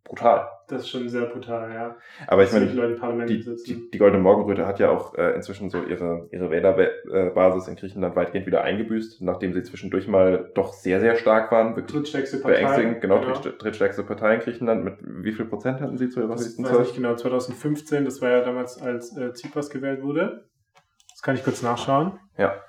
[0.07, 0.47] brutal.
[0.67, 1.95] Das ist schon sehr brutal, ja.
[2.27, 2.65] Aber ich meine,
[3.25, 7.75] die, die, die, Goldene Morgenröte hat ja auch äh, inzwischen so ihre, ihre Wählerbasis in
[7.75, 11.73] Griechenland weitgehend wieder eingebüßt, nachdem sie zwischendurch mal doch sehr, sehr stark waren.
[11.75, 12.97] Drittstärkste Partei.
[12.99, 13.33] Genau, genau.
[13.33, 14.83] drittstärkste Partei in Griechenland.
[14.83, 16.87] Mit wie viel Prozent hatten sie zu ihrer höchsten Zeit?
[16.87, 20.49] Ich genau, 2015, das war ja damals, als äh, Tsipras gewählt wurde.
[21.11, 22.19] Das kann ich kurz nachschauen.
[22.37, 22.61] Ja.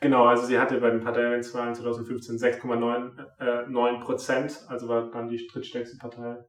[0.00, 5.46] Genau, also sie hatte bei den Parteiwahlen 2015 6,9 äh, Prozent, also war dann die
[5.46, 6.44] drittstärkste Partei.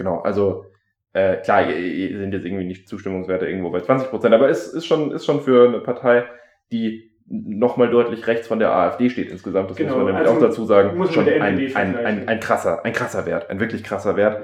[0.00, 0.64] Genau, also
[1.12, 5.12] äh, klar, sind jetzt irgendwie nicht Zustimmungswerte irgendwo bei 20 Prozent, aber es ist schon,
[5.12, 6.24] ist schon für eine Partei,
[6.72, 10.38] die nochmal deutlich rechts von der AfD steht insgesamt, das genau, muss man nämlich also
[10.38, 14.16] auch dazu sagen, schon ein, ein, ein, ein, krasser, ein krasser Wert, ein wirklich krasser
[14.16, 14.42] Wert.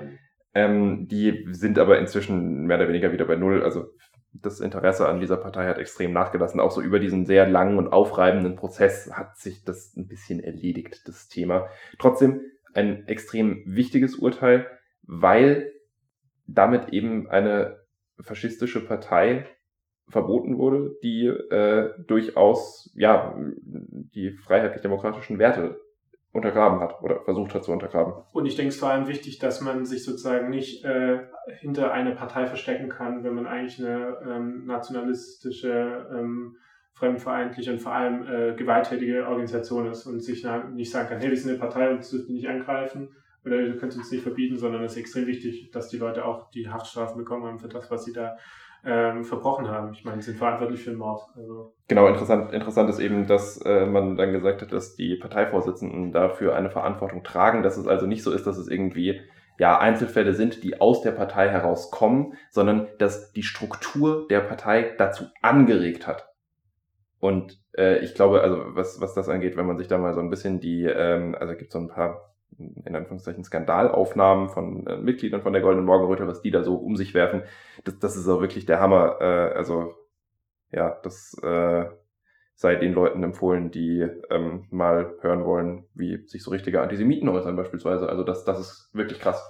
[0.53, 3.63] Ähm, die sind aber inzwischen mehr oder weniger wieder bei Null.
[3.63, 3.87] Also
[4.35, 6.61] das Interesse an dieser Partei hat extrem nachgelassen.
[6.61, 11.09] Auch so über diesen sehr langen und aufreibenden Prozess hat sich das ein bisschen erledigt,
[11.09, 11.69] das Thema.
[11.99, 12.43] Trotzdem
[12.75, 14.67] ein extrem wichtiges Urteil,
[15.07, 15.73] weil
[16.47, 17.81] damit eben eine
[18.21, 19.47] faschistische Partei
[20.09, 25.81] verboten wurde, die äh, durchaus ja die freiheitlich-demokratischen Werte
[26.33, 28.13] untergraben hat oder versucht hat zu untergraben.
[28.33, 31.21] Und ich denke, es ist vor allem wichtig, dass man sich sozusagen nicht äh,
[31.59, 36.57] hinter eine Partei verstecken kann, wenn man eigentlich eine ähm, nationalistische, ähm,
[36.93, 41.37] fremdenfeindliche und vor allem äh, gewalttätige Organisation ist und sich nicht sagen kann, hey, wir
[41.37, 43.15] sind eine Partei und das dürfen nicht angreifen,
[43.47, 46.51] oder ihr könnt uns nicht verbieten, sondern es ist extrem wichtig, dass die Leute auch
[46.51, 48.36] die Haftstrafen bekommen haben für das, was sie da
[48.84, 49.93] ähm, verbrochen haben.
[49.93, 51.23] Ich meine, sie sind verantwortlich für den Mord.
[51.36, 51.74] Also.
[51.89, 56.55] Genau, interessant, interessant ist eben, dass äh, man dann gesagt hat, dass die Parteivorsitzenden dafür
[56.56, 59.20] eine Verantwortung tragen, dass es also nicht so ist, dass es irgendwie
[59.59, 65.24] ja, Einzelfälle sind, die aus der Partei herauskommen, sondern dass die Struktur der Partei dazu
[65.40, 66.28] angeregt hat.
[67.18, 70.20] Und äh, ich glaube, also was, was das angeht, wenn man sich da mal so
[70.20, 75.43] ein bisschen die, ähm, also gibt so ein paar in Anführungszeichen Skandalaufnahmen von äh, Mitgliedern
[75.43, 77.43] von der Goldenen Morgenröte, was die da so um sich werfen,
[77.85, 79.18] das, das ist auch wirklich der Hammer.
[79.20, 79.94] Äh, also
[80.70, 81.86] ja, das äh,
[82.55, 87.55] sei den Leuten empfohlen, die ähm, mal hören wollen, wie sich so richtige Antisemiten äußern
[87.55, 88.09] beispielsweise.
[88.09, 89.43] Also das, das ist wirklich krass.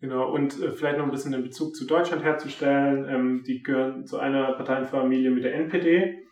[0.00, 3.06] Genau, und äh, vielleicht noch ein bisschen den Bezug zu Deutschland herzustellen.
[3.08, 6.22] Ähm, die gehören zu einer Parteienfamilie mit der NPD.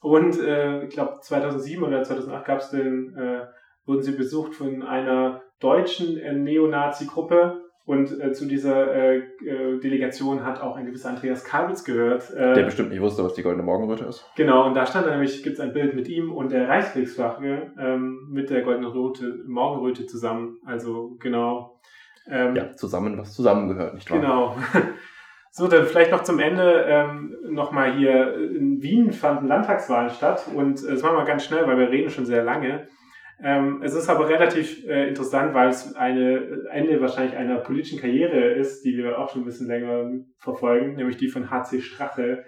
[0.00, 3.46] Und äh, ich glaube 2007 oder 2008 gab es den, äh,
[3.86, 7.62] wurden sie besucht von einer deutschen äh, Neonazi-Gruppe.
[7.84, 12.34] Und äh, zu dieser äh, äh, Delegation hat auch ein gewisser Andreas Kalbitz gehört.
[12.34, 14.28] Äh, der bestimmt nicht wusste, was die Goldene Morgenröte ist.
[14.34, 18.28] Genau, und da stand nämlich, gibt es ein Bild mit ihm und der Reichskriegsflagge ähm,
[18.28, 20.58] mit der Goldenen Rote, Morgenröte zusammen.
[20.66, 21.78] Also genau.
[22.28, 24.20] Ähm, ja, zusammen, was zusammengehört, nicht wahr?
[24.20, 24.56] Genau.
[25.58, 28.34] So, dann vielleicht noch zum Ende ähm, nochmal hier.
[28.34, 32.10] In Wien fanden Landtagswahlen statt und äh, das machen wir ganz schnell, weil wir reden
[32.10, 32.88] schon sehr lange.
[33.42, 38.52] Ähm, es ist aber relativ äh, interessant, weil es eine Ende wahrscheinlich einer politischen Karriere
[38.54, 42.44] ist, die wir auch schon ein bisschen länger verfolgen, nämlich die von HC Strache,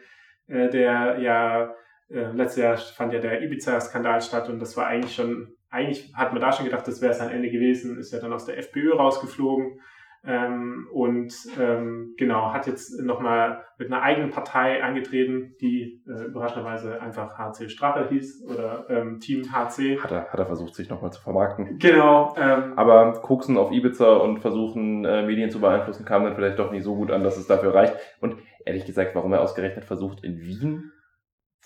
[0.47, 1.74] äh, der ja
[2.09, 6.32] äh, letztes Jahr fand ja der Ibiza-Skandal statt und das war eigentlich schon, eigentlich hat
[6.32, 8.94] man da schon gedacht, das wäre sein Ende gewesen, ist ja dann aus der FPÖ
[8.94, 9.81] rausgeflogen
[10.27, 17.01] ähm, und ähm, genau, hat jetzt nochmal mit einer eigenen Partei angetreten, die äh, überraschenderweise
[17.01, 20.01] einfach HC Strache hieß oder ähm, Team HC.
[20.01, 21.78] Hat er, hat er versucht, sich nochmal zu vermarkten.
[21.78, 22.35] Genau.
[22.36, 26.73] Ähm, Aber Koksen auf Ibiza und versuchen, äh, Medien zu beeinflussen, kam dann vielleicht doch
[26.73, 27.95] nicht so gut an, dass es dafür reicht.
[28.20, 30.93] Und ehrlich gesagt, warum er ausgerechnet versucht, in Wien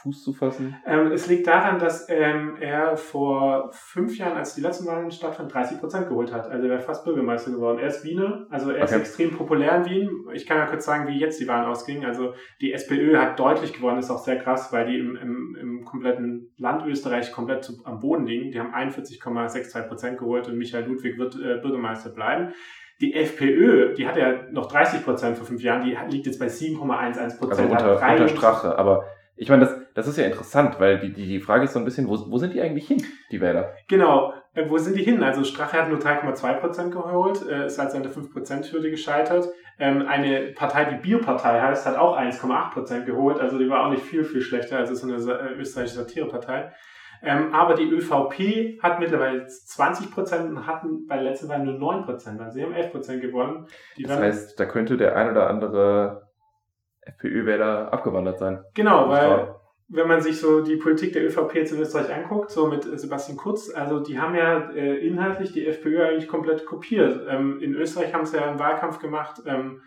[0.03, 0.77] Fuß zu fassen?
[0.85, 5.53] Ähm, es liegt daran, dass ähm, er vor fünf Jahren, als die letzten Wahlen stattfanden,
[5.53, 6.51] 30 Prozent geholt hat.
[6.51, 7.79] Also er wäre fast Bürgermeister geworden.
[7.79, 8.85] Er ist Wiener, also er okay.
[8.85, 10.11] ist extrem populär in Wien.
[10.33, 12.05] Ich kann ja kurz sagen, wie jetzt die Wahlen ausgingen.
[12.05, 15.85] Also die SPÖ hat deutlich gewonnen, ist auch sehr krass, weil die im, im, im
[15.85, 18.51] kompletten Land Österreich komplett zu, am Boden liegen.
[18.51, 22.53] Die haben 41,62 Prozent geholt und Michael Ludwig wird äh, Bürgermeister bleiben.
[23.01, 26.47] Die FPÖ, die hat ja noch 30 Prozent vor fünf Jahren, die liegt jetzt bei
[26.47, 27.73] 7,11 Prozent.
[27.73, 29.05] Also unter, unter Strache, aber
[29.37, 31.85] ich meine, das, das ist ja interessant, weil die, die, die Frage ist so ein
[31.85, 33.75] bisschen, wo, wo sind die eigentlich hin, die Wähler?
[33.89, 35.23] Genau, äh, wo sind die hin?
[35.23, 39.49] Also Strache hat nur 3,2% geholt, äh, ist als der 5%-Hürde gescheitert.
[39.79, 44.03] Ähm, eine Partei, die Bierpartei heißt, hat auch 1,8% geholt, also die war auch nicht
[44.03, 46.73] viel, viel schlechter als so eine äh, österreichische Satirepartei.
[47.25, 52.41] Ähm, aber die ÖVP hat mittlerweile 20% und hatten bei der letzten Wahl nur 9%
[52.41, 53.67] Also sie haben 11% gewonnen.
[53.97, 56.29] Die das heißt, da könnte der ein oder andere
[57.03, 58.65] FPÖ-Wähler abgewandert sein.
[58.75, 59.55] Genau, weil
[59.93, 63.37] wenn man sich so die Politik der ÖVP jetzt in Österreich anguckt, so mit Sebastian
[63.37, 67.21] Kurz, also die haben ja äh, inhaltlich die FPÖ eigentlich komplett kopiert.
[67.29, 69.83] Ähm, in Österreich haben sie ja einen Wahlkampf gemacht, ähm,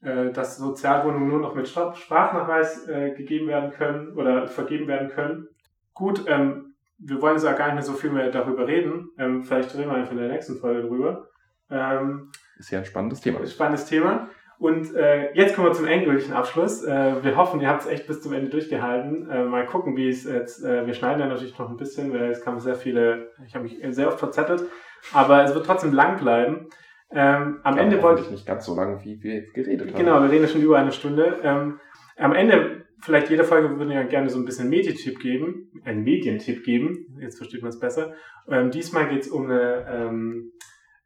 [0.00, 5.48] äh, dass Sozialwohnungen nur noch mit Sprachnachweis äh, gegeben werden können oder vergeben werden können.
[5.92, 9.10] Gut, ähm, wir wollen jetzt auch gar nicht mehr so viel mehr darüber reden.
[9.18, 11.28] Ähm, vielleicht reden wir einfach in der nächsten Folge drüber.
[11.68, 13.44] Ähm, ist ja ein spannendes Thema.
[13.44, 14.28] Spannendes Thema.
[14.58, 16.82] Und äh, jetzt kommen wir zum endgültigen Abschluss.
[16.84, 19.30] Äh, wir hoffen, ihr habt es echt bis zum Ende durchgehalten.
[19.30, 20.64] Äh, mal gucken, wie es jetzt.
[20.64, 23.30] Äh, wir schneiden ja natürlich noch ein bisschen, weil es kamen sehr viele.
[23.46, 24.64] Ich habe mich sehr oft verzettelt,
[25.12, 26.68] aber es wird trotzdem lang bleiben.
[27.10, 29.96] Ähm, am ja, Ende wollte ich nicht ganz so lang, wie wir geredet haben.
[29.96, 31.38] Genau, wir reden schon über eine Stunde.
[31.42, 31.78] Ähm,
[32.16, 36.64] am Ende, vielleicht jede Folge würden wir gerne so ein bisschen Medientipp geben, einen Medientipp
[36.64, 37.16] geben.
[37.20, 38.14] Jetzt versteht man es besser.
[38.48, 40.52] Ähm, diesmal geht es um eine, ähm,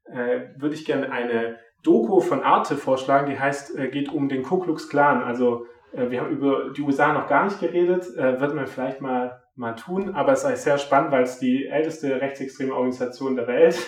[0.07, 4.43] äh, würde ich gerne eine Doku von Arte vorschlagen, die heißt, äh, geht um den
[4.43, 5.23] Ku Klux Klan.
[5.23, 9.01] Also äh, wir haben über die USA noch gar nicht geredet, äh, wird man vielleicht
[9.01, 13.47] mal, mal tun, aber es ist sehr spannend, weil es die älteste rechtsextreme Organisation der
[13.47, 13.79] Welt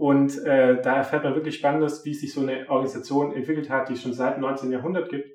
[0.00, 3.92] und äh, da erfährt man wirklich Spannendes, wie sich so eine Organisation entwickelt hat, die
[3.92, 4.72] es schon seit dem 19.
[4.72, 5.28] Jahrhundert gibt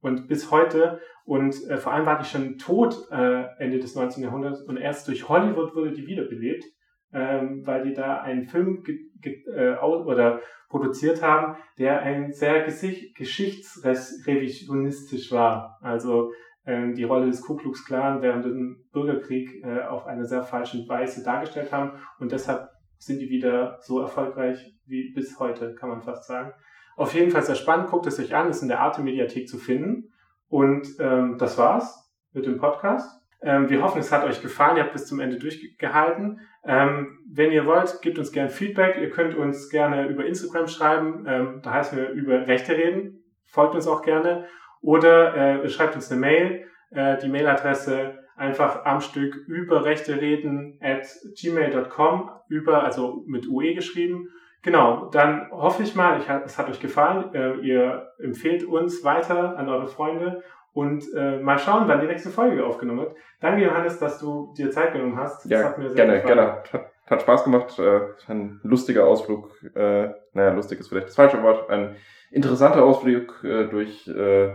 [0.00, 1.00] und bis heute.
[1.24, 4.22] Und äh, vor allem war die schon tot äh, Ende des 19.
[4.22, 6.64] Jahrhunderts und erst durch Hollywood wurde die wiederbelebt,
[7.12, 8.84] ähm, weil die da einen Film
[9.26, 15.78] äh, oder produziert haben, der ein sehr geschichtsrevisionistisch war.
[15.82, 16.32] Also
[16.64, 20.88] ähm, die Rolle des Ku Klux Klan während dem Bürgerkrieg äh, auf eine sehr falsche
[20.88, 22.68] Weise dargestellt haben und deshalb
[22.98, 26.52] sind die wieder so erfolgreich wie bis heute, kann man fast sagen.
[26.96, 29.58] Auf jeden Fall sehr spannend, guckt es euch an, ist in der Arte Mediathek zu
[29.58, 30.12] finden.
[30.48, 33.21] Und ähm, das war's mit dem Podcast.
[33.42, 34.76] Ähm, wir hoffen, es hat euch gefallen.
[34.76, 36.40] Ihr habt bis zum Ende durchgehalten.
[36.64, 38.98] Ähm, wenn ihr wollt, gebt uns gerne Feedback.
[39.00, 41.24] Ihr könnt uns gerne über Instagram schreiben.
[41.26, 43.24] Ähm, da heißen wir über Rechte reden.
[43.46, 44.46] Folgt uns auch gerne.
[44.80, 46.66] Oder äh, schreibt uns eine Mail.
[46.90, 51.06] Äh, die Mailadresse einfach am Stück über Rechte reden at
[51.40, 52.30] gmail.com.
[52.48, 54.28] Über, also mit UE geschrieben.
[54.62, 57.34] Genau, dann hoffe ich mal, ich, es hat euch gefallen.
[57.34, 62.30] Äh, ihr empfehlt uns weiter an eure Freunde und äh, mal schauen, wann die nächste
[62.30, 63.16] Folge aufgenommen wird.
[63.40, 65.44] Danke, Johannes, dass du dir Zeit genommen hast.
[65.44, 66.36] Das ja, hat mir sehr gerne, gefallen.
[66.36, 66.62] gerne.
[66.72, 67.78] Hat, hat Spaß gemacht.
[67.78, 69.50] Äh, ein lustiger Ausflug.
[69.74, 71.68] Äh, naja, lustig ist vielleicht das falsche Wort.
[71.68, 71.96] Ein
[72.30, 74.54] interessanter Ausflug äh, durch äh,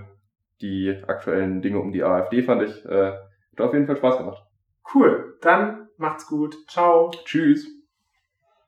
[0.62, 2.86] die aktuellen Dinge um die AfD, fand ich.
[2.86, 4.44] Äh, hat auf jeden Fall Spaß gemacht.
[4.94, 5.38] Cool.
[5.42, 6.56] Dann macht's gut.
[6.68, 7.12] Ciao.
[7.26, 7.77] Tschüss.